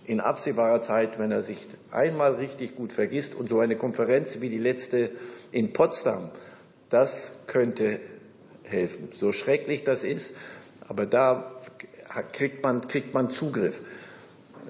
in 0.05 0.19
absehbarer 0.19 0.81
Zeit, 0.81 1.19
wenn 1.19 1.31
er 1.31 1.41
sich 1.41 1.67
einmal 1.91 2.35
richtig 2.35 2.75
gut 2.75 2.91
vergisst 2.91 3.35
und 3.35 3.49
so 3.49 3.59
eine 3.59 3.77
Konferenz 3.77 4.41
wie 4.41 4.49
die 4.49 4.57
letzte 4.57 5.11
in 5.51 5.73
Potsdam, 5.73 6.31
das 6.89 7.35
könnte 7.47 7.99
helfen. 8.63 9.09
So 9.13 9.31
schrecklich 9.31 9.83
das 9.83 10.03
ist, 10.03 10.35
aber 10.87 11.05
da 11.05 11.52
kriegt 12.21 12.63
man, 12.63 12.87
kriegt 12.87 13.13
man 13.13 13.29
Zugriff. 13.29 13.81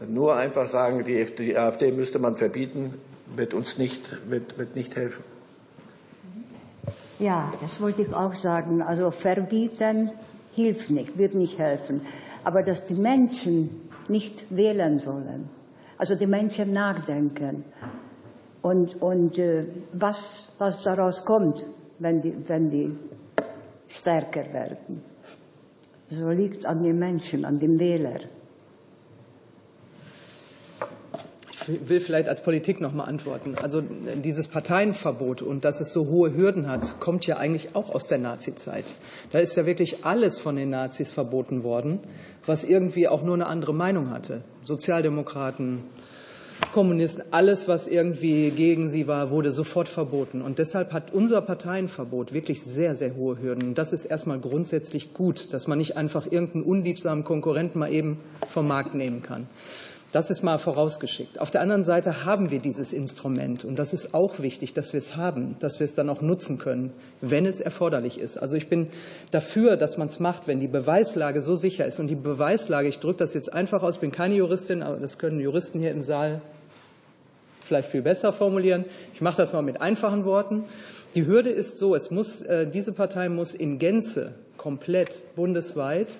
Nur 0.08 0.36
einfach 0.36 0.68
sagen, 0.68 1.04
die 1.04 1.58
AfD 1.58 1.91
müsste 1.91 2.20
man 2.20 2.36
verbieten, 2.36 2.94
wird 3.36 3.54
uns 3.54 3.78
nicht, 3.78 4.18
wird, 4.30 4.58
wird 4.58 4.76
nicht 4.76 4.96
helfen. 4.96 5.24
Ja, 7.20 7.54
das 7.62 7.80
wollte 7.80 8.02
ich 8.02 8.14
auch 8.14 8.34
sagen. 8.34 8.82
Also 8.82 9.12
verbieten 9.12 10.12
hilft 10.54 10.89
nicht, 10.89 11.18
wird 11.18 11.36
nicht 11.36 11.60
helfen. 11.60 12.02
Aber 12.44 12.64
dass 12.64 12.86
die 12.86 12.96
Menschen 12.96 13.89
nicht 14.10 14.46
wählen 14.56 15.00
sollen, 15.00 15.50
also 15.98 16.16
die 16.16 16.28
Menschen 16.28 16.74
nachdenken 16.74 17.64
und, 18.62 19.02
und 19.02 19.39
äh, 19.39 19.66
was, 19.94 20.56
was 20.58 20.82
daraus 20.82 21.24
kommt, 21.24 21.66
wenn 22.00 22.20
die, 22.22 22.36
wenn 22.48 22.70
die 22.70 22.96
stärker 23.88 24.52
werden. 24.52 25.12
So 26.20 26.30
liegt 26.30 26.66
an 26.66 26.84
den 26.84 26.99
Menschen, 26.99 27.43
an 27.43 27.57
den 27.57 27.80
Wählern. 27.80 28.20
Ich 31.68 31.89
will 31.89 31.99
vielleicht 32.01 32.28
als 32.28 32.43
Politik 32.43 32.82
noch 32.82 32.93
mal 32.93 33.05
antworten. 33.05 33.55
Also 33.61 33.82
dieses 33.82 34.47
Parteienverbot 34.47 35.41
und 35.41 35.64
dass 35.64 35.80
es 35.80 35.93
so 35.93 36.07
hohe 36.07 36.36
Hürden 36.36 36.68
hat, 36.68 36.99
kommt 36.99 37.26
ja 37.26 37.38
eigentlich 37.38 37.70
auch 37.74 37.89
aus 37.89 38.07
der 38.07 38.18
Nazizeit. 38.18 38.86
Da 39.32 39.39
ist 39.39 39.55
ja 39.55 39.66
wirklich 39.66 40.05
alles 40.05 40.39
von 40.39 40.55
den 40.55 40.70
Nazis 40.70 41.09
verboten 41.09 41.64
worden, 41.64 41.99
was 42.45 42.64
irgendwie 42.64 43.07
auch 43.07 43.24
nur 43.24 43.36
eine 43.36 43.47
andere 43.47 43.74
Meinung 43.74 44.09
hatte. 44.09 44.43
Sozialdemokraten, 44.66 45.84
Kommunisten, 46.72 47.24
alles, 47.32 47.68
was 47.68 47.88
irgendwie 47.88 48.49
gegen 48.51 48.88
sie 48.88 49.08
war, 49.08 49.30
wurde 49.30 49.51
sofort 49.51 49.88
verboten. 49.88 50.41
Und 50.41 50.60
deshalb 50.60 50.93
hat 50.93 51.14
unser 51.14 51.41
Parteienverbot 51.41 52.34
wirklich 52.34 52.64
sehr, 52.64 52.95
sehr 52.95 53.16
hohe 53.16 53.39
Hürden. 53.41 53.70
Und 53.70 53.78
das 53.78 53.93
ist 53.93 54.06
erstmal 54.06 54.39
grundsätzlich 54.39 55.14
gut, 55.14 55.54
dass 55.54 55.68
man 55.68 55.78
nicht 55.78 55.97
einfach 55.97 56.26
irgendeinen 56.26 56.64
unliebsamen 56.64 57.24
Konkurrenten 57.24 57.80
mal 57.80 57.91
eben 57.91 58.20
vom 58.49 58.68
Markt 58.68 58.95
nehmen 58.95 59.22
kann. 59.22 59.47
Das 60.14 60.30
ist 60.30 60.43
mal 60.43 60.59
vorausgeschickt. 60.59 61.41
Auf 61.41 61.49
der 61.49 61.61
anderen 61.61 61.82
Seite 61.82 62.24
haben 62.24 62.51
wir 62.51 62.59
dieses 62.59 62.93
Instrument 62.93 63.66
und 63.66 63.80
das 63.80 63.93
ist 63.93 64.14
auch 64.14 64.38
wichtig, 64.38 64.76
dass 64.76 64.93
wir 64.93 64.99
es 64.99 65.16
haben, 65.16 65.55
dass 65.57 65.80
wir 65.80 65.86
es 65.86 65.95
dann 65.95 66.07
auch 66.07 66.22
nutzen 66.22 66.59
können, 66.59 66.93
wenn 67.20 67.47
es 67.47 67.59
erforderlich 67.59 68.20
ist. 68.20 68.38
Also 68.38 68.55
ich 68.55 68.70
bin 68.70 68.89
dafür, 69.32 69.76
dass 69.76 69.97
man 69.97 70.09
es 70.09 70.20
macht, 70.20 70.45
wenn 70.45 70.59
die 70.59 70.68
Beweislage 70.68 71.41
so 71.41 71.55
sicher 71.55 71.88
ist. 71.88 71.99
Und 71.99 72.09
die 72.09 72.16
Beweislage, 72.16 72.88
ich 72.88 72.99
drücke 72.99 73.18
das 73.18 73.34
jetzt 73.34 73.51
einfach 73.51 73.82
aus, 73.82 73.97
bin 73.97 74.11
keine 74.11 74.36
Juristin, 74.36 74.84
aber 74.84 74.97
das 74.97 75.18
können 75.18 75.39
Juristen 75.39 75.80
hier 75.80 75.89
im 75.89 76.03
Saal 76.03 76.43
vielleicht 77.64 77.89
viel 77.89 78.03
besser 78.03 78.32
formulieren. 78.34 78.86
Ich 79.16 79.22
mache 79.22 79.38
das 79.38 79.51
mal 79.51 79.64
mit 79.64 79.82
einfachen 79.82 80.26
Worten. 80.26 80.66
Die 81.16 81.26
Hürde 81.26 81.49
ist 81.49 81.80
so, 81.80 81.95
es 81.95 82.11
muss, 82.11 82.43
äh, 82.43 82.68
diese 82.68 82.91
Partei 82.91 83.30
muss 83.30 83.55
in 83.55 83.80
Gänze 83.80 84.36
komplett 84.57 85.24
bundesweit 85.36 86.20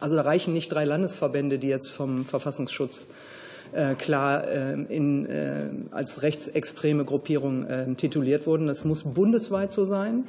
also 0.00 0.16
da 0.16 0.22
reichen 0.22 0.54
nicht 0.54 0.72
drei 0.72 0.84
Landesverbände, 0.84 1.58
die 1.58 1.68
jetzt 1.68 1.90
vom 1.90 2.24
Verfassungsschutz 2.24 3.08
äh, 3.72 3.94
klar 3.94 4.46
äh, 4.48 4.72
in, 4.88 5.26
äh, 5.26 5.70
als 5.90 6.22
rechtsextreme 6.22 7.04
Gruppierung 7.04 7.64
äh, 7.66 7.94
tituliert 7.94 8.46
wurden. 8.46 8.66
Das 8.66 8.84
muss 8.84 9.02
bundesweit 9.02 9.72
so 9.72 9.84
sein. 9.84 10.24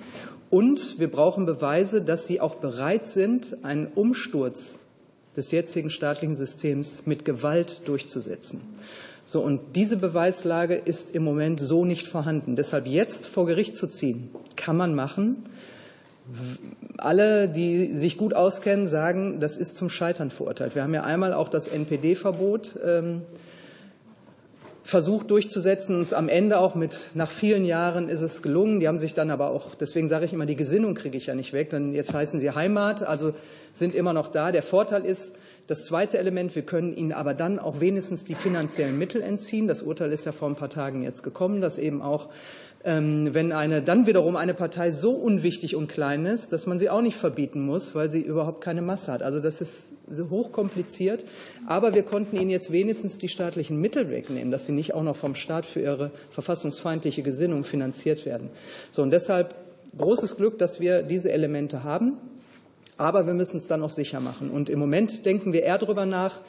Und 0.50 1.00
wir 1.00 1.12
brauchen 1.12 1.46
Beweise, 1.46 2.02
dass 2.02 2.26
sie 2.26 2.42
auch 2.42 2.56
bereit 2.56 3.08
sind, 3.08 3.64
einen 3.64 3.88
Umsturz 3.88 4.80
des 5.38 5.52
jetzigen 5.52 5.90
staatlichen 5.90 6.36
Systems 6.36 7.06
mit 7.06 7.24
Gewalt 7.24 7.88
durchzusetzen. 7.88 8.62
So, 9.24 9.42
und 9.42 9.76
diese 9.76 9.96
Beweislage 9.96 10.74
ist 10.74 11.14
im 11.14 11.24
Moment 11.24 11.60
so 11.60 11.86
nicht 11.86 12.08
vorhanden. 12.08 12.56
Deshalb 12.56 12.88
jetzt 12.88 13.28
vor 13.28 13.46
Gericht 13.46 13.78
zu 13.78 13.88
ziehen, 13.88 14.32
kann 14.56 14.76
man 14.76 14.96
machen 14.96 15.46
alle, 16.98 17.50
die 17.50 17.96
sich 17.96 18.18
gut 18.18 18.34
auskennen, 18.34 18.88
sagen, 18.88 19.40
das 19.40 19.58
ist 19.58 19.76
zum 19.76 19.90
Scheitern 19.90 20.32
verurteilt. 20.32 20.76
Wir 20.76 20.84
haben 20.84 20.94
ja 20.94 21.04
einmal 21.04 21.34
auch 21.34 21.50
das 21.50 21.68
NPD-Verbot 21.68 22.80
ähm, 22.86 23.22
versucht 24.84 25.32
durchzusetzen. 25.32 25.96
Uns 25.96 26.14
am 26.14 26.30
Ende 26.30 26.58
auch 26.58 26.76
mit, 26.76 27.10
nach 27.14 27.30
vielen 27.30 27.64
Jahren 27.66 28.10
ist 28.10 28.22
es 28.22 28.42
gelungen. 28.42 28.80
Die 28.80 28.88
haben 28.88 28.98
sich 28.98 29.14
dann 29.14 29.30
aber 29.32 29.52
auch, 29.52 29.76
deswegen 29.76 30.10
sage 30.10 30.26
ich 30.26 30.34
immer, 30.34 30.46
die 30.46 30.56
Gesinnung 30.56 30.96
kriege 30.96 31.18
ich 31.18 31.28
ja 31.28 31.36
nicht 31.36 31.54
weg, 31.54 31.70
denn 31.70 31.94
jetzt 31.94 32.14
heißen 32.14 32.40
sie 32.40 32.52
Heimat, 32.52 33.04
also 33.04 33.34
sind 33.74 33.96
immer 33.96 34.14
noch 34.14 34.28
da. 34.28 34.52
Der 34.52 34.64
Vorteil 34.64 35.06
ist, 35.06 35.36
das 35.70 35.86
zweite 35.86 36.18
Element, 36.18 36.56
wir 36.56 36.64
können 36.64 36.96
ihnen 36.96 37.14
aber 37.14 37.36
dann 37.36 37.60
auch 37.60 37.80
wenigstens 37.80 38.26
die 38.26 38.34
finanziellen 38.34 38.98
Mittel 38.98 39.22
entziehen. 39.22 39.68
Das 39.68 39.84
Urteil 39.84 40.12
ist 40.12 40.26
ja 40.26 40.32
vor 40.32 40.50
ein 40.50 40.56
paar 40.56 40.72
Tagen 40.72 41.04
jetzt 41.04 41.22
gekommen, 41.22 41.62
dass 41.62 41.78
eben 41.78 42.02
auch 42.02 42.30
ähm, 42.84 43.30
wenn 43.34 43.52
eine, 43.52 43.84
dann 43.84 44.08
wiederum 44.08 44.36
eine 44.36 44.56
Partei 44.56 44.90
so 44.90 45.12
unwichtig 45.12 45.76
und 45.76 45.88
klein 45.88 46.26
ist, 46.26 46.54
dass 46.54 46.66
man 46.66 46.80
sie 46.80 46.90
auch 46.90 47.02
nicht 47.02 47.18
verbieten 47.18 47.62
muss, 47.62 47.94
weil 47.94 48.10
sie 48.10 48.22
überhaupt 48.22 48.62
keine 48.62 48.82
Masse 48.82 49.12
hat. 49.12 49.22
Also 49.22 49.40
das 49.40 49.62
ist 49.62 49.92
hochkompliziert. 50.32 51.24
Aber 51.68 51.94
wir 51.94 52.02
konnten 52.02 52.36
ihnen 52.36 52.50
jetzt 52.50 52.72
wenigstens 52.72 53.20
die 53.20 53.30
staatlichen 53.30 53.80
Mittel 53.80 54.10
wegnehmen, 54.10 54.50
dass 54.50 54.66
sie 54.66 54.72
nicht 54.72 54.96
auch 54.96 55.04
noch 55.04 55.16
vom 55.16 55.36
Staat 55.36 55.68
für 55.68 55.82
ihre 55.82 56.10
verfassungsfeindliche 56.32 57.22
Gesinnung 57.22 57.64
finanziert 57.64 58.26
werden. 58.26 58.50
So, 58.90 59.04
und 59.04 59.12
deshalb 59.12 59.54
großes 59.96 60.38
Glück, 60.38 60.58
dass 60.58 60.80
wir 60.80 61.04
diese 61.04 61.32
Elemente 61.32 61.84
haben. 61.84 62.18
Aber 63.00 63.26
wir 63.26 63.34
müssen 63.34 63.58
es 63.58 63.68
dann 63.68 63.82
auch 63.82 63.90
sicher 63.90 64.20
machen. 64.20 64.52
Und 64.52 64.70
im 64.70 64.78
Moment 64.78 65.26
denken 65.26 65.54
wir 65.54 65.64
eher 65.64 65.78
darüber 65.78 66.06
nach, 66.06 66.42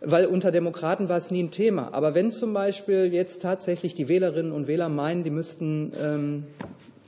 weil 0.00 0.26
unter 0.26 0.50
Demokraten 0.50 1.08
war 1.08 1.18
es 1.18 1.30
nie 1.30 1.44
ein 1.44 1.52
Thema. 1.52 1.94
Aber 1.94 2.16
wenn 2.16 2.32
zum 2.32 2.52
Beispiel 2.52 3.14
jetzt 3.14 3.42
tatsächlich 3.42 3.94
die 3.94 4.08
Wählerinnen 4.08 4.50
und 4.50 4.66
Wähler 4.66 4.88
meinen, 4.88 5.22
die 5.22 5.30
müssten 5.30 5.92
ähm, 5.96 6.46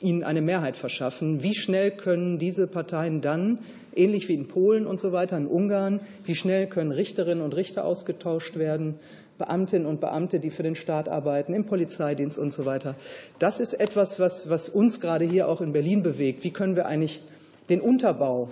ihnen 0.00 0.22
eine 0.22 0.40
Mehrheit 0.40 0.76
verschaffen, 0.76 1.42
wie 1.42 1.56
schnell 1.56 1.90
können 1.90 2.38
diese 2.38 2.68
Parteien 2.68 3.20
dann, 3.20 3.58
ähnlich 3.92 4.28
wie 4.28 4.34
in 4.34 4.46
Polen 4.46 4.86
und 4.86 5.00
so 5.00 5.10
weiter, 5.10 5.36
in 5.36 5.48
Ungarn, 5.48 6.00
wie 6.24 6.36
schnell 6.36 6.68
können 6.68 6.92
Richterinnen 6.92 7.42
und 7.42 7.56
Richter 7.56 7.84
ausgetauscht 7.84 8.56
werden, 8.56 9.00
Beamtinnen 9.36 9.88
und 9.88 10.00
Beamte, 10.00 10.38
die 10.38 10.50
für 10.50 10.62
den 10.62 10.76
Staat 10.76 11.08
arbeiten, 11.08 11.54
im 11.54 11.66
Polizeidienst 11.66 12.38
und 12.38 12.52
so 12.52 12.66
weiter. 12.66 12.94
Das 13.40 13.58
ist 13.58 13.74
etwas, 13.74 14.20
was, 14.20 14.48
was 14.48 14.68
uns 14.68 15.00
gerade 15.00 15.24
hier 15.24 15.48
auch 15.48 15.60
in 15.60 15.72
Berlin 15.72 16.04
bewegt. 16.04 16.44
Wie 16.44 16.52
können 16.52 16.76
wir 16.76 16.86
eigentlich 16.86 17.20
den 17.68 17.80
Unterbau 17.80 18.50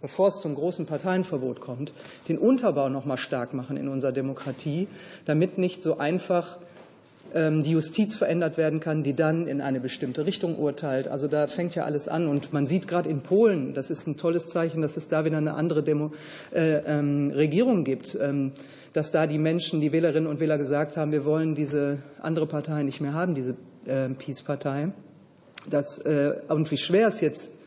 bevor 0.00 0.28
es 0.28 0.40
zum 0.40 0.54
großen 0.54 0.86
Parteienverbot 0.86 1.60
kommt, 1.60 1.92
den 2.28 2.38
Unterbau 2.38 2.88
noch 2.88 3.04
mal 3.04 3.16
stark 3.16 3.54
machen 3.54 3.76
in 3.76 3.88
unserer 3.88 4.12
Demokratie, 4.12 4.88
damit 5.24 5.58
nicht 5.58 5.82
so 5.82 5.98
einfach 5.98 6.58
ähm, 7.34 7.62
die 7.62 7.72
Justiz 7.72 8.16
verändert 8.16 8.56
werden 8.56 8.80
kann, 8.80 9.02
die 9.02 9.14
dann 9.14 9.46
in 9.46 9.60
eine 9.60 9.80
bestimmte 9.80 10.26
Richtung 10.26 10.56
urteilt. 10.58 11.08
Also 11.08 11.28
da 11.28 11.46
fängt 11.46 11.74
ja 11.74 11.84
alles 11.84 12.08
an. 12.08 12.26
Und 12.26 12.52
man 12.52 12.66
sieht 12.66 12.88
gerade 12.88 13.08
in 13.08 13.20
Polen, 13.20 13.74
das 13.74 13.90
ist 13.90 14.06
ein 14.06 14.16
tolles 14.16 14.48
Zeichen, 14.48 14.82
dass 14.82 14.96
es 14.96 15.08
da 15.08 15.24
wieder 15.24 15.36
eine 15.36 15.54
andere 15.54 15.82
Demo, 15.82 16.12
äh, 16.52 16.78
ähm, 16.78 17.30
Regierung 17.34 17.84
gibt, 17.84 18.16
ähm, 18.20 18.52
dass 18.92 19.12
da 19.12 19.26
die 19.26 19.38
Menschen, 19.38 19.80
die 19.80 19.92
Wählerinnen 19.92 20.28
und 20.28 20.40
Wähler 20.40 20.58
gesagt 20.58 20.96
haben, 20.96 21.12
wir 21.12 21.24
wollen 21.24 21.54
diese 21.54 21.98
andere 22.20 22.46
Partei 22.46 22.82
nicht 22.82 23.00
mehr 23.00 23.12
haben, 23.12 23.34
diese 23.34 23.54
äh, 23.86 24.08
Peace-Partei. 24.08 24.92
äh, 26.04 26.32
und 26.48 26.70
wie 26.70 26.76
schwer 26.78 27.08
es 27.08 27.20
jetzt 27.20 27.59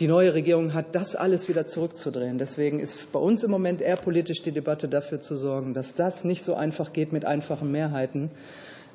die 0.00 0.08
neue 0.08 0.34
Regierung 0.34 0.74
hat, 0.74 0.94
das 0.94 1.16
alles 1.16 1.48
wieder 1.48 1.66
zurückzudrehen. 1.66 2.38
Deswegen 2.38 2.78
ist 2.78 3.10
bei 3.12 3.18
uns 3.18 3.42
im 3.42 3.50
Moment 3.50 3.80
eher 3.80 3.96
politisch 3.96 4.42
die 4.42 4.52
Debatte 4.52 4.88
dafür 4.88 5.20
zu 5.20 5.36
sorgen, 5.36 5.74
dass 5.74 5.94
das 5.94 6.24
nicht 6.24 6.42
so 6.42 6.54
einfach 6.54 6.92
geht 6.92 7.12
mit 7.12 7.24
einfachen 7.24 7.70
Mehrheiten. 7.70 8.30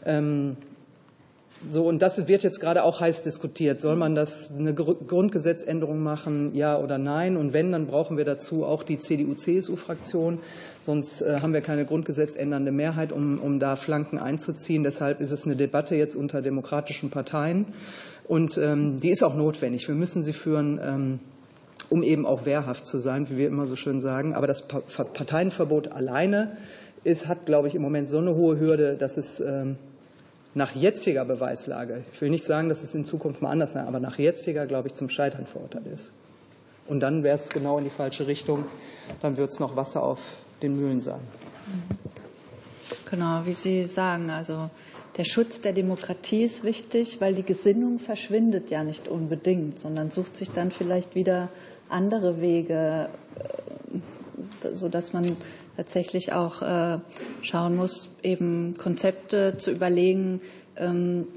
Ähm, 0.06 0.58
So, 1.70 1.84
und 1.84 2.02
das 2.02 2.28
wird 2.28 2.44
jetzt 2.44 2.60
gerade 2.60 2.84
auch 2.84 3.00
heiß 3.00 3.24
diskutiert. 3.24 3.80
Soll 3.80 3.96
man 3.96 4.16
das 4.16 4.52
eine 4.52 4.74
Grundgesetzänderung 4.74 6.04
machen, 6.04 6.54
ja 6.54 6.78
oder 6.78 6.98
nein? 6.98 7.38
Und 7.38 7.54
wenn, 7.54 7.72
dann 7.72 7.88
brauchen 7.88 8.18
wir 8.18 8.26
dazu 8.26 8.66
auch 8.66 8.84
die 8.84 9.00
CDU-CSU-Fraktion. 9.00 10.40
Sonst 10.82 11.22
äh, 11.22 11.40
haben 11.42 11.54
wir 11.54 11.62
keine 11.62 11.86
grundgesetzändernde 11.86 12.72
Mehrheit, 12.72 13.12
um, 13.12 13.40
um 13.40 13.60
da 13.60 13.76
Flanken 13.76 14.18
einzuziehen. 14.18 14.84
Deshalb 14.84 15.22
ist 15.22 15.32
es 15.32 15.46
eine 15.46 15.56
Debatte 15.56 15.96
jetzt 15.96 16.16
unter 16.16 16.42
demokratischen 16.42 17.10
Parteien. 17.10 17.68
Und 18.28 18.58
ähm, 18.58 19.00
die 19.00 19.10
ist 19.10 19.24
auch 19.24 19.36
notwendig. 19.36 19.88
Wir 19.88 19.96
müssen 19.96 20.24
sie 20.24 20.34
führen. 20.34 20.80
Ähm, 20.84 21.20
um 21.90 22.02
eben 22.02 22.26
auch 22.26 22.46
wehrhaft 22.46 22.88
zu 22.88 22.98
sein, 22.98 23.30
wie 23.30 23.38
wir 23.38 23.48
immer 23.48 23.68
so 23.68 23.76
schön 23.76 24.00
sagen. 24.00 24.34
Aber 24.34 24.48
das 24.48 24.68
Parteienverbot 24.68 25.90
alleine 25.90 26.58
ist, 27.04 27.28
hat, 27.28 27.46
glaube 27.46 27.68
ich, 27.68 27.76
im 27.76 27.84
Moment 27.84 28.10
so 28.10 28.18
eine 28.18 28.34
hohe 28.34 28.60
Hürde, 28.60 28.96
dass 28.98 29.18
es 29.18 29.40
ähm, 29.40 29.76
nach 30.56 30.76
jetziger 30.76 31.26
Beweislage, 31.26 32.04
ich 32.14 32.22
will 32.22 32.30
nicht 32.30 32.46
sagen, 32.46 32.70
dass 32.70 32.84
es 32.84 32.94
in 32.94 33.06
Zukunft 33.06 33.42
mal 33.42 33.50
anders 33.50 33.74
sein, 33.74 33.88
aber 33.88 34.00
nach 34.00 34.20
jetziger, 34.20 34.68
glaube 34.68 34.90
ich, 34.90 34.94
zum 34.94 35.10
Scheitern 35.10 35.48
verurteilt 35.48 35.88
ist. 35.88 36.12
Und 36.88 37.00
dann 37.00 37.24
wäre 37.24 37.36
es 37.36 37.50
genau 37.50 37.78
in 37.78 37.86
die 37.86 37.90
falsche 37.90 38.28
Richtung. 38.28 38.66
Dann 39.22 39.38
wird 39.38 39.52
es 39.52 39.60
noch 39.60 39.76
Wasser 39.76 40.04
auf 40.04 40.20
den 40.62 40.76
Mühlen 40.76 41.02
sein. 41.02 41.22
Genau, 43.10 43.46
wie 43.46 43.54
Sie 43.54 43.86
sagen, 43.86 44.30
also 44.30 44.70
der 45.18 45.24
Schutz 45.24 45.62
der 45.62 45.74
Demokratie 45.74 46.44
ist 46.44 46.64
wichtig, 46.64 47.22
weil 47.22 47.36
die 47.36 47.44
Gesinnung 47.44 48.00
verschwindet 48.00 48.72
ja 48.72 48.84
nicht 48.84 49.08
unbedingt, 49.08 49.80
sondern 49.80 50.10
sucht 50.10 50.36
sich 50.36 50.50
dann 50.50 50.72
vielleicht 50.72 51.16
wieder 51.16 51.50
andere 51.90 52.42
Wege, 52.42 53.10
äh, 53.38 54.74
sodass 54.74 55.14
man 55.14 55.38
tatsächlich 55.76 56.34
auch 56.34 56.62
äh, 56.62 57.00
schauen 57.42 57.76
muss, 57.76 58.10
eben 58.22 58.76
Konzepte 58.78 59.58
zu 59.58 59.72
überlegen, 59.72 60.42
ähm, 60.78 61.28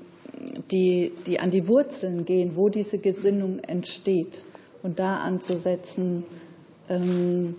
die, 0.71 1.13
die 1.27 1.41
an 1.41 1.51
die 1.51 1.67
Wurzeln 1.69 2.25
gehen, 2.25 2.57
wo 2.57 2.69
diese 2.69 2.99
Gesinnung 2.99 3.59
entsteht 3.61 4.45
und 4.83 4.99
da 4.99 5.17
anzusetzen, 5.19 6.25
ähm, 6.89 7.57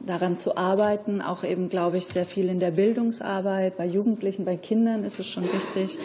daran 0.00 0.38
zu 0.38 0.56
arbeiten, 0.56 1.20
auch 1.20 1.44
eben, 1.44 1.68
glaube 1.68 1.98
ich, 1.98 2.06
sehr 2.06 2.24
viel 2.24 2.48
in 2.48 2.60
der 2.60 2.70
Bildungsarbeit, 2.70 3.76
bei 3.76 3.86
Jugendlichen, 3.86 4.44
bei 4.44 4.56
Kindern 4.56 5.04
ist 5.04 5.18
es 5.20 5.26
schon 5.26 5.44
wichtig, 5.44 5.98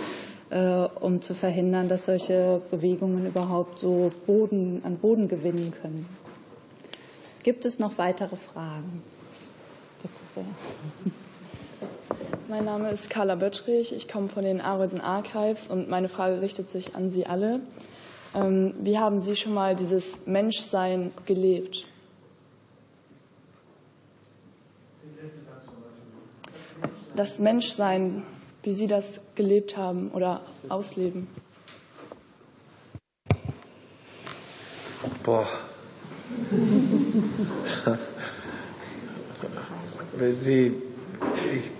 äh, 0.49 0.88
um 0.99 1.21
zu 1.21 1.34
verhindern, 1.34 1.88
dass 1.88 2.05
solche 2.05 2.61
Bewegungen 2.71 3.26
überhaupt 3.28 3.80
so 3.80 4.09
Boden, 4.26 4.82
an 4.84 4.97
Boden 4.97 5.28
gewinnen 5.28 5.73
können. 5.82 6.07
Gibt 7.43 7.65
es 7.65 7.80
noch 7.80 7.97
weitere 7.97 8.36
Fragen? 8.36 9.01
Bitte 10.36 10.47
Mein 12.47 12.65
Name 12.65 12.91
ist 12.91 13.09
Carla 13.09 13.36
Böttrich, 13.36 13.93
ich 13.93 14.07
komme 14.07 14.29
von 14.29 14.43
den 14.43 14.61
Arolsen 14.61 15.01
Archives 15.01 15.67
und 15.67 15.89
meine 15.89 16.09
Frage 16.09 16.41
richtet 16.41 16.69
sich 16.69 16.95
an 16.95 17.09
Sie 17.09 17.25
alle. 17.25 17.61
Ähm, 18.36 18.75
wie 18.81 18.99
haben 18.99 19.19
Sie 19.19 19.36
schon 19.36 19.53
mal 19.53 19.75
dieses 19.75 20.27
Menschsein 20.27 21.11
gelebt? 21.25 21.86
Das 27.15 27.39
Menschsein, 27.39 28.23
wie 28.63 28.73
Sie 28.73 28.88
das 28.88 29.21
gelebt 29.36 29.77
haben 29.77 30.11
oder 30.11 30.41
ausleben? 30.69 31.27
Boah. 35.23 35.47
Sie, 40.43 40.82
ich, 41.55 41.72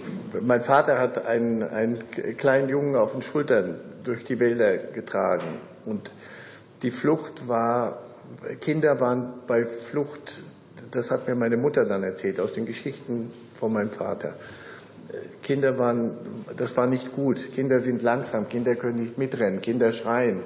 mein 0.42 0.62
Vater 0.62 0.98
hat 1.00 1.26
einen, 1.26 1.64
einen 1.64 2.00
kleinen 2.38 2.70
Jungen 2.70 2.96
auf 2.96 3.14
den 3.14 3.22
Schultern 3.22 3.80
durch 4.04 4.24
die 4.24 4.40
Wälder 4.40 4.78
getragen. 4.78 5.60
Und 5.86 6.12
die 6.84 6.92
Flucht 6.92 7.48
war, 7.48 8.00
Kinder 8.62 9.00
waren 9.00 9.34
bei 9.48 9.66
Flucht, 9.66 10.42
das 10.92 11.12
hat 11.12 11.28
mir 11.28 11.36
meine 11.36 11.58
Mutter 11.58 11.86
dann 11.86 12.04
erzählt, 12.04 12.40
aus 12.40 12.54
den 12.54 12.66
Geschichten 12.66 13.32
von 13.60 13.74
meinem 13.74 13.92
Vater. 13.92 14.34
Kinder 15.44 15.78
waren, 15.78 16.12
das 16.58 16.76
war 16.78 16.88
nicht 16.88 17.14
gut. 17.14 17.52
Kinder 17.54 17.80
sind 17.80 18.02
langsam, 18.02 18.50
Kinder 18.50 18.76
können 18.76 19.00
nicht 19.02 19.18
mitrennen, 19.18 19.62
Kinder 19.62 19.94
schreien. 19.94 20.40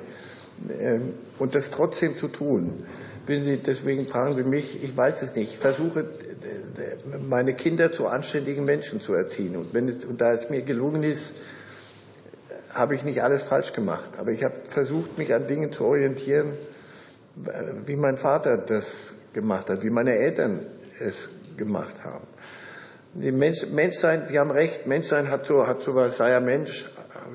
Ähm, 0.80 1.14
und 1.38 1.56
das 1.56 1.72
trotzdem 1.72 2.18
zu 2.18 2.28
tun. 2.28 2.84
Deswegen 3.30 4.08
fragen 4.08 4.36
Sie 4.36 4.44
mich, 4.44 4.84
ich 4.84 4.98
weiß 4.98 5.22
es 5.22 5.36
nicht. 5.36 5.54
Ich 5.54 5.60
versuche, 5.60 6.06
meine 7.28 7.54
Kinder 7.54 7.92
zu 7.92 8.08
anständigen 8.08 8.66
Menschen 8.66 9.02
zu 9.02 9.14
erziehen. 9.14 9.56
Und, 9.56 9.74
wenn 9.74 9.88
es, 9.88 10.04
und 10.04 10.20
da 10.20 10.34
es 10.34 10.50
mir 10.50 10.64
gelungen 10.64 11.04
ist, 11.04 11.36
habe 12.74 12.96
ich 12.96 13.04
nicht 13.04 13.22
alles 13.22 13.44
falsch 13.44 13.74
gemacht. 13.74 14.14
Aber 14.18 14.32
ich 14.32 14.44
habe 14.44 14.56
versucht, 14.66 15.18
mich 15.20 15.34
an 15.34 15.46
Dingen 15.46 15.72
zu 15.72 15.86
orientieren, 15.86 16.54
wie 17.86 17.96
mein 17.96 18.18
Vater 18.18 18.58
das 18.58 19.14
gemacht 19.34 19.70
hat, 19.70 19.84
wie 19.84 19.92
meine 19.92 20.16
Eltern 20.16 20.62
es 21.00 21.30
gemacht 21.56 22.04
haben. 22.04 22.26
Die 23.14 23.32
Mensch, 23.32 23.66
Menschsein, 23.68 24.26
Sie 24.28 24.40
haben 24.40 24.52
recht, 24.52 24.88
Menschsein 24.88 25.30
hat 25.30 25.46
so, 25.46 25.68
hat 25.68 25.82
so 25.82 25.94
was, 25.94 26.18
sei 26.18 26.32
ja 26.32 26.40
Mensch, 26.40 26.90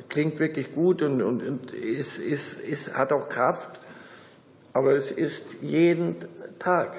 klingt 0.08 0.38
wirklich 0.38 0.74
gut 0.74 1.02
und, 1.02 1.22
und, 1.22 1.46
und 1.46 1.72
ist, 1.72 2.18
ist, 2.18 2.60
ist, 2.60 2.96
hat 2.96 3.12
auch 3.12 3.28
Kraft, 3.28 3.80
aber 4.74 4.92
es 4.92 5.10
ist 5.10 5.62
jeden 5.62 6.16
Tag. 6.58 6.96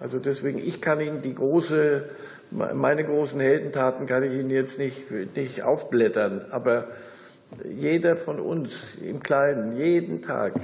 Also 0.00 0.18
deswegen, 0.18 0.58
ich 0.58 0.80
kann 0.80 1.00
Ihnen 1.00 1.20
die 1.20 1.34
große, 1.34 2.04
meine 2.50 3.04
großen 3.04 3.40
Heldentaten 3.40 4.06
kann 4.06 4.22
ich 4.22 4.32
Ihnen 4.32 4.50
jetzt 4.50 4.78
nicht, 4.78 5.10
nicht 5.10 5.62
aufblättern, 5.62 6.46
aber 6.50 6.88
jeder 7.64 8.16
von 8.16 8.40
uns 8.40 8.94
im 9.02 9.20
Kleinen, 9.20 9.76
jeden 9.76 10.22
Tag, 10.22 10.54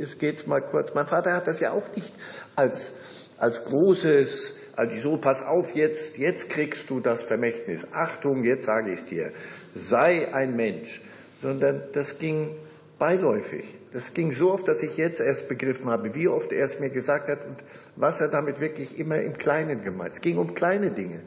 es 0.00 0.18
geht's 0.18 0.46
mal 0.46 0.60
kurz. 0.60 0.94
Mein 0.94 1.06
Vater 1.06 1.34
hat 1.34 1.46
das 1.46 1.60
ja 1.60 1.72
auch 1.72 1.94
nicht 1.94 2.14
als, 2.56 2.92
als 3.38 3.64
großes, 3.64 4.56
also 4.74 4.96
so, 5.00 5.16
pass 5.18 5.42
auf 5.42 5.74
jetzt, 5.74 6.18
jetzt 6.18 6.48
kriegst 6.48 6.88
du 6.90 7.00
das 7.00 7.22
Vermächtnis. 7.22 7.86
Achtung, 7.92 8.44
jetzt 8.44 8.66
sage 8.66 8.92
ich 8.92 9.00
es 9.00 9.06
dir. 9.06 9.32
Sei 9.74 10.32
ein 10.32 10.56
Mensch. 10.56 11.02
Sondern 11.42 11.82
das 11.92 12.18
ging 12.18 12.54
beiläufig. 13.00 13.64
Das 13.92 14.14
ging 14.14 14.30
so 14.30 14.52
oft, 14.52 14.68
dass 14.68 14.84
ich 14.84 14.96
jetzt 14.96 15.20
erst 15.20 15.48
begriffen 15.48 15.90
habe, 15.90 16.14
wie 16.14 16.28
oft 16.28 16.52
er 16.52 16.64
es 16.64 16.78
mir 16.78 16.90
gesagt 16.90 17.28
hat 17.28 17.44
und 17.44 17.56
was 17.96 18.20
er 18.20 18.28
damit 18.28 18.60
wirklich 18.60 19.00
immer 19.00 19.20
im 19.20 19.36
Kleinen 19.36 19.82
gemeint. 19.82 20.14
Es 20.14 20.20
ging 20.20 20.38
um 20.38 20.54
kleine 20.54 20.92
Dinge. 20.92 21.18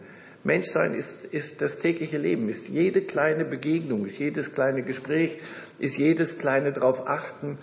Menschsein 0.46 0.94
ist, 0.94 1.26
ist 1.26 1.62
das 1.62 1.80
tägliche 1.80 2.18
Leben, 2.18 2.48
ist 2.48 2.70
jede 2.70 3.02
kleine 3.02 3.44
Begegnung, 3.44 4.06
ist 4.06 4.20
jedes 4.20 4.54
kleine 4.54 4.84
Gespräch, 4.84 5.40
ist 5.80 5.98
jedes 5.98 6.38
kleine 6.38 6.72
drauf 6.72 7.08
achten. 7.08 7.58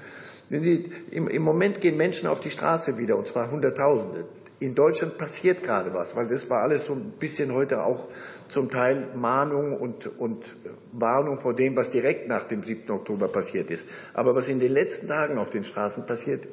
Im, 0.50 1.28
Im 1.28 1.42
Moment 1.42 1.80
gehen 1.80 1.96
Menschen 1.96 2.26
auf 2.26 2.40
die 2.40 2.50
Straße 2.50 2.98
wieder, 2.98 3.16
und 3.16 3.28
zwar 3.28 3.50
Hunderttausende 3.50 4.26
in 4.60 4.74
Deutschland 4.74 5.16
passiert 5.16 5.62
gerade 5.62 5.92
was, 5.94 6.14
weil 6.14 6.28
das 6.28 6.50
war 6.50 6.60
alles 6.60 6.84
so 6.84 6.92
ein 6.92 7.12
bisschen 7.18 7.52
heute 7.52 7.82
auch 7.82 8.08
zum 8.48 8.70
Teil 8.70 9.08
Mahnung 9.16 9.76
und, 9.76 10.18
und 10.18 10.54
Warnung 10.92 11.38
vor 11.38 11.56
dem, 11.56 11.76
was 11.76 11.90
direkt 11.90 12.28
nach 12.28 12.44
dem 12.44 12.62
7. 12.62 12.90
Oktober 12.90 13.28
passiert 13.28 13.70
ist. 13.70 13.88
Aber 14.12 14.36
was 14.36 14.48
in 14.48 14.60
den 14.60 14.72
letzten 14.72 15.08
Tagen 15.08 15.38
auf 15.38 15.48
den 15.48 15.64
Straßen 15.64 16.04
passiert, 16.04 16.46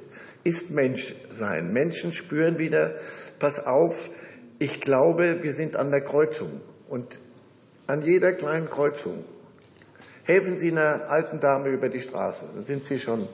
ist 0.45 0.71
Menschsein. 0.71 1.73
Menschen 1.73 2.13
spüren 2.13 2.57
wieder, 2.57 2.95
pass 3.39 3.65
auf, 3.65 4.09
ich 4.57 4.79
glaube, 4.79 5.43
wir 5.43 5.51
sind 5.51 5.75
an 5.75 5.91
der 5.91 6.01
Kreuzung. 6.01 6.61
Und 6.87 7.19
an 7.87 8.01
jeder 8.03 8.31
kleinen 8.31 8.69
Kreuzung 8.69 9.25
helfen 10.23 10.57
Sie 10.57 10.71
einer 10.71 11.09
alten 11.09 11.41
Dame 11.41 11.69
über 11.69 11.89
die 11.89 12.01
Straße, 12.01 12.45
dann 12.55 12.65
sind 12.65 12.85
Sie 12.85 12.99
schon 12.99 13.27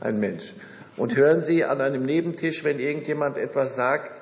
ein 0.00 0.18
Mensch. 0.18 0.54
Und 0.96 1.16
hören 1.16 1.42
Sie 1.42 1.64
an 1.64 1.80
einem 1.80 2.04
Nebentisch, 2.04 2.64
wenn 2.64 2.78
irgendjemand 2.78 3.38
etwas 3.38 3.76
sagt, 3.76 4.20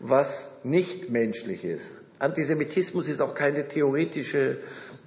was 0.00 0.48
nicht 0.62 1.10
menschlich 1.10 1.64
ist. 1.64 1.96
Antisemitismus 2.18 3.08
ist 3.08 3.20
auch 3.20 3.34
keine 3.34 3.68
theoretische 3.68 4.58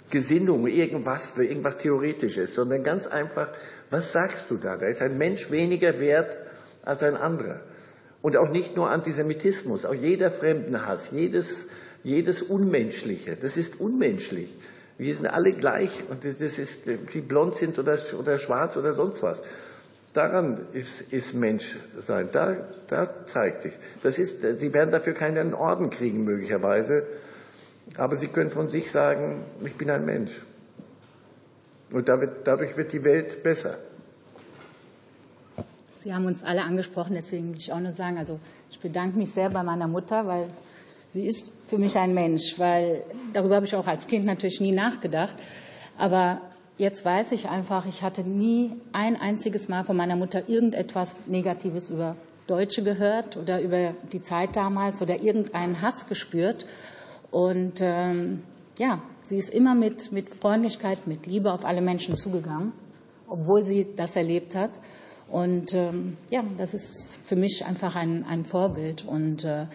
Gesinnung, 0.10 0.68
irgendwas, 0.68 1.38
irgendwas 1.38 1.78
Theoretisches, 1.78 2.54
sondern 2.54 2.84
ganz 2.84 3.08
einfach, 3.08 3.50
was 3.90 4.12
sagst 4.12 4.46
du 4.50 4.58
da? 4.58 4.78
Da 4.78 4.86
ist 4.86 5.02
ein 5.02 5.18
Mensch 5.18 5.52
weniger 5.52 6.00
wert 6.00 6.38
als 6.84 7.04
ein 7.04 7.16
anderer. 7.16 7.62
Und 8.22 8.38
auch 8.38 8.50
nicht 8.50 8.76
nur 8.76 8.90
Antisemitismus, 8.90 9.86
auch 9.86 9.94
jeder 9.94 10.32
Fremdenhass, 10.32 11.10
jedes, 11.12 11.68
jedes 12.04 12.42
Unmenschliche, 12.42 13.36
das 13.36 13.58
ist 13.58 13.80
unmenschlich. 13.80 14.54
Wir 14.98 15.14
sind 15.14 15.28
alle 15.28 15.52
gleich 15.52 16.04
und 16.10 16.24
das 16.24 16.42
ist, 16.42 16.88
die 16.88 17.22
blond 17.22 17.56
sind 17.56 17.78
oder, 17.78 18.00
oder 18.18 18.40
schwarz 18.40 18.78
oder 18.78 18.96
sonst 18.96 19.22
was. 19.22 19.44
Daran 20.18 20.66
ist, 20.74 21.14
ist 21.14 21.36
Menschsein. 21.36 22.30
Da, 22.32 22.58
da 22.88 23.26
zeigt 23.28 23.62
sich. 23.62 23.74
Das 24.02 24.18
ist, 24.18 24.42
Sie 24.42 24.74
werden 24.74 24.90
dafür 24.90 25.14
keinen 25.14 25.54
Orden 25.54 25.92
kriegen, 25.92 26.24
möglicherweise. 26.24 27.06
Aber 27.98 28.16
Sie 28.16 28.28
können 28.28 28.50
von 28.50 28.68
sich 28.68 28.90
sagen, 28.90 29.44
ich 29.64 29.76
bin 29.76 29.92
ein 29.92 30.06
Mensch. 30.06 30.32
Und 31.92 32.10
dadurch 32.10 32.76
wird 32.78 32.94
die 32.94 33.04
Welt 33.04 33.44
besser. 33.44 33.78
Sie 36.04 36.12
haben 36.12 36.26
uns 36.26 36.44
alle 36.44 36.64
angesprochen, 36.64 37.14
deswegen 37.14 37.52
will 37.52 37.60
ich 37.60 37.72
auch 37.72 37.80
nur 37.80 37.92
sagen, 37.92 38.18
also 38.18 38.40
ich 38.72 38.80
bedanke 38.80 39.20
mich 39.20 39.30
sehr 39.30 39.52
bei 39.52 39.62
meiner 39.62 39.88
Mutter, 39.88 40.26
weil 40.26 40.48
sie 41.14 41.28
ist 41.28 41.52
für 41.66 41.78
mich 41.78 41.96
ein 41.96 42.16
Mensch, 42.16 42.58
weil 42.58 43.04
darüber 43.34 43.58
habe 43.58 43.68
ich 43.68 43.76
auch 43.76 43.86
als 43.86 44.08
Kind 44.08 44.26
natürlich 44.26 44.62
nie 44.62 44.72
nachgedacht. 44.72 45.38
Aber 45.96 46.42
jetzt 46.78 47.04
weiß 47.04 47.32
ich 47.32 47.50
einfach, 47.50 47.86
ich 47.86 48.02
hatte 48.02 48.22
nie 48.22 48.74
ein 48.92 49.16
einziges 49.16 49.68
Mal 49.68 49.84
von 49.84 49.98
meiner 49.98 50.16
Mutter 50.16 50.48
irgendetwas 50.48 51.16
Negatives 51.26 51.90
über 51.90 52.16
Deutsche 52.46 52.84
gehört 52.84 53.36
oder 53.36 53.62
über 53.62 53.94
die 54.12 54.22
Zeit 54.22 54.56
damals 54.56 55.02
oder 55.02 55.22
irgendeinen 55.22 55.82
Hass 55.82 56.08
gespürt. 56.08 56.66
Und 57.30 57.82
ähm, 57.82 58.44
ja, 58.78 59.02
sie 59.24 59.38
ist 59.38 59.50
immer 59.50 59.76
mit, 59.76 60.12
mit 60.12 60.30
Freundlichkeit, 60.30 61.08
mit 61.08 61.28
Liebe 61.28 61.52
auf 61.52 61.66
alle 61.66 61.82
Menschen 61.82 62.16
zugegangen, 62.16 62.72
obwohl 63.28 63.66
sie 63.66 63.88
das 63.96 64.16
erlebt 64.16 64.56
hat. 64.56 64.72
Und 65.30 65.74
ähm, 65.74 66.16
ja, 66.30 66.44
das 66.58 66.74
ist 66.74 67.20
für 67.22 67.36
mich 67.36 67.66
einfach 67.66 67.96
ein, 67.96 68.24
ein 68.24 68.46
Vorbild. 68.46 69.06
Und 69.06 69.44
äh, 69.44 69.66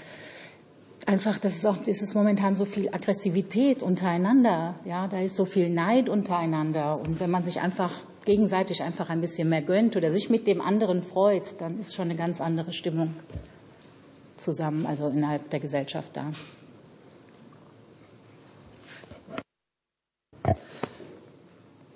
einfach, 1.07 1.39
das 1.39 1.57
ist 1.57 1.67
auch, 1.67 1.79
das 1.79 2.03
ist 2.03 2.15
momentan 2.15 2.55
so 2.55 2.65
viel 2.65 2.89
Aggressivität 2.89 3.83
untereinander. 3.83 4.75
Ja, 4.85 5.09
da 5.09 5.21
ist 5.21 5.37
so 5.37 5.45
viel 5.45 5.71
Neid 5.71 6.09
untereinander. 6.09 7.01
Und 7.01 7.21
wenn 7.21 7.31
man 7.31 7.43
sich 7.43 7.61
einfach 7.61 7.93
gegenseitig 8.25 8.83
einfach 8.83 9.11
ein 9.11 9.21
bisschen 9.21 9.49
mehr 9.49 9.63
gönnt 9.63 9.97
oder 9.97 10.11
sich 10.11 10.31
mit 10.31 10.47
dem 10.47 10.61
anderen 10.61 11.03
freut, 11.03 11.61
dann 11.61 11.79
ist 11.79 11.95
schon 11.95 12.07
eine 12.07 12.17
ganz 12.17 12.41
andere 12.41 12.73
Stimmung 12.73 13.15
zusammen, 14.37 14.87
also 14.87 15.09
innerhalb 15.09 15.51
der 15.51 15.61
Gesellschaft 15.61 16.17
da. 16.17 16.33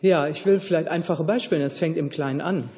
Ja, 0.00 0.28
ich 0.28 0.44
will 0.46 0.60
vielleicht 0.60 0.88
einfache 0.88 1.24
Beispiele. 1.24 1.64
Es 1.64 1.78
fängt 1.78 1.96
im 1.96 2.10
Kleinen 2.10 2.40
an. 2.40 2.68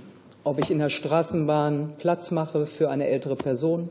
Ob 0.45 0.59
ich 0.59 0.71
in 0.71 0.79
der 0.79 0.89
Straßenbahn 0.89 1.95
Platz 1.99 2.31
mache 2.31 2.65
für 2.65 2.89
eine 2.91 3.07
ältere 3.07 3.37
Person, 3.37 3.91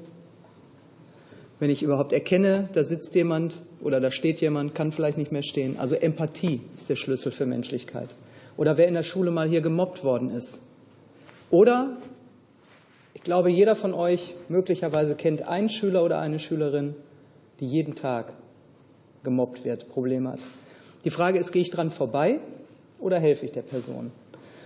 wenn 1.60 1.70
ich 1.70 1.82
überhaupt 1.82 2.14
erkenne, 2.14 2.70
da 2.74 2.84
sitzt 2.84 3.16
jemand 3.16 3.62
oder 3.82 3.99
da 3.99 4.12
steht 4.12 4.41
jemand, 4.41 4.76
kann 4.76 4.91
vielleicht 4.91 5.18
nicht 5.18 5.32
mehr 5.32 5.43
stehen. 5.43 5.78
Also 5.78 5.95
Empathie 5.95 6.62
ist 6.76 6.89
der 6.89 6.95
Schlüssel 6.95 7.32
für 7.32 7.45
Menschlichkeit. 7.45 8.10
Oder 8.58 8.78
wer 8.78 8.88
in 8.88 8.93
der 8.93 9.03
Schule 9.03 9.32
mal 9.32 9.47
hier 9.47 9.62
gemobbt 9.62 10.03
worden 10.03 10.32
ist. 10.32 10.60
Oder 11.49 11.97
ich 13.14 13.24
glaube, 13.24 13.49
jeder 13.49 13.76
von 13.76 13.93
euch 13.93 14.36
möglicherweise 14.49 15.16
kennt 15.16 15.41
einen 15.47 15.70
Schüler 15.70 16.03
oder 16.03 16.20
eine 16.20 16.39
Schülerin, 16.39 16.95
die 17.60 17.66
jeden 17.66 17.95
Tag 17.95 18.34
gemobbt 19.24 19.66
wird, 19.66 19.89
Probleme 19.89 20.34
hat. 20.34 20.39
Die 21.03 21.10
Frage 21.10 21.39
ist, 21.39 21.51
gehe 21.51 21.62
ich 21.62 21.72
dran 21.72 21.89
vorbei 21.89 22.39
oder 22.99 23.20
helfe 23.20 23.45
ich 23.45 23.51
der 23.51 23.62
Person? 23.62 24.12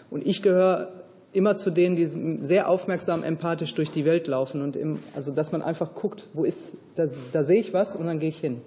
Und 0.10 0.26
ich 0.26 0.42
gehöre 0.42 1.01
immer 1.34 1.56
zu 1.56 1.72
denen, 1.72 1.96
die 1.96 2.06
sehr 2.44 2.68
aufmerksam, 2.68 3.24
empathisch 3.24 3.74
durch 3.74 3.92
die 3.92 4.06
Welt 4.06 4.28
laufen 4.28 4.62
und 4.62 4.76
im, 4.76 5.00
also 5.16 5.32
dass 5.32 5.52
man 5.52 5.62
einfach 5.62 5.96
guckt, 5.96 6.28
wo 6.34 6.44
ist, 6.44 6.78
da, 6.96 7.06
da 7.32 7.44
sehe 7.44 7.60
ich 7.60 7.74
was 7.74 7.96
und 7.96 8.06
dann 8.06 8.20
gehe 8.20 8.30
ich 8.30 8.40
hin. 8.40 8.62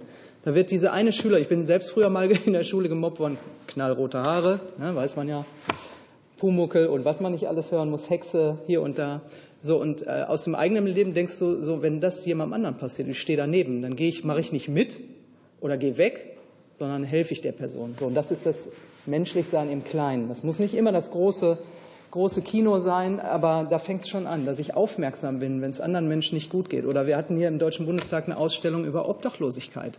Da 0.45 0.55
wird 0.55 0.71
diese 0.71 0.93
eine 0.93 1.13
Schüler, 1.13 1.39
ich 1.39 1.49
bin 1.49 1.65
selbst 1.65 1.91
früher 1.91 2.11
mal 2.11 2.31
in 2.47 2.53
der 2.53 2.65
Schule 2.65 2.89
gemobbt 2.89 3.19
worden, 3.19 3.39
knallrote 3.67 4.21
Haare, 4.21 4.61
ne, 4.79 4.95
weiß 4.95 5.17
man 5.17 5.29
ja, 5.29 5.45
Pumuckel 6.39 6.87
und 6.87 7.05
was 7.05 7.21
man 7.21 7.33
nicht 7.33 7.49
alles 7.49 7.71
hören 7.73 7.91
muss, 7.91 8.11
Hexe 8.11 8.59
hier 8.67 8.83
und 8.83 8.99
da. 8.99 9.23
So, 9.61 9.81
und 9.81 10.07
äh, 10.07 10.25
aus 10.29 10.45
dem 10.45 10.55
eigenen 10.55 10.87
Leben 10.87 11.15
denkst 11.15 11.39
du, 11.39 11.63
so, 11.63 11.83
wenn 11.83 12.01
das 12.01 12.27
jemandem 12.27 12.55
anderen 12.55 12.77
passiert, 12.77 13.09
ich 13.09 13.19
stehe 13.19 13.39
daneben, 13.39 13.81
dann 13.81 13.97
gehe 13.97 14.09
ich, 14.09 14.25
mache 14.25 14.41
ich 14.41 14.53
nicht 14.53 14.69
mit 14.69 15.01
oder 15.61 15.79
gehe 15.79 15.97
weg, 15.97 16.37
sondern 16.75 17.05
helfe 17.05 17.33
ich 17.33 17.41
der 17.41 17.53
Person. 17.53 17.95
So, 17.99 18.07
und 18.07 18.15
das 18.15 18.31
ist 18.31 18.45
das 18.45 18.57
Menschlichsein 19.07 19.71
im 19.71 19.85
Kleinen. 19.85 20.29
Das 20.29 20.43
muss 20.43 20.59
nicht 20.59 20.75
immer 20.75 20.93
das 20.93 21.11
große 21.11 21.57
große 22.15 22.43
Kino 22.43 22.79
sein, 22.79 23.19
aber 23.19 23.67
da 23.69 23.81
fängt 23.81 24.03
es 24.03 24.09
schon 24.09 24.29
an, 24.29 24.47
dass 24.47 24.61
ich 24.61 24.77
aufmerksam 24.77 25.41
bin, 25.41 25.61
wenn 25.61 25.71
es 25.71 25.81
anderen 25.81 26.07
Menschen 26.07 26.37
nicht 26.37 26.49
gut 26.49 26.71
geht. 26.71 26.87
Oder 26.87 27.09
wir 27.09 27.17
hatten 27.17 27.37
hier 27.37 27.49
im 27.49 27.59
Deutschen 27.59 27.87
Bundestag 27.87 28.27
eine 28.27 28.37
Ausstellung 28.37 28.85
über 28.85 29.09
Obdachlosigkeit. 29.09 29.99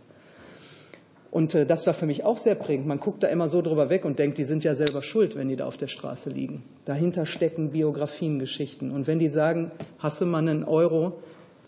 Und 1.30 1.54
äh, 1.54 1.66
das 1.66 1.86
war 1.86 1.92
für 1.92 2.06
mich 2.06 2.24
auch 2.24 2.38
sehr 2.38 2.54
prägend. 2.54 2.86
Man 2.86 3.00
guckt 3.00 3.22
da 3.22 3.28
immer 3.28 3.48
so 3.48 3.60
drüber 3.60 3.90
weg 3.90 4.06
und 4.06 4.18
denkt, 4.18 4.38
die 4.38 4.44
sind 4.44 4.64
ja 4.64 4.74
selber 4.74 5.02
schuld, 5.02 5.36
wenn 5.36 5.48
die 5.48 5.56
da 5.56 5.66
auf 5.66 5.76
der 5.76 5.88
Straße 5.88 6.30
liegen. 6.30 6.62
Dahinter 6.86 7.26
stecken 7.26 7.72
Biografien, 7.72 8.38
Geschichten. 8.38 8.92
Und 8.92 9.06
wenn 9.06 9.18
die 9.18 9.28
sagen, 9.28 9.70
hasse 9.98 10.24
man 10.24 10.48
einen 10.48 10.64
Euro, 10.64 11.12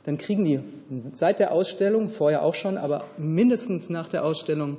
dann 0.05 0.17
kriegen 0.17 0.47
die 0.47 0.61
seit 1.13 1.41
der 1.41 1.53
Ausstellung, 1.53 2.09
vorher 2.09 2.43
auch 2.43 2.55
schon, 2.55 2.79
aber 2.79 3.05
mindestens 3.19 3.91
nach 3.91 4.09
der 4.09 4.25
Ausstellung, 4.25 4.79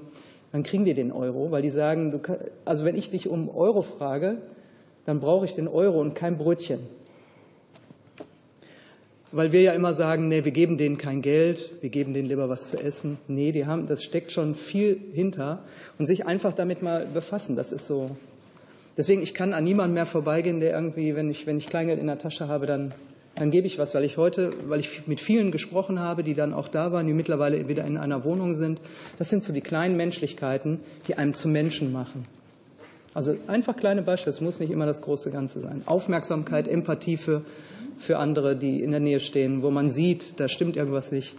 dann 0.51 0.63
kriegen 0.63 0.85
die 0.85 0.95
den 0.95 1.11
Euro, 1.11 1.51
weil 1.51 1.61
die 1.61 1.69
sagen, 1.69 2.09
du, 2.09 2.19
also 2.65 2.85
wenn 2.85 2.95
ich 2.95 3.11
dich 3.11 3.29
um 3.29 3.55
Euro 3.55 3.83
frage, 3.83 4.39
dann 5.05 5.19
brauche 5.19 5.45
ich 5.45 5.55
den 5.55 5.67
Euro 5.67 5.99
und 5.99 6.15
kein 6.15 6.37
Brötchen. 6.37 6.79
Weil 9.31 9.51
wir 9.51 9.61
ja 9.61 9.73
immer 9.73 9.93
sagen, 9.93 10.27
nee, 10.27 10.43
wir 10.43 10.51
geben 10.51 10.77
denen 10.77 10.97
kein 10.97 11.21
Geld, 11.21 11.73
wir 11.81 11.89
geben 11.89 12.13
denen 12.13 12.27
lieber 12.27 12.49
was 12.49 12.69
zu 12.69 12.77
essen. 12.77 13.19
Nee, 13.27 13.51
die 13.51 13.67
haben, 13.67 13.85
das 13.85 14.03
steckt 14.03 14.31
schon 14.31 14.55
viel 14.55 14.99
hinter. 15.13 15.63
Und 15.99 16.05
sich 16.05 16.25
einfach 16.25 16.53
damit 16.53 16.81
mal 16.81 17.05
befassen, 17.05 17.55
das 17.55 17.71
ist 17.71 17.85
so. 17.85 18.17
Deswegen, 18.97 19.21
ich 19.21 19.35
kann 19.35 19.53
an 19.53 19.63
niemandem 19.63 19.93
mehr 19.93 20.07
vorbeigehen, 20.07 20.59
der 20.59 20.71
irgendwie, 20.71 21.15
wenn 21.15 21.29
ich, 21.29 21.45
wenn 21.45 21.57
ich 21.57 21.67
Kleingeld 21.67 21.99
in 21.99 22.07
der 22.07 22.17
Tasche 22.17 22.47
habe, 22.47 22.65
dann, 22.65 22.91
dann 23.35 23.51
gebe 23.51 23.67
ich 23.67 23.77
was, 23.77 23.93
weil 23.93 24.03
ich 24.03 24.17
heute, 24.17 24.51
weil 24.67 24.79
ich 24.79 25.07
mit 25.07 25.19
vielen 25.19 25.51
gesprochen 25.51 25.99
habe, 25.99 26.23
die 26.23 26.33
dann 26.33 26.51
auch 26.51 26.67
da 26.67 26.91
waren, 26.91 27.05
die 27.05 27.13
mittlerweile 27.13 27.67
wieder 27.67 27.85
in 27.85 27.97
einer 27.97 28.23
Wohnung 28.23 28.55
sind. 28.55 28.81
Das 29.19 29.29
sind 29.29 29.43
so 29.43 29.53
die 29.53 29.61
kleinen 29.61 29.95
Menschlichkeiten, 29.95 30.79
die 31.07 31.15
einem 31.15 31.35
zu 31.35 31.47
Menschen 31.47 31.93
machen. 31.93 32.25
Also 33.13 33.35
einfach 33.47 33.75
kleine 33.75 34.03
Beispiele, 34.03 34.31
es 34.31 34.41
muss 34.41 34.59
nicht 34.59 34.71
immer 34.71 34.85
das 34.85 35.01
große 35.01 35.31
Ganze 35.31 35.61
sein. 35.61 35.81
Aufmerksamkeit, 35.85 36.67
Empathie 36.67 37.17
für, 37.17 37.43
für 37.97 38.19
andere, 38.19 38.55
die 38.55 38.83
in 38.83 38.91
der 38.91 38.99
Nähe 38.99 39.19
stehen, 39.19 39.63
wo 39.63 39.71
man 39.71 39.89
sieht, 39.89 40.39
da 40.39 40.47
stimmt 40.47 40.77
irgendwas 40.77 41.11
nicht. 41.11 41.35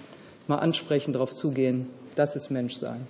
Mal 0.49 0.59
ansprechen, 0.59 1.13
darauf 1.13 1.35
zugehen, 1.35 1.87
das 2.17 2.35
ist 2.35 2.51
Menschsein. 2.51 3.07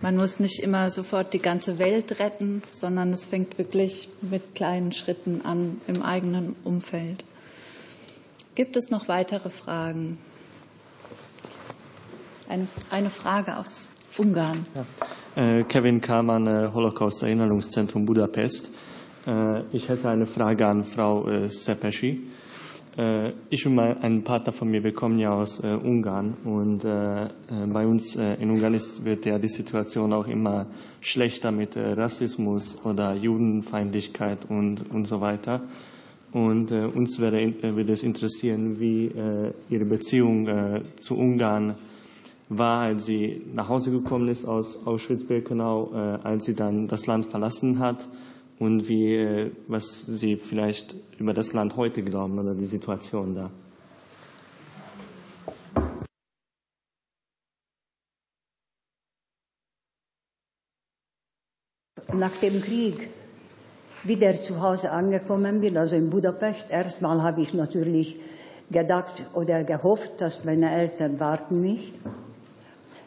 Man 0.00 0.16
muss 0.16 0.38
nicht 0.38 0.60
immer 0.60 0.90
sofort 0.90 1.32
die 1.32 1.38
ganze 1.38 1.78
Welt 1.78 2.18
retten, 2.18 2.62
sondern 2.72 3.12
es 3.12 3.24
fängt 3.24 3.56
wirklich 3.56 4.08
mit 4.20 4.54
kleinen 4.54 4.92
Schritten 4.92 5.42
an 5.44 5.80
im 5.86 6.02
eigenen 6.02 6.56
Umfeld. 6.64 7.24
Gibt 8.54 8.76
es 8.76 8.90
noch 8.90 9.08
weitere 9.08 9.50
Fragen? 9.50 10.18
Eine, 12.48 12.68
eine 12.90 13.10
Frage 13.10 13.56
aus 13.56 13.90
Ungarn. 14.18 14.66
Ja. 14.74 14.86
Äh, 15.36 15.64
Kevin 15.64 16.00
Kamann, 16.00 16.46
äh, 16.46 16.68
Holocaust-Erinnerungszentrum 16.72 18.06
Budapest. 18.06 18.72
Äh, 19.26 19.62
ich 19.72 19.88
hätte 19.88 20.08
eine 20.08 20.26
Frage 20.26 20.64
an 20.64 20.84
Frau 20.84 21.26
Sepeschi. 21.48 22.22
Ich 23.50 23.66
und 23.66 23.76
ein 23.80 24.22
Partner 24.22 24.52
von 24.52 24.70
mir, 24.70 24.84
wir 24.84 24.94
kommen 24.94 25.18
ja 25.18 25.32
aus 25.32 25.58
Ungarn 25.58 26.36
und 26.44 26.84
bei 26.84 27.86
uns 27.88 28.14
in 28.14 28.50
Ungarn 28.50 28.74
ist, 28.74 29.04
wird 29.04 29.26
ja 29.26 29.40
die 29.40 29.48
Situation 29.48 30.12
auch 30.12 30.28
immer 30.28 30.66
schlechter 31.00 31.50
mit 31.50 31.76
Rassismus 31.76 32.86
oder 32.86 33.16
Judenfeindlichkeit 33.16 34.48
und, 34.48 34.88
und 34.94 35.06
so 35.06 35.20
weiter. 35.20 35.64
Und 36.30 36.70
uns 36.70 37.18
wäre, 37.18 37.52
würde 37.74 37.94
es 37.94 38.04
interessieren, 38.04 38.78
wie 38.78 39.10
Ihre 39.70 39.84
Beziehung 39.86 40.48
zu 41.00 41.18
Ungarn 41.18 41.74
war, 42.48 42.82
als 42.82 43.06
sie 43.06 43.42
nach 43.52 43.68
Hause 43.68 43.90
gekommen 43.90 44.28
ist 44.28 44.44
aus 44.44 44.86
Auschwitz-Birkenau, 44.86 45.92
äh, 45.92 45.96
als 46.22 46.44
sie 46.44 46.54
dann 46.54 46.88
das 46.88 47.06
Land 47.06 47.26
verlassen 47.26 47.78
hat 47.78 48.06
und 48.58 48.88
wie, 48.88 49.14
äh, 49.14 49.50
was 49.66 50.02
Sie 50.02 50.36
vielleicht 50.36 50.94
über 51.18 51.32
das 51.32 51.52
Land 51.52 51.76
heute 51.76 52.02
glauben 52.02 52.38
oder 52.38 52.54
die 52.54 52.66
Situation 52.66 53.34
da. 53.34 53.50
Nach 62.12 62.36
dem 62.36 62.60
Krieg 62.62 63.08
wieder 64.04 64.32
zu 64.34 64.60
Hause 64.60 64.92
angekommen 64.92 65.60
bin, 65.60 65.76
also 65.76 65.96
in 65.96 66.10
Budapest, 66.10 66.70
erstmal 66.70 67.22
habe 67.22 67.40
ich 67.40 67.54
natürlich 67.54 68.20
gedacht 68.70 69.26
oder 69.34 69.64
gehofft, 69.64 70.20
dass 70.20 70.44
meine 70.44 70.70
Eltern 70.70 71.18
warten 71.18 71.60
mich. 71.60 71.92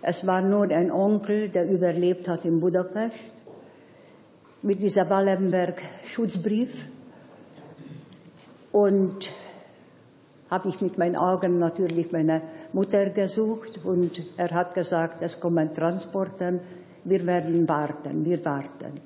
Es 0.01 0.25
war 0.27 0.41
nur 0.41 0.69
ein 0.69 0.91
Onkel, 0.91 1.49
der 1.49 1.69
überlebt 1.69 2.27
hat 2.27 2.45
in 2.45 2.59
Budapest 2.59 3.33
mit 4.61 4.81
dieser 4.81 5.09
Wallenberg-Schutzbrief. 5.09 6.87
Und 8.71 9.31
habe 10.49 10.69
ich 10.69 10.81
mit 10.81 10.97
meinen 10.97 11.15
Augen 11.15 11.59
natürlich 11.59 12.11
meine 12.11 12.41
Mutter 12.73 13.09
gesucht 13.09 13.83
und 13.83 14.21
er 14.37 14.51
hat 14.51 14.73
gesagt, 14.73 15.21
es 15.21 15.39
kommen 15.39 15.73
Transporten, 15.73 16.61
wir 17.03 17.25
werden 17.25 17.67
warten, 17.67 18.23
wir 18.23 18.43
warten. 18.45 19.01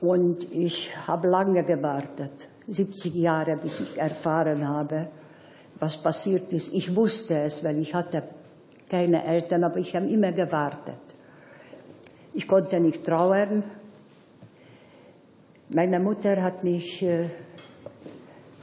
Und 0.00 0.50
ich 0.52 0.90
habe 1.06 1.28
lange 1.28 1.64
gewartet, 1.64 2.32
70 2.68 3.14
Jahre, 3.14 3.56
bis 3.56 3.80
ich 3.80 3.98
erfahren 3.98 4.66
habe, 4.68 5.08
was 5.78 5.96
passiert 5.98 6.52
ist. 6.52 6.72
Ich 6.72 6.96
wusste 6.96 7.38
es, 7.38 7.62
weil 7.62 7.78
ich 7.78 7.94
hatte 7.94 8.22
keine 8.92 9.24
Eltern, 9.24 9.64
aber 9.64 9.78
ich 9.78 9.96
habe 9.96 10.06
immer 10.06 10.30
gewartet. 10.32 11.00
Ich 12.34 12.46
konnte 12.46 12.78
nicht 12.78 13.06
trauern. 13.06 13.64
Meine 15.70 15.98
Mutter 15.98 16.42
hat 16.42 16.62
mich 16.62 17.02
äh, 17.02 17.30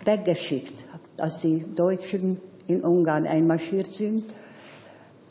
weggeschickt, 0.06 0.86
als 1.18 1.42
die 1.42 1.66
Deutschen 1.74 2.40
in 2.68 2.84
Ungarn 2.84 3.26
einmarschiert 3.26 3.88
sind. 3.88 4.26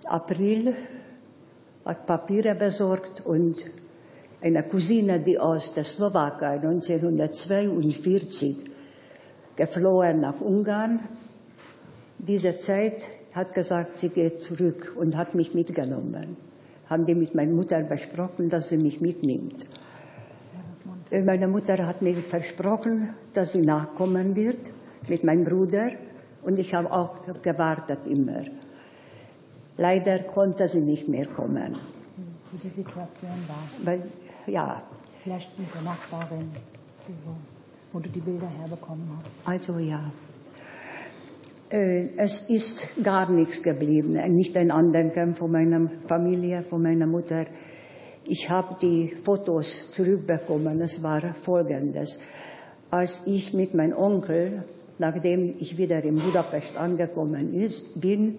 April 0.05 0.74
hat 1.84 2.05
Papiere 2.05 2.57
besorgt 2.57 3.24
und 3.24 3.64
eine 4.42 4.64
Cousine, 4.64 5.20
die 5.20 5.38
aus 5.38 5.74
der 5.74 5.84
Slowakei 5.84 6.55
1942 6.55 8.57
geflohen 9.55 10.18
nach 10.18 10.40
Ungarn. 10.40 10.99
Diese 12.18 12.57
Zeit 12.57 13.07
hat 13.35 13.55
gesagt, 13.55 13.97
sie 13.97 14.09
geht 14.09 14.41
zurück 14.41 14.95
und 14.97 15.16
hat 15.16 15.35
mich 15.35 15.55
mitgenommen. 15.55 16.37
Haben 16.89 17.05
die 17.05 17.14
mit 17.14 17.35
meiner 17.35 17.53
Mutter 17.53 17.83
besprochen, 17.83 18.49
dass 18.49 18.68
sie 18.70 18.79
mich 18.79 19.01
mitnimmt. 19.01 19.66
Meine 21.11 21.49
Mutter 21.49 21.87
hat 21.87 22.03
mir 22.03 22.16
versprochen, 22.16 23.14
dass 23.33 23.53
sie 23.53 23.62
nachkommen 23.62 24.37
wird 24.37 24.70
mit 25.09 25.24
meinem 25.24 25.45
Bruder 25.45 25.91
und 26.43 26.59
ich 26.59 26.74
habe 26.74 26.93
auch 26.93 27.16
gewartet 27.43 28.07
immer. 28.07 28.45
Leider 29.76 30.18
konnte 30.20 30.68
sie 30.68 30.81
nicht 30.81 31.09
mehr 31.09 31.26
kommen. 31.26 31.76
Wie 32.53 32.59
die 32.59 32.68
Situation 32.68 33.31
war. 33.47 33.68
Weil, 33.85 34.03
ja. 34.47 34.83
Vielleicht 35.22 35.59
mit 35.59 35.72
der 35.74 35.83
Nachbarin, 35.83 36.51
wo 37.93 38.01
du 38.01 38.09
die 38.09 38.20
Bilder 38.20 38.49
herbekommen 38.49 39.09
hast. 39.16 39.49
Also 39.49 39.79
ja. 39.79 40.01
Äh, 41.70 42.16
es 42.16 42.48
ist 42.48 43.02
gar 43.02 43.30
nichts 43.30 43.62
geblieben, 43.62 44.12
nicht 44.34 44.56
ein 44.56 44.70
Andenken 44.70 45.34
von 45.34 45.52
meiner 45.52 45.90
Familie, 46.06 46.62
von 46.62 46.82
meiner 46.82 47.06
Mutter. 47.06 47.44
Ich 48.24 48.48
habe 48.48 48.76
die 48.80 49.08
Fotos 49.08 49.90
zurückbekommen. 49.90 50.80
Es 50.80 51.02
war 51.02 51.34
folgendes. 51.34 52.18
Als 52.90 53.22
ich 53.26 53.52
mit 53.52 53.74
meinem 53.74 53.96
Onkel, 53.98 54.64
nachdem 54.98 55.56
ich 55.58 55.76
wieder 55.76 56.02
in 56.04 56.16
Budapest 56.16 56.78
angekommen 56.78 57.52
ist, 57.54 58.00
bin, 58.00 58.38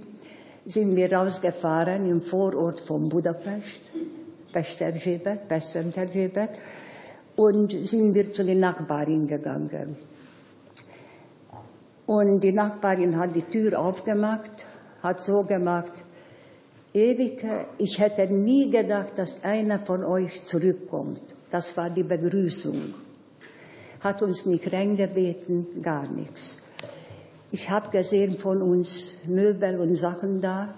sind 0.66 0.96
wir 0.96 1.14
rausgefahren 1.14 2.10
im 2.10 2.22
Vorort 2.22 2.80
von 2.80 3.10
Budapest, 3.10 3.92
Pesterzsébet, 4.52 5.48
Pesterzsébet, 5.48 6.50
und 7.36 7.72
sind 7.88 8.16
wir 8.16 8.34
zu 8.34 8.44
den 8.44 8.60
Nachbarin 8.60 9.28
gegangen. 9.28 9.98
Und 12.10 12.40
die 12.44 12.54
Nachbarin 12.54 13.20
hat 13.20 13.36
die 13.36 13.44
Tür 13.44 13.80
aufgemacht, 13.80 14.66
hat 15.04 15.22
so 15.22 15.44
gemacht, 15.44 15.92
Ewige, 16.92 17.68
ich 17.78 18.00
hätte 18.00 18.26
nie 18.34 18.72
gedacht, 18.72 19.14
dass 19.16 19.44
einer 19.44 19.78
von 19.78 20.04
euch 20.04 20.44
zurückkommt. 20.44 21.22
Das 21.52 21.78
war 21.78 21.92
die 21.92 22.02
Begrüßung. 22.02 22.96
Hat 24.00 24.24
uns 24.24 24.48
nicht 24.48 24.74
reingebeten, 24.74 25.84
gar 25.84 26.08
nichts. 26.08 26.58
Ich 27.52 27.70
habe 27.70 27.92
gesehen 27.92 28.40
von 28.40 28.64
uns 28.64 29.20
Möbel 29.28 29.80
und 29.80 29.94
Sachen 29.94 30.42
da. 30.42 30.74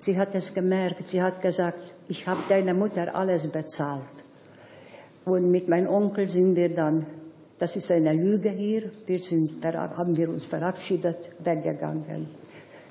Sie 0.00 0.16
hat 0.16 0.34
es 0.34 0.54
gemerkt. 0.54 1.08
Sie 1.08 1.20
hat 1.20 1.42
gesagt, 1.42 1.92
ich 2.08 2.26
habe 2.26 2.40
deiner 2.48 2.72
Mutter 2.72 3.14
alles 3.14 3.48
bezahlt. 3.48 4.16
Und 5.26 5.50
mit 5.50 5.68
meinem 5.68 5.88
Onkel 5.88 6.26
sind 6.26 6.56
wir 6.56 6.74
dann, 6.74 7.04
das 7.62 7.76
ist 7.76 7.92
eine 7.92 8.12
Lüge 8.12 8.50
hier, 8.50 8.90
wir 9.06 9.20
sind, 9.20 9.64
haben 9.64 10.16
wir 10.16 10.28
uns 10.30 10.46
verabschiedet, 10.46 11.30
weggegangen. 11.38 12.26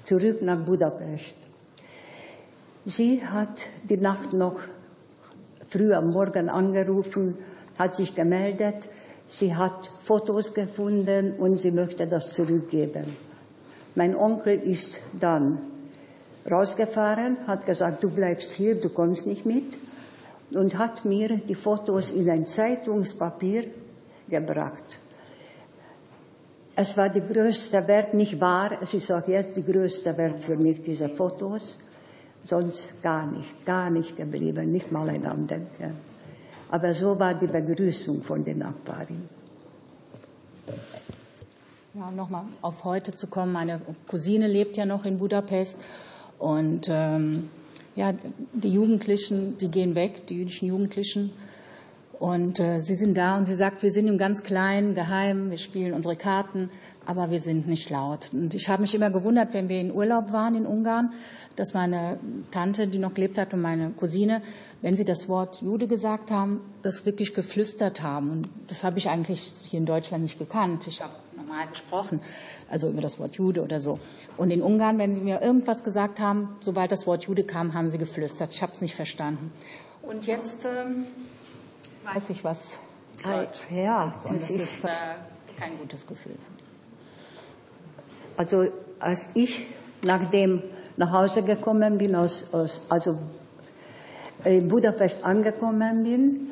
Zurück 0.02 0.42
nach 0.42 0.64
Budapest. 0.66 1.36
Sie 2.86 3.22
hat 3.22 3.66
die 3.90 3.98
Nacht 3.98 4.32
noch 4.32 4.62
früh 5.68 5.92
am 5.94 6.12
Morgen 6.12 6.48
angerufen, 6.48 7.38
hat 7.78 7.96
sich 7.96 8.16
gemeldet, 8.16 8.88
sie 9.28 9.54
hat 9.54 9.92
Fotos 10.04 10.54
gefunden 10.54 11.34
und 11.38 11.58
sie 11.60 11.72
möchte 11.72 12.08
das 12.08 12.34
zurückgeben. 12.34 13.18
Mein 13.96 14.16
Onkel 14.16 14.58
ist 14.58 15.02
dann 15.20 15.60
rausgefahren, 16.50 17.46
hat 17.46 17.66
gesagt, 17.66 18.06
du 18.06 18.10
bleibst 18.10 18.54
hier, 18.54 18.80
du 18.80 18.88
kommst 18.88 19.28
nicht 19.28 19.46
mit 19.46 19.78
und 20.54 20.78
hat 20.78 21.04
mir 21.04 21.42
die 21.46 21.56
Fotos 21.56 22.10
in 22.12 22.30
ein 22.30 22.46
Zeitungspapier 22.46 23.66
gebracht. 24.32 25.00
Es 26.76 26.98
war 26.98 27.10
die 27.10 27.22
größte 27.22 27.88
Wert, 27.88 28.16
nicht 28.16 28.40
wahr, 28.40 28.82
es 28.82 28.96
ist 28.96 29.12
auch 29.12 29.28
jetzt 29.28 29.56
die 29.58 29.64
größte 29.64 30.18
Wert 30.18 30.40
für 30.40 30.58
mich, 30.58 30.82
diese 30.82 31.10
Fotos 31.10 31.78
sonst 32.44 33.02
gar 33.04 33.26
nicht, 33.28 33.66
gar 33.66 33.90
nicht 33.90 34.18
geblieben, 34.18 34.72
nicht 34.72 34.92
mal 34.92 35.10
ein 35.10 35.26
Andenken. 35.26 35.96
Aber 36.70 36.94
so 36.94 37.20
war 37.20 37.34
die 37.34 37.48
Begrüßung 37.48 38.24
von 38.24 38.44
den 38.44 38.60
Nachbarin. 38.60 39.30
Ja, 41.94 42.10
nochmal 42.10 42.46
auf 42.62 42.86
heute 42.86 43.14
zu 43.14 43.28
kommen. 43.28 43.52
Meine 43.52 43.82
Cousine 44.08 44.48
lebt 44.48 44.78
ja 44.78 44.86
noch 44.86 45.04
in 45.04 45.18
Budapest 45.18 45.78
und 46.40 46.88
ähm, 46.90 47.50
ja, 47.96 48.14
die 48.54 48.70
Jugendlichen, 48.70 49.58
die 49.58 49.68
gehen 49.68 49.96
weg, 49.96 50.26
die 50.28 50.38
jüdischen 50.38 50.70
Jugendlichen. 50.70 51.34
Und 52.22 52.60
äh, 52.60 52.82
sie 52.82 52.94
sind 52.94 53.18
da 53.18 53.36
und 53.36 53.48
sie 53.48 53.56
sagt, 53.56 53.82
wir 53.82 53.90
sind 53.90 54.08
im 54.08 54.20
ganz 54.20 54.44
Kleinen, 54.44 54.94
geheim, 54.94 55.50
wir 55.50 55.58
spielen 55.58 55.92
unsere 55.92 56.16
Karten, 56.16 56.70
aber 57.04 57.32
wir 57.32 57.40
sind 57.40 57.68
nicht 57.68 57.90
laut. 57.90 58.30
Und 58.32 58.54
ich 58.54 58.70
habe 58.70 58.84
mich 58.84 58.94
immer 58.94 59.10
gewundert, 59.10 59.56
wenn 59.56 59.70
wir 59.70 59.82
in 59.82 59.92
Urlaub 59.92 60.32
waren 60.32 60.54
in 60.54 60.68
Ungarn, 60.68 61.14
dass 61.56 61.74
meine 61.74 62.20
Tante, 62.52 62.88
die 62.88 63.00
noch 63.00 63.16
gelebt 63.16 63.40
hat, 63.40 63.56
und 63.56 63.62
meine 63.62 63.90
Cousine, 63.90 64.44
wenn 64.84 64.96
sie 64.96 65.04
das 65.04 65.30
Wort 65.30 65.64
Jude 65.64 65.88
gesagt 65.88 66.30
haben, 66.30 66.62
das 66.84 67.08
wirklich 67.08 67.34
geflüstert 67.34 68.04
haben. 68.04 68.30
Und 68.30 68.50
das 68.68 68.84
habe 68.84 69.00
ich 69.00 69.10
eigentlich 69.10 69.42
hier 69.66 69.80
in 69.80 69.88
Deutschland 69.88 70.22
nicht 70.22 70.38
gekannt. 70.38 70.86
Ich 70.86 71.02
habe 71.02 71.14
normal 71.36 71.66
gesprochen, 71.72 72.20
also 72.70 72.88
über 72.88 73.02
das 73.02 73.18
Wort 73.18 73.38
Jude 73.38 73.64
oder 73.64 73.80
so. 73.80 73.98
Und 74.38 74.52
in 74.52 74.62
Ungarn, 74.62 75.00
wenn 75.00 75.16
sie 75.16 75.22
mir 75.22 75.42
irgendwas 75.42 75.84
gesagt 75.84 76.20
haben, 76.20 76.50
sobald 76.60 76.92
das 76.92 77.08
Wort 77.08 77.24
Jude 77.24 77.46
kam, 77.46 77.74
haben 77.74 77.90
sie 77.90 77.98
geflüstert. 77.98 78.54
Ich 78.54 78.62
habe 78.62 78.74
es 78.74 78.82
nicht 78.82 78.94
verstanden. 78.94 79.52
Und 80.04 80.28
jetzt 80.28 80.66
ähm, 80.66 81.06
weiß 82.04 82.30
ich, 82.30 82.44
was 82.44 82.80
Halt, 83.24 83.66
ja, 83.70 84.14
das, 84.24 84.32
das 84.32 84.50
ist 84.50 84.86
äh, 84.86 84.90
kein 85.60 85.78
gutes 85.78 86.08
Gefühl. 86.08 86.36
Also 88.36 88.68
als 89.00 89.32
ich 89.36 89.68
nachdem 90.02 90.64
nach 90.98 91.12
Hause 91.12 91.44
gekommen 91.44 91.98
bin, 91.98 92.16
aus, 92.16 92.54
aus, 92.54 92.82
also 92.90 93.20
in 94.44 94.68
Budapest 94.68 95.24
angekommen 95.24 96.04
bin, 96.04 96.50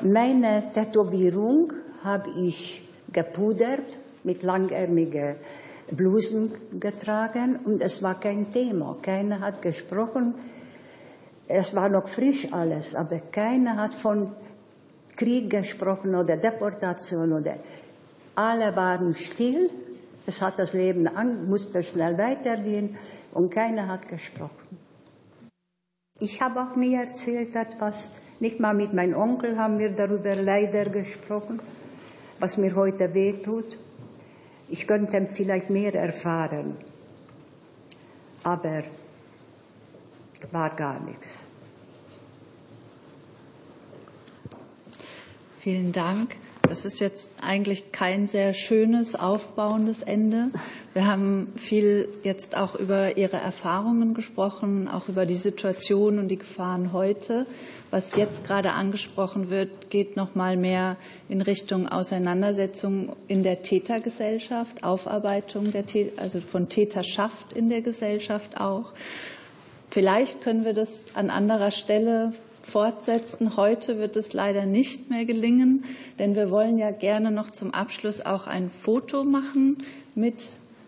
meine 0.00 0.62
Tätowierung 0.72 1.72
habe 2.04 2.30
ich 2.38 2.88
gepudert, 3.12 3.98
mit 4.24 4.44
langärmigen 4.44 5.34
Blusen 5.90 6.52
getragen 6.78 7.58
und 7.64 7.82
es 7.82 8.02
war 8.02 8.20
kein 8.20 8.52
Thema. 8.52 8.96
Keiner 9.02 9.40
hat 9.40 9.60
gesprochen. 9.60 10.34
Es 11.48 11.74
war 11.74 11.88
noch 11.88 12.06
frisch 12.06 12.52
alles, 12.52 12.94
aber 12.94 13.18
keiner 13.18 13.76
hat 13.76 13.92
von 13.92 14.32
Krieg 15.16 15.50
gesprochen 15.50 16.14
oder 16.14 16.36
Deportation 16.36 17.32
oder 17.32 17.56
alle 18.34 18.74
waren 18.76 19.14
still. 19.14 19.70
Es 20.26 20.40
hat 20.40 20.58
das 20.58 20.72
Leben 20.72 21.06
an, 21.08 21.48
musste 21.48 21.82
schnell 21.82 22.16
weitergehen 22.18 22.96
und 23.32 23.50
keiner 23.52 23.88
hat 23.88 24.08
gesprochen. 24.08 24.78
Ich 26.20 26.40
habe 26.40 26.60
auch 26.62 26.76
nie 26.76 26.94
erzählt 26.94 27.56
etwas. 27.56 28.12
Nicht 28.38 28.60
mal 28.60 28.74
mit 28.74 28.92
meinem 28.92 29.14
Onkel 29.16 29.58
haben 29.58 29.78
wir 29.78 29.90
darüber 29.90 30.34
leider 30.36 30.84
gesprochen, 30.86 31.60
was 32.38 32.56
mir 32.56 32.74
heute 32.76 33.12
wehtut. 33.14 33.78
Ich 34.68 34.86
könnte 34.86 35.26
vielleicht 35.30 35.68
mehr 35.70 35.94
erfahren, 35.94 36.76
aber 38.42 38.84
war 40.50 40.70
gar 40.70 41.00
nichts. 41.00 41.46
Vielen 45.62 45.92
Dank. 45.92 46.34
Das 46.62 46.84
ist 46.84 46.98
jetzt 46.98 47.30
eigentlich 47.40 47.92
kein 47.92 48.26
sehr 48.26 48.52
schönes, 48.52 49.14
aufbauendes 49.14 50.02
Ende. 50.02 50.50
Wir 50.92 51.06
haben 51.06 51.52
viel 51.54 52.08
jetzt 52.24 52.56
auch 52.56 52.74
über 52.74 53.16
Ihre 53.16 53.36
Erfahrungen 53.36 54.12
gesprochen, 54.12 54.88
auch 54.88 55.08
über 55.08 55.24
die 55.24 55.36
Situation 55.36 56.18
und 56.18 56.26
die 56.26 56.38
Gefahren 56.38 56.92
heute. 56.92 57.46
Was 57.92 58.16
jetzt 58.16 58.42
gerade 58.44 58.72
angesprochen 58.72 59.50
wird, 59.50 59.88
geht 59.88 60.16
noch 60.16 60.34
mal 60.34 60.56
mehr 60.56 60.96
in 61.28 61.40
Richtung 61.40 61.86
Auseinandersetzung 61.88 63.14
in 63.28 63.44
der 63.44 63.62
Tätergesellschaft, 63.62 64.82
Aufarbeitung 64.82 65.70
der, 65.70 65.84
also 66.16 66.40
von 66.40 66.70
Täterschaft 66.70 67.52
in 67.52 67.68
der 67.68 67.82
Gesellschaft 67.82 68.56
auch. 68.60 68.94
Vielleicht 69.92 70.42
können 70.42 70.64
wir 70.64 70.74
das 70.74 71.14
an 71.14 71.30
anderer 71.30 71.70
Stelle 71.70 72.32
fortsetzen. 72.62 73.56
Heute 73.56 73.98
wird 73.98 74.16
es 74.16 74.32
leider 74.32 74.66
nicht 74.66 75.10
mehr 75.10 75.24
gelingen, 75.24 75.84
denn 76.18 76.34
wir 76.34 76.50
wollen 76.50 76.78
ja 76.78 76.90
gerne 76.90 77.30
noch 77.30 77.50
zum 77.50 77.72
Abschluss 77.74 78.24
auch 78.24 78.46
ein 78.46 78.70
Foto 78.70 79.24
machen 79.24 79.78
mit 80.14 80.42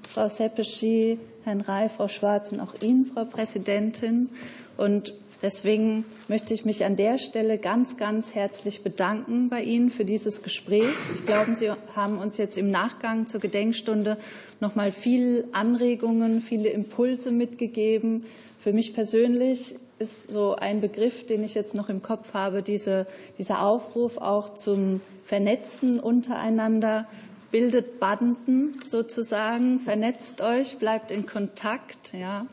Frau 0.08 0.28
Seppeschi, 0.28 1.18
Herrn 1.44 1.60
Rey, 1.60 1.88
Frau 1.88 2.08
Schwarz 2.08 2.52
und 2.52 2.60
auch 2.60 2.74
Ihnen, 2.80 3.06
Frau 3.06 3.24
Präsidentin. 3.24 4.28
Und 4.76 5.12
deswegen 5.42 6.04
möchte 6.28 6.54
ich 6.54 6.64
mich 6.64 6.84
an 6.84 6.96
der 6.96 7.18
Stelle 7.18 7.58
ganz, 7.58 7.96
ganz 7.96 8.34
herzlich 8.34 8.82
bedanken 8.82 9.48
bei 9.48 9.62
Ihnen 9.62 9.90
für 9.90 10.04
dieses 10.04 10.42
Gespräch. 10.42 10.94
Ich 11.14 11.24
glaube, 11.26 11.54
Sie 11.54 11.70
haben 11.94 12.18
uns 12.18 12.36
jetzt 12.36 12.56
im 12.56 12.70
Nachgang 12.70 13.26
zur 13.26 13.40
Gedenkstunde 13.40 14.16
noch 14.60 14.74
mal 14.74 14.92
viele 14.92 15.44
Anregungen, 15.52 16.40
viele 16.40 16.68
Impulse 16.68 17.32
mitgegeben. 17.32 18.24
Für 18.60 18.72
mich 18.72 18.94
persönlich 18.94 19.74
ist 19.98 20.30
so 20.30 20.54
ein 20.56 20.80
Begriff, 20.80 21.26
den 21.26 21.44
ich 21.44 21.54
jetzt 21.54 21.74
noch 21.74 21.88
im 21.88 22.02
Kopf 22.02 22.34
habe, 22.34 22.62
diese, 22.62 23.06
dieser 23.38 23.62
Aufruf 23.62 24.18
auch 24.18 24.54
zum 24.54 25.00
Vernetzen 25.22 26.00
untereinander. 26.00 27.06
Bildet 27.50 28.00
Banden 28.00 28.80
sozusagen, 28.84 29.78
vernetzt 29.80 30.40
euch, 30.40 30.78
bleibt 30.78 31.12
in 31.12 31.24
Kontakt, 31.24 32.12
ja, 32.12 32.46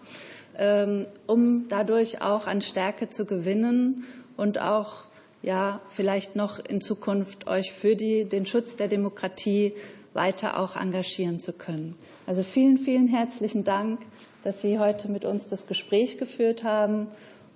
ähm, 0.57 1.07
um 1.25 1.67
dadurch 1.69 2.21
auch 2.21 2.45
an 2.45 2.61
Stärke 2.61 3.09
zu 3.09 3.25
gewinnen 3.25 4.03
und 4.37 4.59
auch 4.59 5.05
ja, 5.41 5.81
vielleicht 5.89 6.35
noch 6.35 6.59
in 6.59 6.81
Zukunft 6.81 7.47
euch 7.47 7.73
für 7.73 7.95
die, 7.95 8.25
den 8.25 8.45
Schutz 8.45 8.75
der 8.75 8.87
Demokratie 8.87 9.73
weiter 10.13 10.59
auch 10.59 10.75
engagieren 10.75 11.39
zu 11.39 11.53
können. 11.53 11.95
Also 12.27 12.43
vielen, 12.43 12.77
vielen 12.77 13.07
herzlichen 13.07 13.63
Dank, 13.63 14.01
dass 14.43 14.61
Sie 14.61 14.79
heute 14.79 15.09
mit 15.09 15.25
uns 15.25 15.47
das 15.47 15.67
Gespräch 15.67 16.17
geführt 16.17 16.63
haben. 16.63 17.07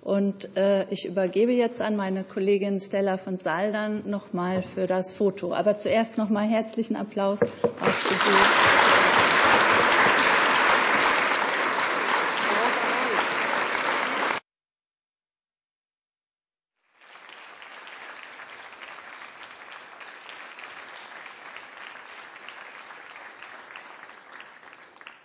Und 0.06 0.56
äh, 0.56 0.84
ich 0.90 1.04
übergebe 1.04 1.50
jetzt 1.50 1.82
an 1.82 1.96
meine 1.96 2.22
Kollegin 2.22 2.78
Stella 2.78 3.18
von 3.18 3.38
Saldern 3.38 4.08
nochmal 4.08 4.62
für 4.62 4.86
das 4.86 5.14
Foto. 5.14 5.52
Aber 5.52 5.78
zuerst 5.78 6.16
nochmal 6.16 6.46
herzlichen 6.46 6.94
Applaus 6.94 7.40
für 7.40 8.14
Sie. 8.14 9.15